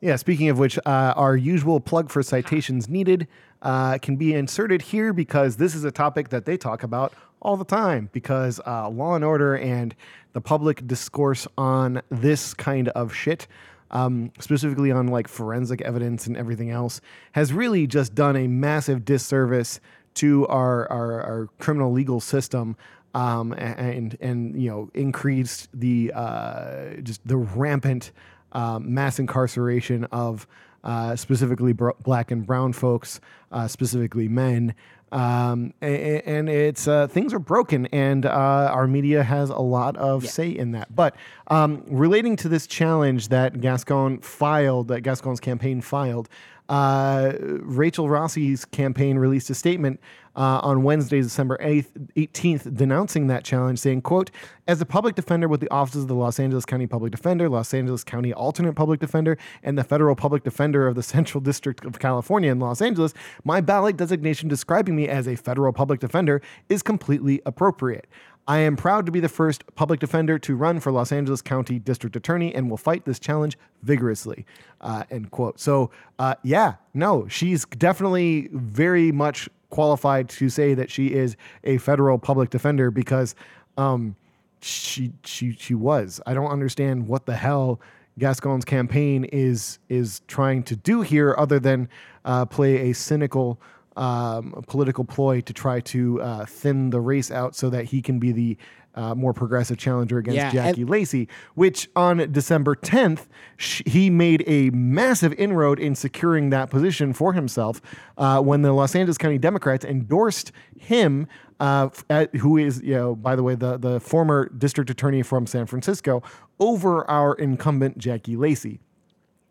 Yeah, 0.00 0.16
speaking 0.16 0.50
of 0.50 0.58
which, 0.58 0.78
uh, 0.84 1.14
our 1.16 1.34
usual 1.34 1.80
plug 1.80 2.10
for 2.10 2.22
citations 2.22 2.90
needed 2.90 3.26
uh, 3.62 3.96
can 3.96 4.16
be 4.16 4.34
inserted 4.34 4.82
here 4.82 5.14
because 5.14 5.56
this 5.56 5.74
is 5.74 5.84
a 5.84 5.90
topic 5.90 6.28
that 6.28 6.44
they 6.44 6.58
talk 6.58 6.82
about 6.82 7.14
all 7.44 7.56
the 7.56 7.64
time 7.64 8.08
because 8.12 8.60
uh, 8.66 8.88
law 8.88 9.14
and 9.14 9.24
order 9.24 9.56
and 9.56 9.94
the 10.32 10.40
public 10.40 10.86
discourse 10.86 11.46
on 11.56 12.02
this 12.10 12.54
kind 12.54 12.88
of 12.90 13.14
shit, 13.14 13.46
um, 13.90 14.32
specifically 14.40 14.90
on 14.90 15.06
like 15.06 15.28
forensic 15.28 15.80
evidence 15.82 16.26
and 16.26 16.36
everything 16.36 16.70
else, 16.70 17.00
has 17.32 17.52
really 17.52 17.86
just 17.86 18.14
done 18.14 18.34
a 18.34 18.48
massive 18.48 19.04
disservice 19.04 19.80
to 20.14 20.46
our, 20.48 20.90
our, 20.90 21.22
our 21.22 21.48
criminal 21.58 21.92
legal 21.92 22.20
system 22.20 22.76
um, 23.14 23.52
and 23.52 24.16
and 24.20 24.60
you 24.60 24.68
know 24.68 24.90
increased 24.94 25.68
the 25.72 26.12
uh, 26.14 26.96
just 27.02 27.26
the 27.26 27.36
rampant 27.36 28.10
um, 28.52 28.92
mass 28.92 29.18
incarceration 29.18 30.04
of 30.06 30.46
uh, 30.82 31.16
specifically 31.16 31.72
br- 31.72 31.90
black 32.02 32.30
and 32.30 32.46
brown 32.46 32.72
folks, 32.72 33.20
uh, 33.52 33.66
specifically 33.66 34.28
men. 34.28 34.74
Um, 35.14 35.72
and 35.80 36.48
it's 36.48 36.88
uh, 36.88 37.06
things 37.06 37.32
are 37.32 37.38
broken, 37.38 37.86
and 37.86 38.26
uh, 38.26 38.30
our 38.30 38.88
media 38.88 39.22
has 39.22 39.48
a 39.48 39.60
lot 39.60 39.96
of 39.96 40.26
say 40.26 40.48
in 40.48 40.72
that. 40.72 40.94
But 40.94 41.14
um, 41.46 41.84
relating 41.86 42.34
to 42.36 42.48
this 42.48 42.66
challenge 42.66 43.28
that 43.28 43.60
Gascon 43.60 44.18
filed, 44.18 44.88
that 44.88 45.02
Gascon's 45.02 45.38
campaign 45.38 45.80
filed, 45.80 46.28
uh, 46.68 47.32
Rachel 47.40 48.08
Rossi's 48.08 48.64
campaign 48.64 49.18
released 49.18 49.50
a 49.50 49.54
statement 49.54 50.00
uh, 50.36 50.60
on 50.62 50.82
Wednesday, 50.82 51.20
December 51.20 51.58
8th, 51.58 51.90
18th, 52.16 52.76
denouncing 52.76 53.28
that 53.28 53.44
challenge, 53.44 53.78
saying, 53.78 54.02
quote, 54.02 54.30
as 54.66 54.80
a 54.80 54.86
public 54.86 55.14
defender 55.14 55.46
with 55.46 55.60
the 55.60 55.70
offices 55.70 56.02
of 56.02 56.08
the 56.08 56.14
Los 56.14 56.40
Angeles 56.40 56.64
County 56.64 56.86
Public 56.86 57.12
Defender, 57.12 57.48
Los 57.48 57.72
Angeles 57.72 58.02
County 58.02 58.32
Alternate 58.32 58.72
Public 58.72 58.98
Defender, 58.98 59.38
and 59.62 59.78
the 59.78 59.84
Federal 59.84 60.16
Public 60.16 60.42
Defender 60.42 60.88
of 60.88 60.94
the 60.94 61.02
Central 61.14 61.40
District 61.40 61.84
of 61.84 61.98
California 61.98 62.50
in 62.50 62.58
Los 62.58 62.82
Angeles, 62.82 63.14
my 63.44 63.60
ballot 63.60 63.96
designation 63.96 64.48
describing 64.48 64.96
me 64.96 65.08
as 65.08 65.28
a 65.28 65.36
federal 65.36 65.72
public 65.72 66.00
defender 66.00 66.40
is 66.68 66.82
completely 66.82 67.40
appropriate. 67.46 68.06
I 68.46 68.58
am 68.58 68.76
proud 68.76 69.06
to 69.06 69.12
be 69.12 69.20
the 69.20 69.28
first 69.28 69.64
public 69.74 70.00
defender 70.00 70.38
to 70.40 70.54
run 70.54 70.80
for 70.80 70.92
Los 70.92 71.12
Angeles 71.12 71.40
County 71.40 71.78
District 71.78 72.14
Attorney 72.14 72.54
and 72.54 72.68
will 72.68 72.76
fight 72.76 73.04
this 73.04 73.18
challenge 73.18 73.56
vigorously. 73.82 74.44
Uh, 74.80 75.04
end 75.10 75.30
quote. 75.30 75.58
So, 75.58 75.90
uh, 76.18 76.34
yeah, 76.42 76.74
no, 76.92 77.26
she's 77.28 77.64
definitely 77.64 78.48
very 78.52 79.12
much 79.12 79.48
qualified 79.70 80.28
to 80.28 80.48
say 80.48 80.74
that 80.74 80.90
she 80.90 81.12
is 81.12 81.36
a 81.64 81.78
federal 81.78 82.18
public 82.18 82.50
defender 82.50 82.90
because 82.90 83.34
um, 83.78 84.14
she 84.60 85.12
she 85.24 85.52
she 85.52 85.74
was. 85.74 86.20
I 86.26 86.34
don't 86.34 86.50
understand 86.50 87.08
what 87.08 87.26
the 87.26 87.36
hell 87.36 87.80
Gascon's 88.18 88.64
campaign 88.64 89.24
is 89.24 89.78
is 89.88 90.20
trying 90.28 90.62
to 90.64 90.76
do 90.76 91.00
here, 91.00 91.34
other 91.36 91.58
than 91.58 91.88
uh, 92.24 92.44
play 92.44 92.90
a 92.90 92.92
cynical 92.92 93.58
um, 93.96 94.64
political 94.66 95.04
ploy 95.04 95.40
to 95.42 95.52
try 95.52 95.80
to 95.80 96.20
uh, 96.20 96.44
thin 96.46 96.90
the 96.90 97.00
race 97.00 97.30
out 97.30 97.54
so 97.54 97.70
that 97.70 97.86
he 97.86 98.02
can 98.02 98.18
be 98.18 98.32
the 98.32 98.56
uh, 98.96 99.12
more 99.14 99.32
progressive 99.32 99.76
challenger 99.76 100.18
against 100.18 100.36
Yeah, 100.36 100.50
Jackie 100.52 100.82
and- 100.82 100.90
Lacey. 100.90 101.28
Which 101.54 101.88
on 101.96 102.18
December 102.30 102.76
10th, 102.76 103.26
sh- 103.56 103.82
he 103.86 104.08
made 104.08 104.44
a 104.46 104.70
massive 104.70 105.32
inroad 105.32 105.80
in 105.80 105.94
securing 105.96 106.50
that 106.50 106.70
position 106.70 107.12
for 107.12 107.32
himself 107.32 107.80
uh, 108.18 108.40
when 108.40 108.62
the 108.62 108.72
Los 108.72 108.94
Angeles 108.94 109.18
County 109.18 109.38
Democrats 109.38 109.84
endorsed 109.84 110.52
him. 110.78 111.26
Uh, 111.60 111.88
at, 112.10 112.34
who 112.36 112.56
is, 112.56 112.82
you 112.82 112.94
know, 112.94 113.14
by 113.14 113.36
the 113.36 113.42
way, 113.42 113.54
the, 113.54 113.76
the 113.78 114.00
former 114.00 114.48
district 114.58 114.90
attorney 114.90 115.22
from 115.22 115.46
San 115.46 115.66
Francisco 115.66 116.20
over 116.58 117.08
our 117.08 117.34
incumbent 117.34 117.96
Jackie 117.96 118.36
Lacey 118.36 118.80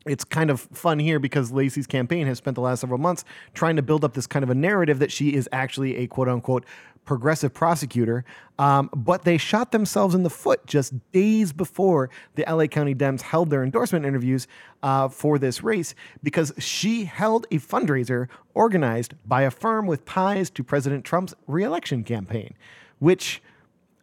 it's 0.06 0.24
kind 0.24 0.50
of 0.50 0.62
fun 0.62 1.00
here 1.00 1.20
because 1.20 1.52
Lacey's 1.52 1.88
campaign 1.88 2.28
has 2.28 2.38
spent 2.38 2.56
the 2.56 2.62
last 2.62 2.82
several 2.82 3.00
months 3.00 3.24
trying 3.54 3.76
to 3.78 3.82
build 3.82 4.04
up 4.04 4.14
this 4.14 4.28
kind 4.28 4.44
of 4.44 4.50
a 4.50 4.56
narrative 4.56 5.00
that 5.00 5.12
she 5.12 5.34
is 5.34 5.48
actually 5.52 5.98
a 5.98 6.08
quote 6.08 6.28
unquote 6.28 6.66
progressive 7.06 7.54
prosecutor. 7.54 8.24
Um, 8.60 8.90
but 8.96 9.24
they 9.24 9.38
shot 9.38 9.72
themselves 9.72 10.16
in 10.16 10.24
the 10.24 10.30
foot 10.30 10.66
just 10.66 10.94
days 11.12 11.52
before 11.52 12.10
the 12.36 12.46
LA 12.48 12.68
County 12.68 12.96
Dems 12.96 13.22
held 13.22 13.50
their 13.50 13.64
endorsement 13.64 14.06
interviews 14.06 14.48
uh, 14.84 15.10
for 15.10 15.38
this 15.38 15.64
race 15.64 15.96
because 16.22 16.54
she 16.58 17.06
held 17.06 17.46
a 17.52 17.58
fundraiser 17.58 18.28
organized 18.54 19.16
by 19.26 19.42
a 19.42 19.52
firm 19.52 19.86
with 19.86 20.06
ties 20.06 20.50
to 20.52 20.64
President 20.64 21.04
Trump's 21.04 21.34
reelection 21.48 22.04
campaign, 22.04 22.54
which, 23.00 23.42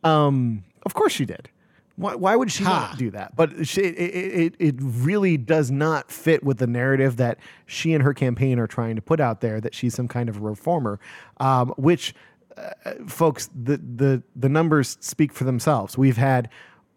um, 0.05 0.65
of 0.85 0.95
course, 0.95 1.13
she 1.13 1.25
did. 1.25 1.49
Why, 1.97 2.15
why 2.15 2.37
would 2.37 2.51
she 2.51 2.65
Ha. 2.65 2.89
not 2.91 2.99
do 2.99 3.11
that? 3.11 3.37
But 3.37 3.67
she, 3.67 3.83
it, 3.83 4.55
it, 4.55 4.55
it 4.59 4.75
really 4.79 5.37
does 5.37 5.71
not 5.71 6.11
fit 6.11 6.43
with 6.43 6.59
the 6.59 6.67
narrative 6.67 7.17
that 7.17 7.39
she 7.67 7.93
and 7.93 8.03
her 8.03 8.15
campaign 8.15 8.59
are 8.59 8.67
trying 8.67 8.97
to 8.97 9.03
put 9.03 9.21
out 9.21 9.41
there 9.41 9.61
that 9.61 9.75
she's 9.75 9.95
some 9.95 10.09
kind 10.09 10.29
of 10.29 10.41
reformer, 10.41 10.99
um, 11.39 11.71
which, 11.77 12.15
uh, 12.57 12.71
folks, 13.07 13.51
the, 13.55 13.77
the, 13.77 14.23
the 14.35 14.49
numbers 14.49 14.97
speak 15.01 15.33
for 15.33 15.45
themselves. 15.45 15.99
We've 15.99 16.17
had 16.17 16.49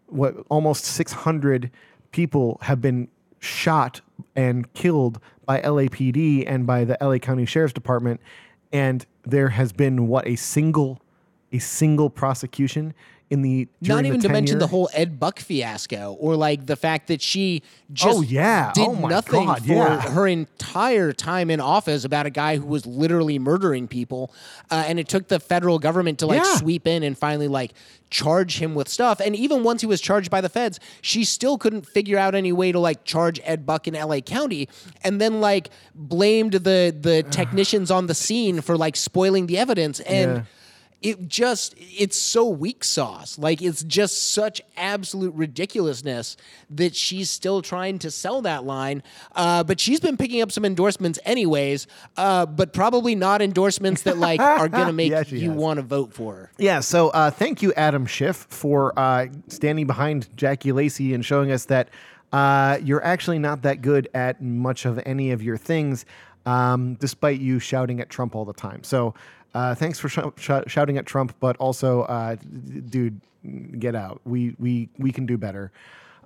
what 0.06 0.34
almost 0.48 0.84
600 0.84 1.70
people 2.12 2.58
have 2.62 2.80
been 2.80 3.08
shot 3.40 4.00
and 4.34 4.72
killed 4.72 5.20
by 5.44 5.60
LAPD 5.60 6.44
and 6.46 6.66
by 6.66 6.84
the 6.84 6.96
LA 7.00 7.18
County 7.18 7.44
Sheriff's 7.44 7.74
Department, 7.74 8.20
and 8.72 9.04
there 9.24 9.50
has 9.50 9.72
been 9.72 10.08
what 10.08 10.26
a 10.26 10.36
single 10.36 11.00
a 11.52 11.58
single 11.58 12.10
prosecution 12.10 12.94
in 13.30 13.40
the 13.42 13.66
Not 13.80 14.04
even 14.04 14.20
to 14.20 14.28
mention 14.28 14.58
the 14.58 14.66
whole 14.66 14.88
Ed 14.92 15.18
Buck 15.18 15.40
fiasco, 15.40 16.16
or 16.20 16.36
like 16.36 16.66
the 16.66 16.76
fact 16.76 17.08
that 17.08 17.22
she 17.22 17.62
just 17.92 18.18
Oh, 18.18 18.20
yeah. 18.22 18.70
did 18.74 18.86
Oh, 18.86 18.92
nothing 19.08 19.46
God, 19.46 19.60
for 19.64 19.72
yeah. 19.72 20.10
her 20.10 20.26
entire 20.28 21.12
time 21.12 21.50
in 21.50 21.58
office 21.58 22.04
about 22.04 22.26
a 22.26 22.30
guy 22.30 22.56
who 22.58 22.66
was 22.66 22.84
literally 22.86 23.38
murdering 23.38 23.88
people, 23.88 24.32
uh, 24.70 24.84
and 24.86 25.00
it 25.00 25.08
took 25.08 25.28
the 25.28 25.40
federal 25.40 25.78
government 25.78 26.18
to 26.20 26.26
like 26.26 26.42
Yeah. 26.44 26.56
sweep 26.56 26.86
in 26.86 27.02
and 27.02 27.16
finally 27.16 27.48
like 27.48 27.72
charge 28.10 28.58
him 28.58 28.74
with 28.74 28.88
stuff. 28.88 29.20
And 29.20 29.34
even 29.34 29.64
once 29.64 29.80
he 29.80 29.86
was 29.86 30.00
charged 30.00 30.30
by 30.30 30.40
the 30.40 30.48
feds, 30.50 30.78
she 31.00 31.24
still 31.24 31.56
couldn't 31.58 31.86
figure 31.86 32.18
out 32.18 32.34
any 32.34 32.52
way 32.52 32.72
to 32.72 32.78
like 32.78 33.04
charge 33.04 33.40
Ed 33.44 33.64
Buck 33.66 33.88
in 33.88 33.96
L.A. 33.96 34.20
County, 34.20 34.68
and 35.02 35.20
then 35.20 35.40
like 35.40 35.70
blamed 35.94 36.52
the 36.52 36.94
the 36.98 37.22
technicians 37.30 37.90
on 37.90 38.06
the 38.06 38.14
scene 38.14 38.60
for 38.60 38.76
like 38.76 38.96
spoiling 38.96 39.46
the 39.46 39.56
evidence 39.58 39.98
and 40.00 40.36
Yeah. 40.36 40.42
It 41.02 41.28
just 41.28 41.74
it's 41.78 42.18
so 42.18 42.48
weak 42.48 42.84
sauce. 42.84 43.38
Like 43.38 43.62
it's 43.62 43.82
just 43.84 44.32
such 44.32 44.62
absolute 44.76 45.34
ridiculousness 45.34 46.36
that 46.70 46.96
she's 46.96 47.30
still 47.30 47.62
trying 47.62 47.98
to 48.00 48.10
sell 48.10 48.42
that 48.42 48.64
line. 48.64 49.02
Uh, 49.34 49.64
but 49.64 49.80
she's 49.80 50.00
been 50.00 50.16
picking 50.16 50.40
up 50.40 50.52
some 50.52 50.64
endorsements 50.64 51.18
anyways 51.24 51.86
uh, 52.16 52.46
but 52.46 52.72
probably 52.72 53.14
not 53.14 53.42
endorsements 53.42 54.02
that 54.02 54.18
like 54.18 54.40
are 54.40 54.68
gonna 54.68 54.92
make 54.94 55.12
Yeah, 55.12 55.24
you 55.28 55.50
want 55.50 55.78
to 55.78 55.82
vote 55.82 56.12
for 56.12 56.34
her. 56.34 56.52
Yeah, 56.58 56.80
so 56.80 57.10
uh, 57.10 57.30
thank 57.30 57.62
you, 57.62 57.72
Adam 57.74 58.06
Schiff, 58.06 58.46
for 58.48 58.98
uh, 58.98 59.26
standing 59.48 59.86
behind 59.86 60.28
Jackie 60.36 60.72
Lacey 60.72 61.14
and 61.14 61.24
showing 61.24 61.50
us 61.50 61.66
that 61.66 61.88
uh, 62.32 62.78
you're 62.82 63.04
actually 63.04 63.38
not 63.38 63.62
that 63.62 63.82
good 63.82 64.08
at 64.14 64.42
much 64.42 64.84
of 64.86 65.00
any 65.06 65.30
of 65.30 65.42
your 65.42 65.56
things, 65.56 66.04
um, 66.46 66.94
despite 66.94 67.40
you 67.40 67.58
shouting 67.58 68.00
at 68.00 68.10
Trump 68.10 68.34
all 68.34 68.44
the 68.44 68.52
time. 68.52 68.82
So 68.82 69.14
uh, 69.54 69.74
thanks 69.74 69.98
for 69.98 70.08
sh- 70.08 70.18
sh- 70.36 70.50
shouting 70.66 70.98
at 70.98 71.06
Trump, 71.06 71.34
but 71.40 71.56
also, 71.56 72.02
uh, 72.02 72.36
dude, 72.88 73.20
get 73.78 73.94
out. 73.94 74.20
We 74.24 74.54
we 74.58 74.88
we 74.98 75.12
can 75.12 75.26
do 75.26 75.38
better. 75.38 75.72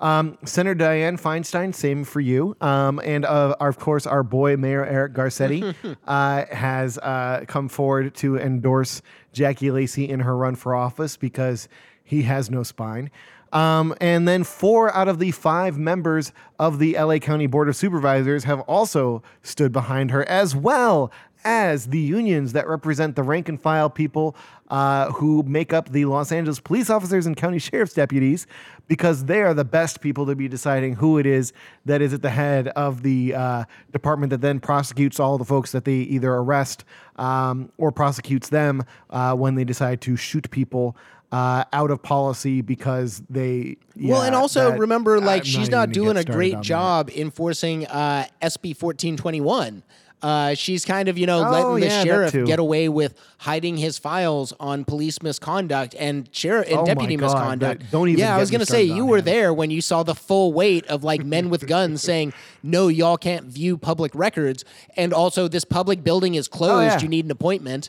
Um, 0.00 0.38
Senator 0.44 0.84
Dianne 0.84 1.20
Feinstein, 1.20 1.74
same 1.74 2.04
for 2.04 2.20
you. 2.20 2.56
Um, 2.60 3.00
and 3.04 3.24
uh, 3.24 3.56
our, 3.58 3.68
of 3.68 3.78
course, 3.78 4.06
our 4.06 4.22
boy 4.22 4.56
Mayor 4.56 4.86
Eric 4.86 5.12
Garcetti 5.12 5.74
uh, 6.06 6.44
has 6.54 6.98
uh, 6.98 7.44
come 7.48 7.68
forward 7.68 8.14
to 8.16 8.38
endorse 8.38 9.02
Jackie 9.32 9.70
Lacey 9.70 10.08
in 10.08 10.20
her 10.20 10.36
run 10.36 10.54
for 10.54 10.74
office 10.74 11.16
because 11.16 11.68
he 12.04 12.22
has 12.22 12.48
no 12.50 12.62
spine. 12.62 13.10
Um, 13.52 13.94
and 14.00 14.28
then 14.28 14.44
four 14.44 14.94
out 14.94 15.08
of 15.08 15.18
the 15.18 15.30
five 15.30 15.78
members 15.78 16.32
of 16.58 16.78
the 16.78 16.98
LA 16.98 17.18
County 17.18 17.46
Board 17.46 17.68
of 17.68 17.76
Supervisors 17.76 18.44
have 18.44 18.60
also 18.60 19.22
stood 19.42 19.72
behind 19.72 20.10
her, 20.10 20.22
as 20.28 20.54
well 20.54 21.10
as 21.48 21.86
the 21.86 21.98
unions 21.98 22.52
that 22.52 22.68
represent 22.68 23.16
the 23.16 23.22
rank 23.22 23.48
and 23.48 23.58
file 23.58 23.88
people 23.88 24.36
uh, 24.68 25.10
who 25.12 25.42
make 25.44 25.72
up 25.72 25.88
the 25.88 26.04
Los 26.04 26.30
Angeles 26.30 26.60
police 26.60 26.90
officers 26.90 27.24
and 27.24 27.38
county 27.38 27.58
sheriff's 27.68 27.94
deputies, 27.94 28.46
because 28.86 29.24
they 29.24 29.40
are 29.40 29.54
the 29.54 29.64
best 29.64 30.02
people 30.02 30.26
to 30.26 30.36
be 30.36 30.46
deciding 30.46 30.96
who 30.96 31.16
it 31.16 31.24
is 31.24 31.54
that 31.86 32.02
is 32.02 32.12
at 32.12 32.20
the 32.20 32.28
head 32.28 32.68
of 32.68 33.02
the 33.02 33.34
uh, 33.34 33.64
department 33.92 34.28
that 34.28 34.42
then 34.42 34.60
prosecutes 34.60 35.18
all 35.18 35.38
the 35.38 35.44
folks 35.44 35.72
that 35.72 35.86
they 35.86 35.94
either 35.94 36.34
arrest 36.34 36.84
um, 37.16 37.72
or 37.78 37.90
prosecutes 37.90 38.50
them 38.50 38.82
uh, 39.08 39.34
when 39.34 39.54
they 39.54 39.64
decide 39.64 40.02
to 40.02 40.16
shoot 40.16 40.50
people. 40.50 40.96
Uh, 41.30 41.62
out 41.74 41.90
of 41.90 42.02
policy 42.02 42.62
because 42.62 43.22
they 43.28 43.76
well 44.00 44.22
and 44.22 44.34
also 44.34 44.70
that- 44.70 44.78
remember 44.78 45.20
like 45.20 45.42
I'm 45.42 45.44
she's 45.44 45.58
even 45.68 45.70
not 45.72 45.92
doing 45.92 46.16
a 46.16 46.24
great 46.24 46.54
on 46.54 46.60
that. 46.60 46.64
job 46.64 47.10
enforcing 47.10 47.84
uh, 47.86 48.24
sb 48.40 48.68
1421 48.80 49.82
uh, 50.20 50.54
she's 50.54 50.84
kind 50.84 51.08
of, 51.08 51.16
you 51.16 51.26
know, 51.26 51.46
Oh, 51.46 51.50
letting 51.50 51.74
the 51.80 51.86
yeah, 51.86 52.02
sheriff 52.04 52.32
get 52.46 52.58
away 52.58 52.88
with 52.88 53.14
hiding 53.38 53.76
his 53.76 53.98
files 53.98 54.52
on 54.58 54.84
police 54.84 55.22
misconduct 55.22 55.94
and 55.98 56.28
sheriff 56.32 56.66
and 56.68 56.78
Oh 56.78 56.84
deputy 56.86 57.14
God, 57.16 57.24
misconduct. 57.32 57.82
don't 57.92 58.08
even 58.08 58.18
yeah, 58.20 58.34
I 58.34 58.38
was 58.40 58.50
gonna 58.50 58.66
say 58.66 58.82
you 58.82 59.06
were 59.06 59.20
there 59.20 59.54
when 59.54 59.70
you 59.70 59.80
saw 59.80 60.02
the 60.02 60.14
full 60.16 60.52
weight 60.52 60.86
of 60.88 61.04
like 61.04 61.24
men 61.24 61.50
with 61.50 61.66
guns 61.74 62.02
saying, 62.02 62.32
"No, 62.62 62.88
y'all 62.88 63.16
can't 63.16 63.44
view 63.46 63.78
public 63.78 64.12
records," 64.14 64.64
and 64.96 65.12
also 65.12 65.46
this 65.46 65.64
public 65.64 66.02
building 66.02 66.34
is 66.34 66.48
closed. 66.48 66.72
Oh, 66.72 66.96
yeah. 66.96 67.00
You 67.00 67.08
need 67.08 67.24
an 67.24 67.30
appointment. 67.30 67.88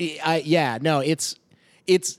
I- 0.00 0.42
yeah, 0.44 0.78
no, 0.80 1.00
it's 1.00 1.34
it's 1.86 2.18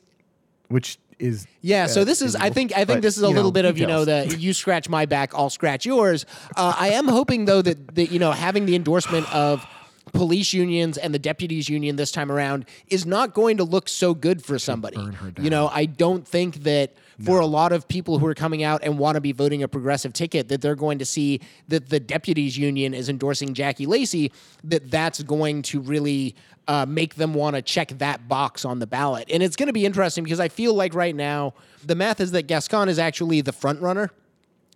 which 0.68 0.98
is 1.20 1.48
yeah, 1.62 1.88
so 1.88 2.02
uh, 2.02 2.04
this 2.04 2.22
is. 2.22 2.36
I 2.36 2.50
think. 2.50 2.72
I 2.74 2.86
think 2.86 2.88
But, 2.88 3.02
this 3.02 3.18
is 3.18 3.24
a 3.24 3.28
little 3.28 3.46
know, 3.46 3.52
bit 3.52 3.66
of 3.66 3.78
you 3.78 3.88
know 3.88 4.06
the 4.06 4.36
you 4.40 4.54
scratch 4.54 4.90
my 4.90 5.06
back, 5.06 5.34
I'll 5.34 5.50
scratch 5.50 5.86
yours. 5.86 6.26
Uh, 6.56 6.74
I 6.78 6.90
am 6.90 7.08
hoping 7.08 7.46
though 7.46 7.62
that 7.62 7.96
that 7.96 8.12
you 8.12 8.20
know 8.20 8.32
having 8.32 8.66
the 8.66 8.76
endorsement 8.76 9.32
of 9.34 9.66
police 10.14 10.54
unions 10.54 10.98
and 10.98 11.14
the 11.14 11.20
deputies 11.20 11.70
union 11.70 11.96
this 11.96 12.12
time 12.12 12.32
around 12.32 12.66
is 12.88 13.06
not 13.06 13.34
going 13.34 13.58
to 13.58 13.64
look 13.64 13.90
so 13.90 14.14
good 14.14 14.44
for 14.44 14.58
somebody. 14.60 14.98
You 15.44 15.50
know, 15.50 15.70
I 15.72 15.86
don't 15.86 16.28
think 16.28 16.64
that 16.64 16.94
for 17.24 17.40
a 17.40 17.46
lot 17.46 17.72
of 17.72 17.88
people 17.88 18.20
who 18.20 18.28
are 18.28 18.36
coming 18.36 18.64
out 18.64 18.84
and 18.84 19.00
want 19.00 19.16
to 19.16 19.22
be 19.22 19.32
voting 19.32 19.64
a 19.64 19.68
progressive 19.68 20.14
ticket 20.14 20.50
that 20.50 20.62
they're 20.62 20.76
going 20.76 21.00
to 21.00 21.06
see 21.06 21.42
that 21.68 21.90
the 21.90 22.00
deputies 22.00 22.58
union 22.58 22.94
is 22.94 23.10
endorsing 23.10 23.54
Jackie 23.54 23.86
Lacey 23.86 24.32
that 24.64 24.90
that's 24.92 25.24
going 25.24 25.64
to 25.64 25.82
really 25.82 26.36
uh, 26.68 26.86
make 26.86 27.16
them 27.16 27.34
want 27.34 27.56
to 27.56 27.62
check 27.62 27.90
that 27.98 28.28
box 28.28 28.66
on 28.66 28.80
the 28.80 28.88
ballot. 28.88 29.30
And 29.32 29.42
it's 29.42 29.56
going 29.56 29.68
to 29.68 29.74
be 29.74 29.86
interesting 29.86 30.24
because 30.24 30.40
I 30.40 30.50
feel 30.50 30.74
like 30.74 30.94
right 30.94 31.16
now 31.16 31.54
the 31.84 31.96
math 31.96 32.20
is 32.20 32.32
that 32.32 32.44
Gascon 32.44 32.90
is 32.90 33.00
actually 33.00 33.42
the 33.42 33.54
front 33.54 33.82
runner 33.82 34.12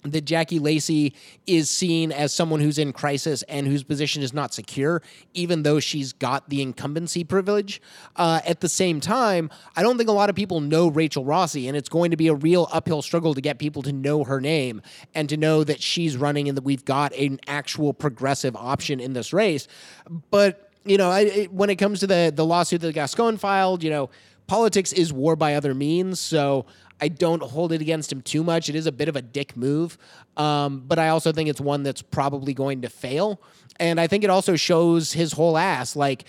that 0.04 0.22
Jackie 0.22 0.60
Lacey 0.60 1.14
is 1.46 1.70
seen 1.70 2.12
as 2.12 2.34
someone 2.34 2.60
who's 2.60 2.78
in 2.78 2.94
crisis 2.94 3.44
and 3.44 3.68
whose 3.68 3.84
position 3.84 4.24
is 4.24 4.34
not 4.34 4.54
secure, 4.54 5.02
even 5.34 5.64
though 5.64 5.80
she's 5.80 6.14
got 6.14 6.50
the 6.50 6.62
incumbency 6.62 7.24
privilege. 7.24 7.82
Uh, 8.16 8.42
at 8.46 8.62
the 8.62 8.70
same 8.70 9.00
time, 9.00 9.50
I 9.76 9.84
don't 9.84 9.98
think 9.98 10.10
a 10.10 10.14
lot 10.14 10.30
of 10.30 10.36
people 10.36 10.60
know 10.60 10.88
Rachel 10.88 11.24
Rossi, 11.24 11.68
and 11.68 11.78
it's 11.78 11.90
going 11.90 12.12
to 12.12 12.18
be 12.18 12.28
a 12.28 12.34
real 12.34 12.68
uphill 12.72 13.02
struggle 13.02 13.34
to 13.34 13.42
get 13.42 13.60
people 13.60 13.82
to 13.84 13.94
know 13.94 14.24
her 14.24 14.42
name 14.42 14.82
and 15.14 15.30
to 15.30 15.38
know 15.38 15.64
that 15.64 15.82
she's 15.82 16.18
running 16.18 16.48
and 16.48 16.58
that 16.58 16.64
we've 16.64 16.86
got 16.86 17.14
an 17.14 17.40
actual 17.48 17.94
progressive 17.94 18.56
option 18.56 19.00
in 19.00 19.14
this 19.14 19.34
race. 19.34 19.68
But 20.30 20.68
you 20.84 20.98
know, 20.98 21.12
I, 21.12 21.22
it, 21.22 21.54
when 21.54 21.70
it 21.70 21.76
comes 21.76 22.00
to 22.00 22.08
the 22.08 22.32
the 22.36 22.46
lawsuit 22.46 22.82
that 22.82 22.94
Gascon 22.94 23.38
filed, 23.38 23.84
you 23.84 23.90
know, 23.90 24.10
politics 24.48 24.92
is 24.94 25.14
war 25.14 25.36
by 25.36 25.56
other 25.56 25.74
means. 25.74 26.20
So 26.20 26.66
I 27.02 27.08
don't 27.08 27.42
hold 27.42 27.74
it 27.74 27.82
against 27.82 28.12
him 28.12 28.22
too 28.22 28.44
much. 28.44 28.70
It 28.70 28.76
is 28.76 28.86
a 28.86 28.92
bit 28.92 29.10
of 29.10 29.16
a 29.16 29.22
dick 29.22 29.58
move, 29.58 29.98
um, 30.38 30.84
but 30.88 31.00
I 31.00 31.10
also 31.10 31.32
think 31.32 31.50
it's 31.50 31.60
one 31.60 31.82
that's 31.84 32.02
probably 32.02 32.54
going 32.54 32.84
to 32.84 32.90
fail. 32.90 33.42
And 33.80 34.00
I 34.00 34.06
think 34.06 34.24
it 34.24 34.30
also 34.30 34.56
shows 34.56 35.14
his 35.14 35.34
whole 35.34 35.58
ass. 35.58 35.96
Like 35.96 36.26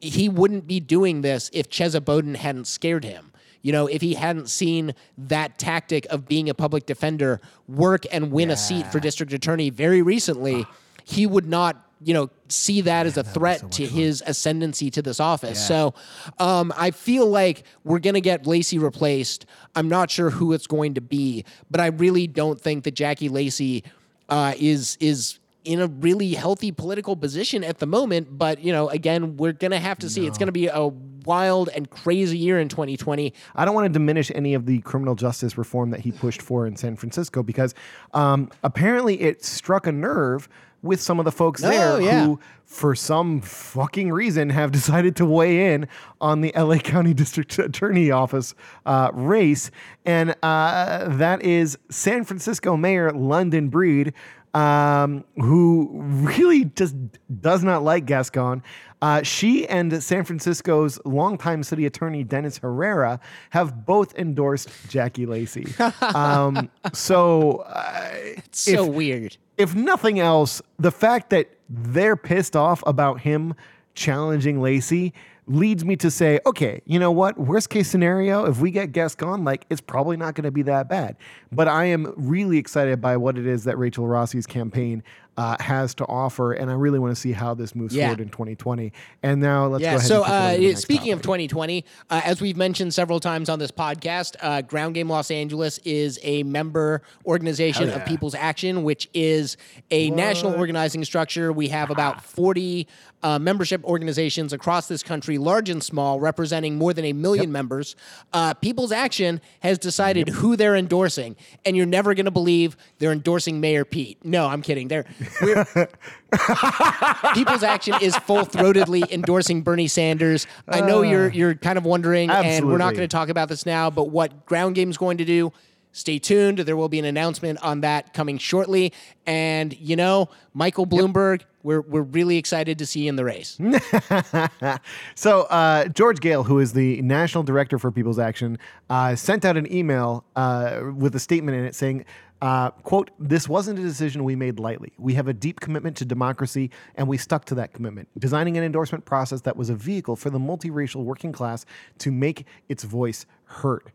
he 0.00 0.28
wouldn't 0.28 0.66
be 0.66 0.80
doing 0.80 1.20
this 1.20 1.48
if 1.52 1.70
Chesa 1.70 2.04
Boudin 2.04 2.34
hadn't 2.34 2.66
scared 2.66 3.04
him. 3.04 3.32
You 3.62 3.72
know, 3.72 3.86
if 3.86 4.00
he 4.00 4.14
hadn't 4.14 4.48
seen 4.48 4.94
that 5.18 5.58
tactic 5.58 6.06
of 6.06 6.28
being 6.28 6.48
a 6.48 6.54
public 6.54 6.86
defender 6.86 7.40
work 7.66 8.04
and 8.12 8.30
win 8.30 8.50
a 8.50 8.56
seat 8.56 8.86
for 8.92 9.00
district 9.00 9.32
attorney 9.32 9.70
very 9.70 10.02
recently, 10.02 10.66
he 11.04 11.26
would 11.26 11.46
not, 11.46 11.85
you 12.00 12.12
know, 12.12 12.30
see 12.48 12.82
that 12.82 13.06
as 13.06 13.16
a 13.16 13.24
threat 13.24 13.72
to 13.72 13.86
his 13.86 14.22
ascendancy 14.26 14.90
to 14.90 15.02
this 15.02 15.18
office. 15.18 15.66
So 15.66 15.94
um, 16.38 16.72
I 16.76 16.90
feel 16.90 17.26
like 17.26 17.64
we're 17.84 17.98
going 18.00 18.14
to 18.14 18.20
get 18.20 18.46
Lacey 18.46 18.78
replaced. 18.78 19.46
I'm 19.74 19.88
not 19.88 20.10
sure 20.10 20.30
who 20.30 20.52
it's 20.52 20.66
going 20.66 20.94
to 20.94 21.00
be, 21.00 21.44
but 21.70 21.80
I 21.80 21.86
really 21.86 22.26
don't 22.26 22.60
think 22.60 22.84
that 22.84 22.94
Jackie 22.94 23.28
Lacey 23.28 23.82
uh, 24.28 24.52
is 24.58 24.98
is 25.00 25.38
in 25.64 25.80
a 25.80 25.88
really 25.88 26.32
healthy 26.34 26.70
political 26.70 27.16
position 27.16 27.64
at 27.64 27.78
the 27.78 27.86
moment. 27.86 28.38
But 28.38 28.62
you 28.62 28.72
know, 28.72 28.88
again, 28.88 29.36
we're 29.36 29.52
gonna 29.52 29.80
have 29.80 29.98
to 30.00 30.10
see. 30.10 30.26
It's 30.26 30.38
gonna 30.38 30.52
be 30.52 30.68
a 30.68 30.86
wild 31.26 31.68
and 31.70 31.90
crazy 31.90 32.38
year 32.38 32.58
in 32.58 32.68
2020. 32.68 33.32
I 33.54 33.64
don't 33.64 33.74
want 33.74 33.86
to 33.86 33.92
diminish 33.92 34.30
any 34.34 34.54
of 34.54 34.66
the 34.66 34.80
criminal 34.80 35.14
justice 35.14 35.58
reform 35.58 35.90
that 35.90 36.00
he 36.00 36.12
pushed 36.12 36.40
for 36.40 36.66
in 36.66 36.76
San 36.76 36.96
Francisco 36.96 37.42
because 37.42 37.74
um, 38.14 38.50
apparently 38.62 39.20
it 39.20 39.44
struck 39.44 39.86
a 39.86 39.92
nerve 39.92 40.48
with 40.86 41.00
some 41.00 41.18
of 41.18 41.24
the 41.24 41.32
folks 41.32 41.62
Oh, 41.62 41.68
there 41.68 42.00
yeah. 42.00 42.24
who, 42.24 42.40
for 42.64 42.94
some 42.94 43.40
fucking 43.40 44.10
reason, 44.12 44.50
have 44.50 44.72
decided 44.80 45.16
to 45.16 45.24
weigh 45.26 45.74
in 45.74 45.88
on 46.20 46.40
the 46.40 46.52
LA 46.56 46.78
County 46.78 47.12
District 47.22 47.58
Attorney 47.58 48.10
Office 48.10 48.54
uh, 48.86 49.10
race. 49.12 49.70
And 50.04 50.34
uh, 50.42 51.08
that 51.16 51.42
is 51.42 51.76
San 51.90 52.24
Francisco 52.24 52.76
Mayor 52.76 53.10
London 53.12 53.68
Breed. 53.68 54.12
Um, 54.54 55.24
who 55.36 55.90
really 56.02 56.64
just 56.64 56.94
does 57.42 57.62
not 57.62 57.82
like 57.82 58.06
Gascon. 58.06 58.62
Uh, 59.02 59.22
she 59.22 59.68
and 59.68 60.02
San 60.02 60.24
Francisco's 60.24 60.98
longtime 61.04 61.62
city 61.62 61.84
attorney 61.84 62.24
Dennis 62.24 62.56
Herrera 62.58 63.20
have 63.50 63.84
both 63.84 64.14
endorsed 64.14 64.70
Jackie 64.88 65.26
Lacey. 65.26 65.66
um, 66.00 66.70
so, 66.94 67.58
uh, 67.66 68.08
It's 68.36 68.60
so 68.60 68.86
weird. 68.86 69.36
if 69.58 69.74
nothing 69.74 70.18
else, 70.20 70.62
the 70.78 70.90
fact 70.90 71.28
that 71.30 71.50
they're 71.68 72.16
pissed 72.16 72.56
off 72.56 72.82
about 72.86 73.20
him 73.20 73.54
challenging 73.94 74.62
Lacey 74.62 75.12
leads 75.48 75.84
me 75.84 75.94
to 75.96 76.10
say, 76.10 76.40
okay, 76.44 76.80
you 76.86 76.98
know 76.98 77.12
what? 77.12 77.38
Worst 77.38 77.70
case 77.70 77.88
scenario, 77.88 78.46
if 78.46 78.58
we 78.60 78.70
get 78.70 78.92
Gascon, 78.92 79.44
like 79.44 79.64
it's 79.70 79.80
probably 79.80 80.16
not 80.16 80.34
going 80.34 80.44
to 80.44 80.50
be 80.50 80.62
that 80.62 80.88
bad. 80.88 81.16
But 81.52 81.68
I 81.68 81.84
am 81.86 82.12
really 82.16 82.58
excited 82.58 83.00
by 83.00 83.16
what 83.16 83.38
it 83.38 83.46
is 83.46 83.64
that 83.64 83.78
Rachel 83.78 84.06
Rossi's 84.06 84.46
campaign 84.46 85.02
uh, 85.38 85.54
has 85.60 85.94
to 85.94 86.06
offer, 86.06 86.52
and 86.54 86.70
I 86.70 86.74
really 86.74 86.98
want 86.98 87.14
to 87.14 87.20
see 87.20 87.32
how 87.32 87.52
this 87.52 87.74
moves 87.74 87.94
Yeah. 87.94 88.06
forward 88.06 88.22
in 88.22 88.30
2020. 88.30 88.90
And 89.22 89.38
now 89.40 89.66
let's 89.66 89.82
go 89.82 89.90
Yeah. 89.90 89.96
ahead. 89.96 90.08
So, 90.08 90.24
and 90.24 90.24
kick 90.24 90.32
it 90.32 90.38
over 90.38 90.68
to 90.70 90.72
uh, 90.72 90.76
speaking 90.80 91.12
of 91.12 91.20
2020, 91.22 91.84
uh, 92.08 92.22
as 92.24 92.40
we've 92.40 92.56
mentioned 92.56 92.94
several 92.94 93.20
times 93.20 93.50
on 93.50 93.58
this 93.58 93.70
podcast, 93.70 94.36
uh, 94.40 94.62
Ground 94.62 94.94
Game 94.94 95.10
Los 95.10 95.30
Angeles 95.30 95.78
is 95.84 96.18
a 96.22 96.42
member 96.44 97.02
organization 97.26 97.90
of 97.90 98.02
People's 98.06 98.34
Action, 98.34 98.82
which 98.82 99.10
is 99.12 99.58
a 99.90 100.08
national 100.10 100.54
organizing 100.54 101.04
structure. 101.04 101.52
We 101.52 101.68
have 101.68 101.90
about 101.90 102.22
40 102.22 102.88
uh, 103.26 103.40
membership 103.40 103.82
organizations 103.82 104.52
across 104.52 104.86
this 104.86 105.02
country, 105.02 105.36
large 105.36 105.68
and 105.68 105.82
small, 105.82 106.20
representing 106.20 106.76
more 106.78 106.94
than 106.94 107.04
a 107.04 107.12
million 107.12 107.50
members. 107.50 107.96
Uh, 108.32 108.54
People's 108.54 108.92
Action 108.92 109.40
has 109.60 109.80
decided 109.80 110.28
who 110.28 110.54
they're 110.54 110.76
endorsing, 110.76 111.34
and 111.64 111.76
you're 111.76 111.86
never 111.86 112.14
going 112.14 112.26
to 112.26 112.30
believe 112.30 112.76
they're 113.00 113.10
endorsing 113.10 113.60
Mayor 113.60 113.84
Pete. 113.84 114.24
No, 114.24 114.46
I'm 114.46 114.62
kidding. 114.62 114.86
They're 114.86 115.06
we're, 115.42 115.64
People's 117.34 117.64
Action 117.64 117.94
is 118.00 118.16
full 118.18 118.46
throatedly 118.46 119.10
endorsing 119.10 119.62
Bernie 119.62 119.88
Sanders. 119.88 120.46
I 120.68 120.80
know 120.82 121.02
you're 121.02 121.28
you're 121.30 121.56
kind 121.56 121.78
of 121.78 121.84
wondering, 121.84 122.30
and 122.30 122.64
we're 122.68 122.78
not 122.78 122.94
going 122.94 123.08
to 123.08 123.12
talk 123.12 123.28
about 123.28 123.48
this 123.48 123.66
now, 123.66 123.90
but 123.90 124.04
what 124.10 124.46
Ground 124.46 124.76
Game's 124.76 124.98
going 124.98 125.18
to 125.18 125.24
do. 125.24 125.52
Stay 125.96 126.18
tuned. 126.18 126.58
There 126.58 126.76
will 126.76 126.90
be 126.90 126.98
an 126.98 127.06
announcement 127.06 127.58
on 127.62 127.80
that 127.80 128.12
coming 128.12 128.36
shortly. 128.36 128.92
And 129.24 129.74
you 129.80 129.96
know, 129.96 130.28
Michael 130.52 130.86
Bloomberg, 130.86 131.40
we're 131.62 131.80
we're 131.80 132.02
really 132.02 132.36
excited 132.36 132.78
to 132.80 132.86
see 132.86 133.04
you 133.04 133.08
in 133.08 133.16
the 133.16 133.24
race. 133.24 133.58
So 135.14 135.42
uh, 135.44 135.88
George 135.88 136.20
Goehl, 136.20 136.44
who 136.44 136.58
is 136.58 136.74
the 136.74 137.00
national 137.00 137.44
director 137.44 137.78
for 137.78 137.90
People's 137.90 138.18
Action, 138.18 138.58
uh, 138.90 139.16
sent 139.16 139.46
out 139.46 139.56
an 139.56 139.72
email 139.72 140.24
uh, 140.36 140.82
with 140.94 141.14
a 141.16 141.20
statement 141.20 141.56
in 141.56 141.64
it 141.64 141.74
saying. 141.74 142.04
Uh, 142.42 142.70
quote, 142.70 143.10
this 143.18 143.48
wasn't 143.48 143.78
a 143.78 143.82
decision 143.82 144.22
we 144.22 144.36
made 144.36 144.58
lightly. 144.58 144.92
We 144.98 145.14
have 145.14 145.26
a 145.26 145.32
deep 145.32 145.60
commitment 145.60 145.96
to 145.96 146.04
democracy, 146.04 146.70
and 146.94 147.08
we 147.08 147.16
stuck 147.16 147.46
to 147.46 147.54
that 147.54 147.72
commitment, 147.72 148.10
designing 148.18 148.58
an 148.58 148.62
endorsement 148.62 149.06
process 149.06 149.40
that 149.40 149.56
was 149.56 149.70
a 149.70 149.74
vehicle 149.74 150.16
for 150.16 150.28
the 150.28 150.38
multiracial 150.38 151.02
working 151.02 151.32
class 151.32 151.64
to 152.00 152.12
make 152.12 152.44
its 152.68 152.84
voice 152.84 153.24
heard. 153.46 153.90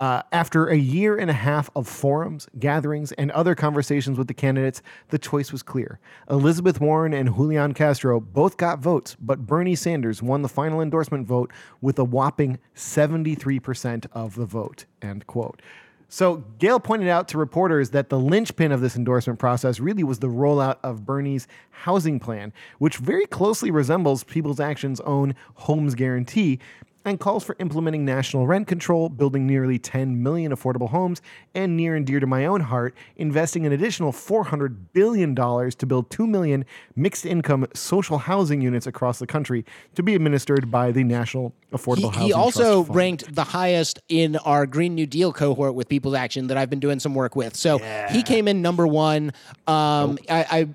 Uh, 0.00 0.22
after 0.32 0.66
a 0.66 0.76
year 0.76 1.16
and 1.16 1.30
a 1.30 1.34
half 1.34 1.70
of 1.76 1.86
forums, 1.86 2.48
gatherings, 2.58 3.12
and 3.12 3.30
other 3.30 3.54
conversations 3.54 4.18
with 4.18 4.26
the 4.26 4.34
candidates, 4.34 4.82
the 5.10 5.18
choice 5.18 5.52
was 5.52 5.62
clear. 5.62 6.00
Elizabeth 6.28 6.80
Warren 6.80 7.14
and 7.14 7.36
Julian 7.36 7.74
Castro 7.74 8.18
both 8.18 8.56
got 8.56 8.80
votes, 8.80 9.16
but 9.20 9.46
Bernie 9.46 9.76
Sanders 9.76 10.20
won 10.20 10.42
the 10.42 10.48
final 10.48 10.80
endorsement 10.80 11.28
vote 11.28 11.52
with 11.80 11.98
a 11.98 12.04
whopping 12.04 12.58
73% 12.74 14.06
of 14.12 14.34
the 14.34 14.46
vote. 14.46 14.84
End 15.00 15.26
quote. 15.28 15.62
So 16.08 16.44
Goehl 16.58 16.82
pointed 16.82 17.08
out 17.08 17.28
to 17.28 17.38
reporters 17.38 17.90
that 17.90 18.08
the 18.08 18.18
linchpin 18.18 18.72
of 18.72 18.80
this 18.80 18.96
endorsement 18.96 19.38
process 19.38 19.80
really 19.80 20.04
was 20.04 20.18
the 20.18 20.28
rollout 20.28 20.76
of 20.82 21.04
Bernie's 21.04 21.48
housing 21.70 22.20
plan, 22.20 22.52
which 22.78 22.98
very 22.98 23.26
closely 23.26 23.70
resembles 23.70 24.22
People's 24.22 24.60
Action's 24.60 25.00
own 25.00 25.34
Homes 25.54 25.94
Guarantee 25.94 26.60
and 27.04 27.20
calls 27.20 27.44
for 27.44 27.56
implementing 27.58 28.04
national 28.04 28.46
rent 28.46 28.66
control, 28.66 29.08
building 29.08 29.46
nearly 29.46 29.78
10 29.78 30.22
million 30.22 30.52
affordable 30.52 30.88
homes, 30.88 31.20
and 31.54 31.76
near 31.76 31.94
and 31.94 32.06
dear 32.06 32.20
to 32.20 32.26
my 32.26 32.46
own 32.46 32.60
heart, 32.60 32.94
investing 33.16 33.66
an 33.66 33.72
additional 33.72 34.12
$400 34.12 34.76
billion 34.92 35.34
to 35.34 35.86
build 35.86 36.10
2 36.10 36.26
million 36.26 36.64
mixed 36.96 37.26
income 37.26 37.66
social 37.74 38.18
housing 38.18 38.62
units 38.62 38.86
across 38.86 39.18
the 39.18 39.26
country 39.26 39.64
to 39.94 40.02
be 40.02 40.14
administered 40.14 40.70
by 40.70 40.90
the 40.90 41.04
National 41.04 41.54
Affordable 41.72 41.96
He, 41.96 42.06
Housing 42.06 42.26
he 42.26 42.32
also 42.32 42.84
ranked 42.84 43.34
the 43.34 43.44
highest 43.44 44.00
in 44.08 44.36
our 44.36 44.66
Green 44.66 44.94
New 44.94 45.06
Deal 45.06 45.32
cohort 45.32 45.74
with 45.74 45.88
People's 45.88 46.14
Action 46.14 46.46
that 46.46 46.56
I've 46.56 46.70
been 46.70 46.80
doing 46.80 47.00
some 47.00 47.14
work 47.14 47.36
with. 47.36 47.56
So 47.56 47.78
he 48.10 48.22
came 48.22 48.48
in 48.48 48.62
number 48.62 48.86
one. 48.86 49.32
Um, 49.66 50.18
I, 50.28 50.46
I, 50.50 50.68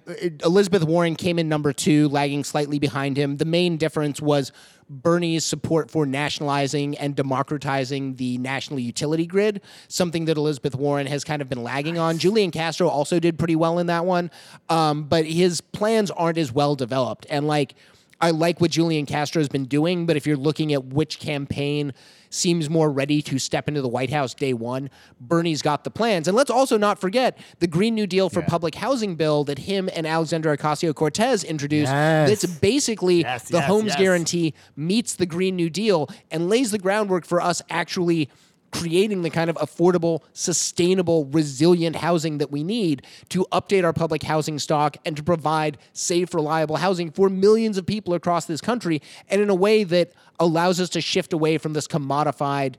Elizabeth 0.43 0.83
Warren 0.83 1.15
came 1.15 1.39
in 1.39 1.49
number 1.49 1.73
two, 1.73 2.09
lagging 2.09 2.43
slightly 2.43 2.79
behind 2.79 3.17
him. 3.17 3.37
The 3.37 3.45
main 3.45 3.77
difference 3.77 4.21
was 4.21 4.51
Bernie's 4.89 5.45
support 5.45 5.91
for 5.91 6.05
nationalizing 6.05 6.97
and 6.97 7.15
democratizing 7.15 8.15
the 8.15 8.37
national 8.39 8.79
utility 8.79 9.27
grid, 9.27 9.61
something 9.87 10.25
that 10.25 10.37
Elizabeth 10.37 10.75
Warren 10.75 11.07
has 11.07 11.23
kind 11.23 11.41
of 11.41 11.49
been 11.49 11.63
lagging 11.63 11.97
on. 11.99 12.17
Julian 12.17 12.51
Castro 12.51 12.87
also 12.87 13.19
did 13.19 13.37
pretty 13.37 13.55
well 13.55 13.79
in 13.79 13.87
that 13.87 14.05
one, 14.05 14.31
um, 14.67 15.03
but 15.03 15.25
his 15.25 15.61
plans 15.61 16.09
aren't 16.11 16.37
as 16.37 16.51
well 16.51 16.75
developed. 16.75 17.27
And 17.29 17.47
like, 17.47 17.75
I 18.21 18.31
like 18.31 18.59
what 18.59 18.71
Julian 18.71 19.05
Castro 19.05 19.39
has 19.39 19.47
been 19.47 19.65
doing, 19.65 20.05
but 20.05 20.17
if 20.17 20.27
you're 20.27 20.37
looking 20.37 20.73
at 20.73 20.85
which 20.85 21.19
campaign 21.19 21.93
seems 22.29 22.69
more 22.69 22.91
ready 22.91 23.21
to 23.23 23.39
step 23.39 23.67
into 23.67 23.81
the 23.81 23.87
White 23.87 24.09
House 24.09 24.33
day 24.33 24.53
one, 24.53 24.89
Bernie's 25.19 25.61
got 25.61 25.83
the 25.83 25.91
plans. 25.91 26.27
And 26.27 26.37
let's 26.37 26.51
also 26.51 26.77
not 26.77 26.99
forget 26.99 27.37
the 27.59 27.67
Green 27.67 27.95
New 27.95 28.07
Deal 28.07 28.29
for 28.29 28.41
public 28.41 28.75
housing 28.75 29.15
bill 29.15 29.43
that 29.45 29.59
him 29.59 29.89
and 29.95 30.05
Alexandra 30.05 30.57
Ocasio 30.57 30.93
Cortez 30.93 31.43
introduced. 31.43 31.91
Yes. 31.91 32.29
That's 32.29 32.59
basically 32.59 33.21
Yes, 33.21 33.47
the 33.49 33.57
yes, 33.57 33.67
homes 33.67 33.95
guarantee 33.95 34.53
meets 34.75 35.15
the 35.15 35.25
Green 35.25 35.55
New 35.55 35.69
Deal 35.69 36.09
and 36.31 36.49
lays 36.49 36.71
the 36.71 36.79
groundwork 36.79 37.25
for 37.25 37.41
us 37.41 37.61
actually 37.69 38.29
creating 38.71 39.21
the 39.21 39.29
kind 39.29 39.49
of 39.49 39.55
affordable, 39.57 40.21
sustainable, 40.33 41.25
resilient 41.25 41.95
housing 41.95 42.37
that 42.37 42.51
we 42.51 42.63
need 42.63 43.03
to 43.29 43.45
update 43.51 43.83
our 43.83 43.93
public 43.93 44.23
housing 44.23 44.59
stock 44.59 44.97
and 45.05 45.17
to 45.17 45.23
provide 45.23 45.77
safe, 45.93 46.33
reliable 46.33 46.77
housing 46.77 47.11
for 47.11 47.29
millions 47.29 47.77
of 47.77 47.85
people 47.85 48.13
across 48.13 48.45
this 48.45 48.61
country 48.61 49.01
and 49.27 49.41
in 49.41 49.49
a 49.49 49.55
way 49.55 49.83
that 49.83 50.11
allows 50.39 50.79
us 50.79 50.89
to 50.89 51.01
shift 51.01 51.33
away 51.33 51.57
from 51.57 51.73
this 51.73 51.87
commodified 51.87 52.75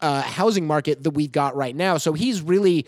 uh, 0.00 0.22
housing 0.22 0.66
market 0.66 1.02
that 1.02 1.10
we've 1.10 1.32
got 1.32 1.54
right 1.56 1.76
now. 1.76 1.96
So 1.96 2.12
he's 2.12 2.42
really, 2.42 2.86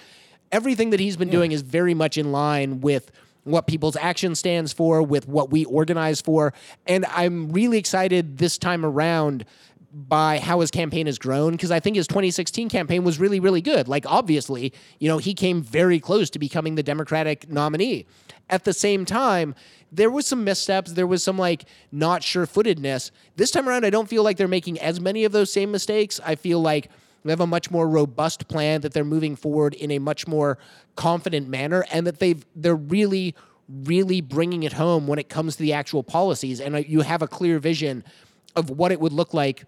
everything 0.51 0.91
that 0.91 1.01
he's 1.01 1.17
been 1.17 1.31
doing 1.31 1.53
is 1.53 1.63
very 1.63 1.95
much 1.95 2.19
in 2.19 2.33
line 2.33 2.81
with 2.81 3.11
what 3.45 3.67
People's 3.69 3.97
Action 3.97 4.35
stands 4.35 4.73
for, 4.73 5.03
with 5.03 5.29
what 5.29 5.51
we 5.51 5.65
organize 5.67 6.21
for. 6.21 6.53
And 6.87 7.07
I'm 7.07 7.53
really 7.53 7.79
excited 7.79 8.39
this 8.39 8.59
time 8.59 8.85
around 8.85 9.45
by 9.97 10.39
how 10.39 10.61
his 10.61 10.71
campaign 10.71 11.07
has 11.07 11.19
grown 11.19 11.53
because 11.53 11.71
I 11.71 11.81
think 11.81 11.97
his 11.97 12.07
2016 12.07 12.69
campaign 12.69 13.03
was 13.03 13.19
really, 13.19 13.41
really 13.41 13.63
good. 13.63 13.89
Like, 13.89 14.05
obviously, 14.07 14.75
you 14.99 15.09
know, 15.09 15.17
he 15.17 15.33
came 15.33 15.63
very 15.63 15.99
close 15.99 16.29
to 16.31 16.39
becoming 16.39 16.75
the 16.75 16.83
Democratic 16.83 17.51
nominee. 17.51 18.05
At 18.51 18.65
the 18.65 18.75
same 18.75 19.07
time, 19.07 19.55
there 19.91 20.11
was 20.11 20.27
some 20.27 20.45
missteps. 20.45 20.93
There 20.93 21.07
was 21.07 21.23
some 21.23 21.39
like 21.39 21.65
not 21.91 22.23
sure 22.23 22.45
footedness. 22.47 23.11
This 23.37 23.51
time 23.51 23.67
around, 23.67 23.87
I 23.87 23.91
don't 23.91 24.07
feel 24.07 24.23
like 24.23 24.37
they're 24.37 24.47
making 24.47 24.79
as 24.81 25.01
many 25.01 25.25
of 25.25 25.33
those 25.33 25.51
same 25.51 25.73
mistakes. 25.73 26.21
I 26.23 26.35
feel 26.35 26.61
like 26.61 26.91
they 27.25 27.33
have 27.33 27.41
a 27.41 27.47
much 27.47 27.71
more 27.71 27.89
robust 27.89 28.49
plan 28.49 28.83
that 28.83 28.93
they're 28.93 29.03
moving 29.03 29.35
forward 29.35 29.73
in 29.73 29.91
a 29.91 29.99
much 29.99 30.29
more 30.29 30.59
confident 30.95 31.49
manner, 31.49 31.87
and 31.91 32.07
that 32.07 32.19
they've 32.19 32.45
they're 32.55 32.77
really, 32.77 33.35
really 33.67 34.21
bringing 34.21 34.63
it 34.63 34.75
home 34.75 35.07
when 35.07 35.19
it 35.19 35.31
comes 35.31 35.57
to 35.57 35.63
the 35.63 35.73
actual 35.73 36.03
policies. 36.03 36.61
And 36.61 36.75
uh, 36.75 36.79
you 36.79 37.01
have 37.01 37.23
a 37.23 37.29
clear 37.29 37.59
vision 37.59 38.05
of 38.55 38.69
what 38.69 38.93
it 38.93 39.01
would 39.01 39.13
look 39.13 39.33
like 39.33 39.65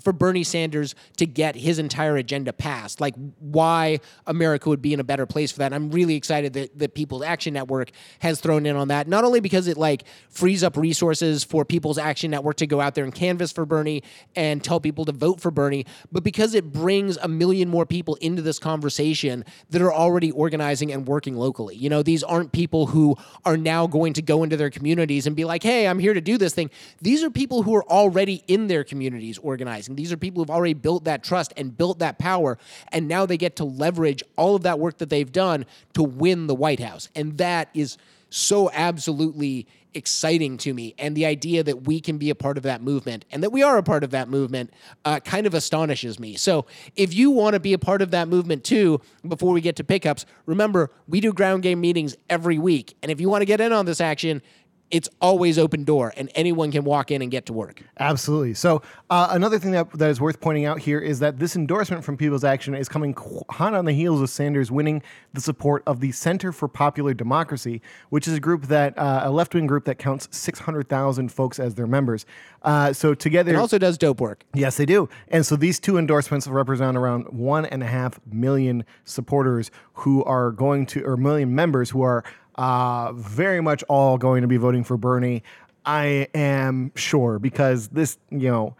for 0.00 0.12
Bernie 0.12 0.44
Sanders 0.44 0.94
to 1.16 1.26
get 1.26 1.56
his 1.56 1.78
entire 1.78 2.16
agenda 2.16 2.52
passed, 2.52 3.00
like 3.00 3.14
why 3.38 4.00
America 4.26 4.68
would 4.68 4.82
be 4.82 4.92
in 4.92 5.00
a 5.00 5.04
better 5.04 5.26
place 5.26 5.52
for 5.52 5.58
that. 5.58 5.66
And 5.66 5.74
I'm 5.74 5.90
really 5.90 6.14
excited 6.14 6.52
that 6.54 6.78
the 6.78 6.88
People's 6.88 7.22
Action 7.22 7.54
Network 7.54 7.90
has 8.20 8.40
thrown 8.40 8.66
in 8.66 8.76
on 8.76 8.88
that. 8.88 9.08
Not 9.08 9.24
only 9.24 9.40
because 9.40 9.68
it 9.68 9.76
like 9.76 10.04
frees 10.28 10.62
up 10.62 10.76
resources 10.76 11.44
for 11.44 11.64
People's 11.64 11.98
Action 11.98 12.30
Network 12.30 12.56
to 12.56 12.66
go 12.66 12.80
out 12.80 12.94
there 12.94 13.04
and 13.04 13.14
canvass 13.14 13.52
for 13.52 13.64
Bernie 13.64 14.02
and 14.34 14.62
tell 14.62 14.80
people 14.80 15.04
to 15.04 15.12
vote 15.12 15.40
for 15.40 15.50
Bernie, 15.50 15.86
but 16.12 16.24
because 16.24 16.54
it 16.54 16.72
brings 16.72 17.16
a 17.18 17.28
million 17.28 17.68
more 17.68 17.86
people 17.86 18.16
into 18.16 18.42
this 18.42 18.58
conversation 18.58 19.44
that 19.70 19.82
are 19.82 19.92
already 19.92 20.30
organizing 20.30 20.92
and 20.92 21.06
working 21.06 21.36
locally. 21.36 21.76
You 21.76 21.90
know, 21.90 22.02
these 22.02 22.22
aren't 22.22 22.52
people 22.52 22.86
who 22.86 23.16
are 23.44 23.56
now 23.56 23.86
going 23.86 24.12
to 24.14 24.22
go 24.22 24.42
into 24.42 24.56
their 24.56 24.70
communities 24.70 25.26
and 25.26 25.36
be 25.36 25.44
like, 25.44 25.62
"Hey, 25.62 25.86
I'm 25.86 25.98
here 25.98 26.14
to 26.14 26.20
do 26.20 26.38
this 26.38 26.54
thing." 26.54 26.70
These 27.00 27.22
are 27.22 27.30
people 27.30 27.62
who 27.62 27.74
are 27.74 27.84
already 27.84 28.42
in 28.46 28.66
their 28.66 28.84
communities 28.84 29.38
organizing. 29.38 29.75
And 29.88 29.96
these 29.96 30.12
are 30.12 30.16
people 30.16 30.42
who've 30.42 30.50
already 30.50 30.74
built 30.74 31.04
that 31.04 31.22
trust 31.22 31.52
and 31.56 31.76
built 31.76 31.98
that 31.98 32.18
power, 32.18 32.58
and 32.92 33.08
now 33.08 33.26
they 33.26 33.36
get 33.36 33.56
to 33.56 33.64
leverage 33.64 34.22
all 34.36 34.56
of 34.56 34.62
that 34.62 34.78
work 34.78 34.98
that 34.98 35.10
they've 35.10 35.30
done 35.30 35.66
to 35.94 36.02
win 36.02 36.46
the 36.46 36.54
White 36.54 36.80
House. 36.80 37.08
And 37.14 37.38
that 37.38 37.68
is 37.74 37.98
so 38.30 38.70
absolutely 38.72 39.66
exciting 39.94 40.58
to 40.58 40.74
me. 40.74 40.94
And 40.98 41.16
the 41.16 41.24
idea 41.24 41.62
that 41.62 41.86
we 41.86 42.00
can 42.00 42.18
be 42.18 42.28
a 42.28 42.34
part 42.34 42.58
of 42.58 42.64
that 42.64 42.82
movement 42.82 43.24
and 43.30 43.42
that 43.42 43.50
we 43.50 43.62
are 43.62 43.78
a 43.78 43.82
part 43.82 44.04
of 44.04 44.10
that 44.10 44.28
movement 44.28 44.70
uh, 45.04 45.20
kind 45.20 45.46
of 45.46 45.54
astonishes 45.54 46.20
me. 46.20 46.36
So 46.36 46.66
if 46.96 47.14
you 47.14 47.30
want 47.30 47.54
to 47.54 47.60
be 47.60 47.72
a 47.72 47.78
part 47.78 48.02
of 48.02 48.10
that 48.10 48.28
movement 48.28 48.62
too, 48.62 49.00
before 49.26 49.52
we 49.52 49.62
get 49.62 49.76
to 49.76 49.84
pickups, 49.84 50.26
remember 50.44 50.90
we 51.08 51.20
do 51.20 51.32
ground 51.32 51.62
game 51.62 51.80
meetings 51.80 52.14
every 52.28 52.58
week. 52.58 52.94
And 53.02 53.10
if 53.10 53.20
you 53.20 53.30
want 53.30 53.40
to 53.40 53.46
get 53.46 53.60
in 53.60 53.72
on 53.72 53.86
this 53.86 54.00
action, 54.00 54.42
it's 54.90 55.08
always 55.20 55.58
open 55.58 55.84
door 55.84 56.12
and 56.16 56.30
anyone 56.34 56.70
can 56.70 56.84
walk 56.84 57.10
in 57.10 57.20
and 57.20 57.30
get 57.30 57.46
to 57.46 57.52
work. 57.52 57.82
Absolutely. 57.98 58.54
So 58.54 58.82
uh, 59.10 59.28
another 59.30 59.58
thing 59.58 59.72
that, 59.72 59.90
that 59.98 60.10
is 60.10 60.20
worth 60.20 60.40
pointing 60.40 60.64
out 60.64 60.78
here 60.78 61.00
is 61.00 61.18
that 61.18 61.38
this 61.38 61.56
endorsement 61.56 62.04
from 62.04 62.16
People's 62.16 62.44
Action 62.44 62.74
is 62.74 62.88
coming 62.88 63.14
hot 63.50 63.74
on 63.74 63.84
the 63.84 63.92
heels 63.92 64.20
of 64.20 64.30
Sanders 64.30 64.70
winning 64.70 65.02
the 65.32 65.40
support 65.40 65.82
of 65.86 66.00
the 66.00 66.12
Center 66.12 66.52
for 66.52 66.68
Popular 66.68 67.14
Democracy, 67.14 67.82
which 68.10 68.28
is 68.28 68.34
a 68.34 68.40
group 68.40 68.66
that 68.66 68.96
uh, 68.96 69.22
a 69.24 69.30
left 69.30 69.54
wing 69.54 69.66
group 69.66 69.84
that 69.86 69.98
counts 69.98 70.28
six 70.30 70.60
hundred 70.60 70.88
thousand 70.88 71.32
folks 71.32 71.58
as 71.58 71.74
their 71.74 71.86
members. 71.86 72.24
Uh, 72.62 72.92
so 72.92 73.14
together, 73.14 73.52
It 73.52 73.56
also 73.56 73.78
does 73.78 73.98
dope 73.98 74.20
work. 74.20 74.44
Yes, 74.54 74.76
they 74.76 74.86
do. 74.86 75.08
And 75.28 75.44
so 75.44 75.56
these 75.56 75.78
two 75.80 75.98
endorsements 75.98 76.46
represent 76.46 76.96
around 76.96 77.24
one 77.32 77.66
and 77.66 77.82
a 77.82 77.86
half 77.86 78.20
million 78.30 78.84
supporters 79.04 79.70
who 79.94 80.22
are 80.24 80.50
going 80.50 80.86
to, 80.86 81.04
or 81.04 81.16
million 81.16 81.54
members 81.54 81.90
who 81.90 82.02
are 82.02 82.24
uh, 82.56 83.12
very 83.12 83.60
much 83.60 83.82
all 83.88 84.18
going 84.18 84.42
to 84.42 84.48
be 84.48 84.56
voting 84.56 84.84
for 84.84 84.96
Bernie. 84.96 85.42
I 85.84 86.28
am 86.34 86.92
sure 86.96 87.38
because 87.38 87.88
this, 87.88 88.18
you 88.30 88.50
know, 88.50 88.76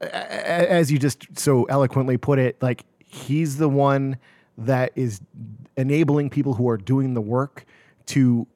as 0.00 0.90
you 0.90 0.98
just 0.98 1.38
so 1.38 1.64
eloquently 1.64 2.16
put 2.16 2.38
it, 2.38 2.60
like 2.62 2.84
he's 2.98 3.58
the 3.58 3.68
one 3.68 4.18
that 4.58 4.92
is 4.96 5.20
enabling 5.76 6.30
people 6.30 6.54
who 6.54 6.68
are 6.68 6.76
doing 6.76 7.14
the 7.14 7.20
work 7.20 7.64
to 8.06 8.46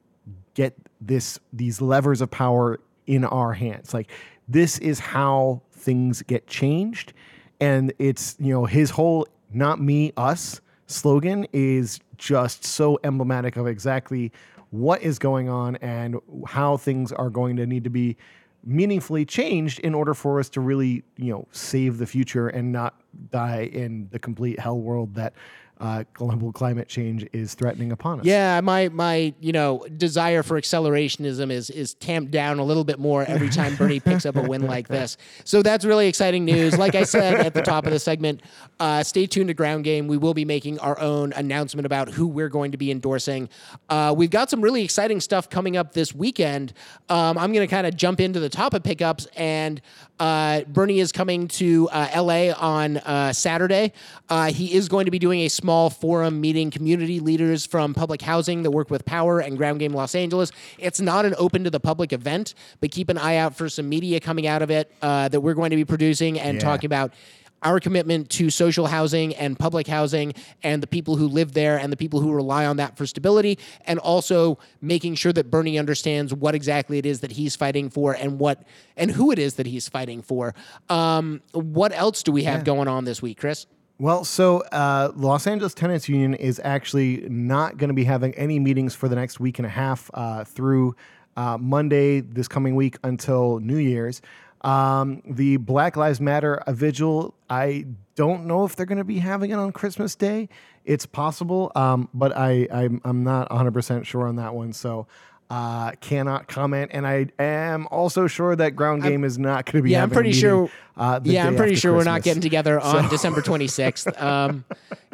get 0.53 0.75
this 1.01 1.39
these 1.53 1.81
levers 1.81 2.21
of 2.21 2.29
power 2.29 2.79
in 3.07 3.23
our 3.23 3.53
hands. 3.53 3.93
Like 3.93 4.09
this 4.47 4.77
is 4.79 4.99
how 4.99 5.61
things 5.71 6.21
get 6.23 6.47
changed, 6.47 7.13
and 7.59 7.93
it's 7.99 8.35
you 8.39 8.53
know 8.53 8.65
his 8.65 8.91
whole 8.91 9.27
"not 9.53 9.79
me, 9.79 10.11
us" 10.17 10.61
slogan 10.89 11.45
is 11.53 11.99
just 12.17 12.65
so 12.65 12.99
emblematic 13.03 13.55
of 13.57 13.67
exactly 13.67 14.31
what 14.71 15.01
is 15.01 15.19
going 15.19 15.49
on 15.49 15.75
and 15.77 16.17
how 16.47 16.77
things 16.77 17.11
are 17.11 17.29
going 17.29 17.55
to 17.55 17.65
need 17.65 17.83
to 17.83 17.89
be 17.89 18.17
meaningfully 18.63 19.25
changed 19.25 19.79
in 19.79 19.95
order 19.95 20.13
for 20.13 20.39
us 20.39 20.49
to 20.49 20.59
really, 20.59 21.03
you 21.17 21.31
know, 21.31 21.47
save 21.51 21.97
the 21.97 22.05
future 22.05 22.49
and 22.49 22.71
not 22.71 22.99
die 23.31 23.69
in 23.71 24.07
the 24.11 24.19
complete 24.19 24.59
hell 24.59 24.79
world 24.79 25.15
that 25.15 25.33
uh, 25.79 26.03
global 26.13 26.51
climate 26.51 26.89
change 26.89 27.25
is 27.31 27.53
threatening 27.53 27.91
upon 27.91 28.19
us. 28.19 28.25
Yeah, 28.25 28.59
my 28.61 28.89
my 28.89 29.33
you 29.39 29.53
know 29.53 29.85
desire 29.95 30.43
for 30.43 30.59
accelerationism 30.59 31.51
is 31.51 31.69
is 31.69 31.93
tamped 31.93 32.31
down 32.31 32.59
a 32.59 32.63
little 32.63 32.83
bit 32.83 32.99
more 32.99 33.23
every 33.23 33.49
time 33.49 33.75
Bernie 33.77 34.01
picks 34.01 34.25
up 34.25 34.35
a 34.35 34.41
win 34.41 34.63
like 34.67 34.87
this. 34.89 35.15
So 35.45 35.63
that's 35.63 35.85
really 35.85 36.07
exciting 36.07 36.43
news. 36.43 36.77
Like 36.77 36.95
I 36.95 37.03
said 37.03 37.35
at 37.35 37.53
the 37.53 37.61
top 37.61 37.85
of 37.85 37.93
the 37.93 37.99
segment, 37.99 38.41
uh, 38.79 39.03
stay 39.03 39.25
tuned 39.25 39.47
to 39.47 39.53
Ground 39.53 39.85
Game. 39.85 40.07
We 40.07 40.17
will 40.17 40.33
be 40.33 40.43
making 40.43 40.79
our 40.79 40.99
own 40.99 41.31
announcement 41.33 41.85
about 41.85 42.09
who 42.09 42.27
we're 42.27 42.49
going 42.49 42.71
to 42.71 42.77
be 42.77 42.91
endorsing. 42.91 43.47
Uh, 43.87 44.13
we've 44.15 44.31
got 44.31 44.49
some 44.49 44.61
really 44.61 44.83
exciting 44.83 45.21
stuff 45.21 45.49
coming 45.49 45.77
up 45.77 45.93
this 45.93 46.13
weekend. 46.13 46.73
Um, 47.07 47.37
I'm 47.37 47.53
going 47.53 47.65
to 47.65 47.73
kind 47.73 47.87
of 47.87 47.95
jump 47.95 48.19
into 48.19 48.41
the 48.41 48.49
top 48.49 48.73
of 48.73 48.83
pickups, 48.83 49.27
and 49.37 49.81
uh, 50.19 50.63
Bernie 50.63 50.99
is 50.99 51.13
coming 51.13 51.47
to 51.47 51.87
uh, 51.91 52.21
LA 52.21 52.51
on 52.51 52.97
uh, 52.97 53.31
Saturday. 53.31 53.93
Uh, 54.27 54.51
he 54.51 54.73
is 54.73 54.89
going 54.89 55.05
to 55.05 55.11
be 55.11 55.19
doing 55.19 55.41
a 55.41 55.47
small 55.47 55.68
forum 55.69 56.41
meeting 56.41 56.71
community 56.71 57.19
leaders 57.19 57.65
from 57.65 57.93
public 57.93 58.21
housing 58.21 58.63
that 58.63 58.71
work 58.71 58.89
with 58.89 59.05
Power 59.05 59.39
and 59.39 59.55
Ground 59.57 59.79
Game 59.79 59.93
Los 59.93 60.15
Angeles. 60.15 60.51
It's 60.79 60.99
not 60.99 61.25
an 61.25 61.35
open 61.37 61.63
to 61.65 61.69
the 61.69 61.79
public 61.79 62.11
event, 62.11 62.55
but 62.79 62.89
keep 62.91 63.09
an 63.09 63.17
eye 63.17 63.35
out 63.35 63.55
for 63.55 63.69
some 63.69 63.87
media 63.87 64.19
coming 64.19 64.47
out 64.47 64.61
of 64.61 64.71
it 64.71 64.91
uh, 65.01 65.27
that 65.29 65.41
we're 65.41 65.53
going 65.53 65.69
to 65.69 65.75
be 65.75 65.85
producing 65.85 66.39
and 66.39 66.55
Yeah. 66.55 66.59
talking 66.61 66.87
about 66.87 67.13
our 67.61 67.81
commitment 67.81 68.29
to 68.29 68.49
social 68.49 68.87
housing 68.87 69.35
and 69.35 69.59
public 69.59 69.85
housing 69.85 70.33
and 70.63 70.81
the 70.81 70.87
people 70.87 71.17
who 71.17 71.27
live 71.27 71.51
there 71.51 71.77
and 71.77 71.91
the 71.91 71.97
people 71.97 72.21
who 72.21 72.31
rely 72.31 72.65
on 72.65 72.77
that 72.77 72.95
for 72.97 73.05
stability 73.05 73.59
and 73.83 73.99
also 73.99 74.57
making 74.81 75.13
sure 75.13 75.33
that 75.33 75.51
Bernie 75.51 75.77
understands 75.77 76.33
what 76.33 76.55
exactly 76.55 76.99
it 76.99 77.05
is 77.05 77.19
that 77.19 77.31
he's 77.33 77.57
fighting 77.57 77.89
for 77.89 78.13
and 78.13 78.39
what 78.39 78.63
and 78.95 79.11
who 79.11 79.29
it 79.31 79.37
is 79.39 79.55
that 79.55 79.65
he's 79.65 79.89
fighting 79.89 80.21
for. 80.21 80.55
Um, 80.87 81.41
what 81.51 81.91
else 81.91 82.23
do 82.23 82.31
we 82.31 82.45
have 82.45 82.63
going 82.63 82.87
on 82.87 83.03
this 83.03 83.21
week, 83.21 83.37
Chris? 83.41 83.65
Well, 84.01 84.23
so 84.23 84.61
uh, 84.71 85.11
Los 85.13 85.45
Angeles 85.45 85.73
Tenants 85.73 86.07
Union 86.07 86.33
is 86.33 86.61
actually 86.63 87.27
not 87.27 87.75
going 87.75 87.89
to 87.89 87.93
be 87.93 88.05
having 88.05 88.33
any 88.35 88.57
meetings 88.57 88.95
for 88.95 89.09
the 89.09 89.15
next 89.17 89.41
week 89.41 89.59
and 89.59 89.65
a 89.65 89.69
half 89.69 90.09
uh, 90.13 90.45
through 90.45 90.95
uh, 91.35 91.57
Monday 91.57 92.21
this 92.21 92.47
coming 92.47 92.77
week 92.77 92.97
until 93.03 93.59
New 93.59 93.75
Year's. 93.75 94.21
Um, 94.61 95.21
the 95.29 95.57
Black 95.57 95.97
Lives 95.97 96.21
Matter 96.21 96.63
vigil, 96.69 97.33
I 97.49 97.87
don't 98.15 98.45
know 98.45 98.63
if 98.63 98.77
they're 98.77 98.85
going 98.85 98.99
to 98.99 99.03
be 99.03 99.19
having 99.19 99.51
it 99.51 99.55
on 99.55 99.73
Christmas 99.73 100.15
Day. 100.15 100.47
It's 100.85 101.05
possible, 101.05 101.69
um, 101.75 102.07
but 102.13 102.35
I, 102.37 102.69
I'm, 102.71 103.01
I'm 103.03 103.25
not 103.25 103.49
100% 103.49 104.05
sure 104.05 104.29
on 104.29 104.37
that 104.37 104.55
one. 104.55 104.71
So 104.71 105.07
uh, 105.49 105.91
cannot 105.99 106.47
comment. 106.47 106.91
And 106.93 107.07
I 107.07 107.27
am 107.39 107.87
also 107.87 108.27
sure 108.27 108.55
that 108.55 108.75
Ground 108.75 109.01
Game 109.03 109.23
is 109.23 109.39
not 109.39 109.65
going 109.65 109.79
to 109.79 109.83
be 109.83 109.91
Yeah, 109.91 110.03
I'm 110.03 110.09
pretty 110.11 110.29
meeting, 110.29 110.41
sure. 110.41 110.69
uh, 110.95 111.19
yeah, 111.23 111.47
I'm 111.47 111.55
pretty 111.55 111.75
sure 111.75 111.91
we're 111.95 112.03
not 112.03 112.21
getting 112.21 112.41
together 112.41 112.79
on 112.79 113.09
December 113.09 113.41
26th. 113.41 114.21
Um, 114.21 114.63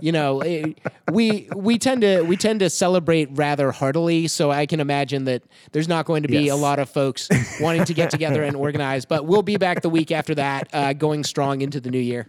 you 0.01 0.11
know, 0.11 0.41
eh, 0.41 0.73
we 1.11 1.47
we 1.55 1.77
tend 1.77 2.01
to 2.01 2.21
we 2.23 2.35
tend 2.35 2.59
to 2.59 2.69
celebrate 2.69 3.29
rather 3.31 3.71
heartily, 3.71 4.27
so 4.27 4.51
I 4.51 4.65
can 4.65 4.81
imagine 4.81 5.23
that 5.25 5.41
there's 5.71 5.87
not 5.87 6.05
going 6.05 6.23
to 6.23 6.27
be 6.27 6.39
Yes. 6.39 6.51
a 6.53 6.57
lot 6.57 6.79
of 6.79 6.89
folks 6.89 7.29
wanting 7.61 7.85
to 7.85 7.93
get 7.93 8.09
together 8.09 8.43
and 8.43 8.57
organize. 8.57 9.05
But 9.05 9.25
we'll 9.25 9.41
be 9.41 9.55
back 9.55 9.81
the 9.83 9.89
week 9.89 10.11
after 10.11 10.35
that, 10.35 10.67
uh, 10.73 10.91
going 10.93 11.23
strong 11.23 11.61
into 11.61 11.79
the 11.79 11.89
new 11.91 11.99
year. 11.99 12.27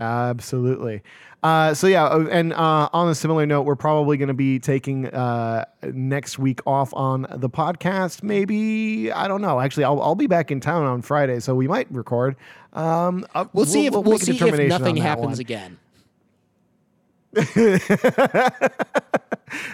Absolutely. 0.00 1.02
Uh, 1.42 1.74
so 1.74 1.86
yeah, 1.86 2.04
uh, 2.06 2.26
and 2.30 2.54
uh, 2.54 2.88
on 2.92 3.08
a 3.10 3.14
similar 3.14 3.44
note, 3.44 3.62
we're 3.62 3.76
probably 3.76 4.16
going 4.16 4.28
to 4.28 4.34
be 4.34 4.58
taking 4.58 5.06
uh, 5.08 5.64
next 5.92 6.38
week 6.38 6.60
off 6.66 6.92
on 6.94 7.26
the 7.30 7.50
podcast. 7.50 8.22
Maybe 8.22 9.12
I 9.12 9.28
don't 9.28 9.42
know. 9.42 9.60
Actually, 9.60 9.84
I'll, 9.84 10.00
I'll 10.00 10.14
be 10.14 10.26
back 10.26 10.50
in 10.50 10.60
town 10.60 10.84
on 10.86 11.02
Friday, 11.02 11.40
so 11.40 11.54
we 11.54 11.68
might 11.68 11.86
record. 11.92 12.36
Um, 12.72 13.26
uh, 13.34 13.44
We'll 13.52 13.66
see 13.66 13.84
if 13.84 13.92
we'll, 13.92 14.14
a 14.14 14.18
see 14.18 14.38
if 14.38 14.68
nothing 14.68 14.96
happens 14.96 15.32
one. 15.32 15.40
again. 15.40 15.78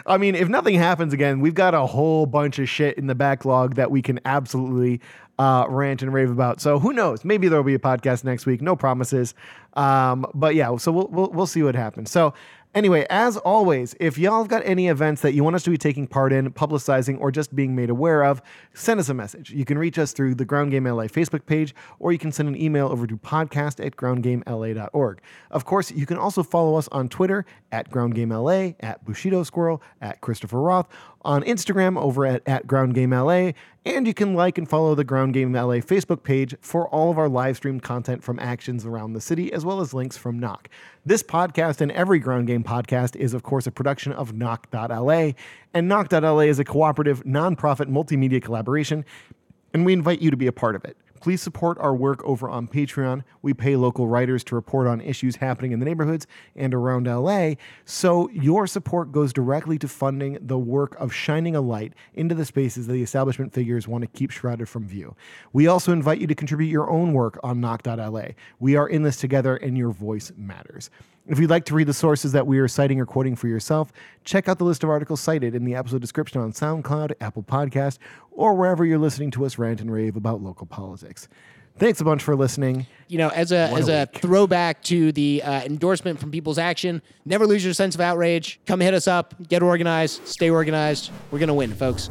I 0.07 0.19
mean, 0.19 0.35
if 0.35 0.49
nothing 0.49 0.75
happens 0.75 1.13
again, 1.13 1.41
we've 1.41 1.55
got 1.55 1.75
a 1.75 1.87
whole 1.87 2.27
bunch 2.27 2.59
of 2.59 2.69
shit 2.69 2.99
in 2.99 3.07
the 3.07 3.15
backlog 3.15 3.77
that 3.77 3.91
we 3.93 4.03
can 4.03 4.19
absolutely 4.25 5.01
uh, 5.41 5.65
rant 5.71 6.03
and 6.03 6.13
rave 6.13 6.31
about. 6.31 6.61
So 6.61 6.79
who 6.79 6.93
knows? 6.93 7.25
Maybe 7.25 7.49
there'll 7.49 7.65
be 7.65 7.75
a 7.75 7.79
podcast 7.79 8.25
next 8.25 8.45
week. 8.45 8.61
No 8.61 8.77
promises. 8.77 9.35
Um, 9.73 10.27
but 10.35 10.55
yeah, 10.55 10.77
so 10.77 10.93
we'll, 10.93 11.09
we'll 11.09 11.31
we'll 11.31 11.47
see 11.47 11.63
what 11.63 11.75
happens. 11.75 12.11
So 12.11 12.35
Anyway, 12.73 13.05
as 13.11 13.37
always, 13.37 13.97
if 13.99 14.17
y'all 14.17 14.39
have 14.39 14.49
got 14.49 14.63
any 14.65 14.87
events 14.87 15.23
that 15.23 15.35
you 15.35 15.43
want 15.43 15.57
us 15.57 15.65
to 15.65 15.71
be 15.71 15.77
taking 15.77 16.07
part 16.07 16.33
in, 16.33 16.49
publicizing, 16.53 17.19
or 17.19 17.33
just 17.33 17.55
being 17.57 17.75
made 17.75 17.91
aware 17.91 18.23
of, 18.23 18.41
send 18.75 19.01
us 19.01 19.09
a 19.09 19.15
message. 19.15 19.51
You 19.51 19.65
can 19.65 19.77
reach 19.77 19.99
us 19.99 20.13
through 20.13 20.37
the 20.37 20.45
Ground 20.45 20.71
Game 20.71 20.85
LA 20.85 21.05
Facebook 21.05 21.47
page, 21.47 21.75
or 21.99 22.13
you 22.13 22.19
can 22.19 22.31
send 22.31 22.49
an 22.49 22.57
email 22.57 22.87
over 22.87 23.09
to 23.09 23.17
podcast 23.17 23.85
at 23.85 23.97
groundgamela.org. 23.97 25.21
Of 25.51 25.65
course, 25.65 25.91
you 25.91 26.07
can 26.07 26.17
also 26.17 26.45
follow 26.45 26.77
us 26.77 26.87
on 26.93 27.09
Twitter 27.09 27.45
at 27.73 27.91
GroundGameLA, 27.91 28.77
at 28.79 29.05
Bushido 29.05 29.43
Squirrel, 29.43 29.83
at 30.01 30.21
Christopher 30.21 30.61
Roth, 30.61 30.87
on 31.23 31.43
Instagram 31.43 32.01
over 32.01 32.25
at, 32.25 32.43
at 32.47 32.69
Ground 32.69 32.95
Game 32.95 33.11
LA, 33.11 33.51
and 33.85 34.07
you 34.07 34.13
can 34.13 34.35
like 34.35 34.59
and 34.59 34.69
follow 34.69 34.95
the 34.95 35.05
Ground 35.05 35.33
Game 35.33 35.53
LA 35.53 35.77
Facebook 35.77 36.23
page 36.23 36.55
for 36.61 36.89
all 36.89 37.11
of 37.11 37.19
our 37.19 37.29
live 37.29 37.57
stream 37.57 37.81
content 37.81 38.23
from 38.23 38.39
actions 38.39 38.85
around 38.85 39.15
the 39.15 39.21
city, 39.21 39.53
as 39.53 39.65
well 39.65 39.81
as 39.81 39.95
links 39.95 40.17
from 40.17 40.39
Knock. 40.39 40.69
This 41.07 41.23
podcast 41.23 41.81
and 41.81 41.91
every 41.93 42.19
Ground 42.19 42.47
Game 42.47 42.63
podcast 42.63 43.17
is, 43.17 43.33
of 43.33 43.43
course, 43.43 43.67
a 43.67 43.71
production 43.71 44.13
of 44.13 44.35
Knock.la, 44.35 45.31
and 45.73 45.89
Knock.la 45.89 46.41
is 46.41 46.59
a 46.59 46.65
cooperative, 46.65 47.25
nonprofit 47.25 47.87
multimedia 47.87 48.43
collaboration, 48.43 49.05
and 49.73 49.87
we 49.87 49.93
invite 49.93 50.21
you 50.21 50.31
to 50.31 50.37
be 50.37 50.47
a 50.47 50.53
part 50.53 50.77
of 50.77 50.85
it. 50.85 50.97
Please 51.21 51.43
support 51.43 51.79
our 51.79 51.95
work 51.95 52.25
over 52.25 52.49
on 52.49 52.67
Patreon. 52.67 53.25
We 53.43 53.53
pay 53.53 53.77
local 53.77 54.09
writers 54.09 54.43
to 54.45 54.55
report 54.55 54.87
on 54.87 55.01
issues 55.01 55.37
happening 55.37 55.73
in 55.73 55.79
the 55.79 55.85
neighborhoods 55.85 56.27
and 56.57 56.73
around 56.73 57.07
LA. 57.07 57.55
So 57.85 58.31
your 58.31 58.67
support 58.67 59.13
goes 59.13 59.33
directly 59.33 59.79
to 59.79 59.89
funding 59.89 60.39
the 60.41 60.59
work 60.59 60.97
of 60.99 61.13
shining 61.13 61.55
a 61.55 61.61
light 61.61 61.93
into 62.15 62.35
the 62.35 62.47
spaces 62.47 62.87
that 62.87 62.95
the 62.95 63.03
establishment 63.03 63.53
figures 63.53 63.87
want 63.87 64.03
to 64.03 64.09
keep 64.09 64.31
shrouded 64.31 64.69
from 64.69 64.87
view. 64.87 65.15
We 65.53 65.67
also 65.67 65.93
invite 65.93 66.21
you 66.21 66.27
to 66.27 66.35
contribute 66.35 66.69
your 66.69 66.91
own 66.91 67.13
work 67.13 67.39
on 67.43 67.61
Knock.la. 67.61 68.29
We 68.59 68.77
are 68.77 68.89
in 68.89 69.03
this 69.03 69.17
together 69.17 69.57
and 69.57 69.77
your 69.77 69.91
voice 69.91 70.33
matters. 70.37 70.91
If 71.31 71.39
you'd 71.39 71.49
like 71.49 71.65
to 71.67 71.75
read 71.75 71.87
the 71.87 71.95
sources 71.95 72.33
that 72.33 72.49
we 72.49 72.59
are 72.59 72.67
citing 72.67 73.01
or 73.01 73.07
quoting 73.07 73.37
for 73.37 73.47
yourself, 73.47 73.93
check 74.25 74.49
out 74.49 74.59
the 74.59 74.65
list 74.65 74.83
of 74.83 74.91
articles 74.91 75.21
cited 75.21 75.55
in 75.55 75.65
the 75.65 75.77
episode 75.77 76.01
description 76.01 76.41
on 76.41 76.51
SoundCloud, 76.51 77.13
Apple 77.21 77.45
Podcast, 77.45 77.99
or 78.33 78.55
wherever 78.55 78.85
you're 78.85 78.99
listening 78.99 79.31
to 79.31 79.47
us 79.47 79.57
rant 79.57 79.81
and 79.81 79.93
rave 79.93 80.17
about 80.17 80.43
local 80.43 80.67
politics. 80.67 81.29
Thanks 81.79 82.01
a 82.01 82.05
bunch 82.05 82.25
for 82.25 82.35
listening. 82.35 82.85
You 83.07 83.19
know, 83.19 83.29
as 83.29 83.53
a 83.53 83.71
as 83.71 83.89
a 83.89 84.03
a 84.03 84.07
throwback 84.07 84.83
to 84.85 85.13
the 85.13 85.41
uh, 85.45 85.63
endorsement 85.63 86.19
from 86.19 86.33
People's 86.33 86.59
Action, 86.59 87.01
never 87.25 87.47
lose 87.47 87.65
your 87.65 87.75
sense 87.75 87.95
of 87.95 88.01
outrage. 88.01 88.59
Come 88.67 88.81
hit 88.81 88.93
us 88.93 89.07
up, 89.07 89.35
get 89.49 89.63
organized, 89.63 90.27
stay 90.27 90.51
organized. 90.51 91.13
We're 91.31 91.39
gonna 91.39 91.55
win, 91.55 91.73
folks. 91.73 92.11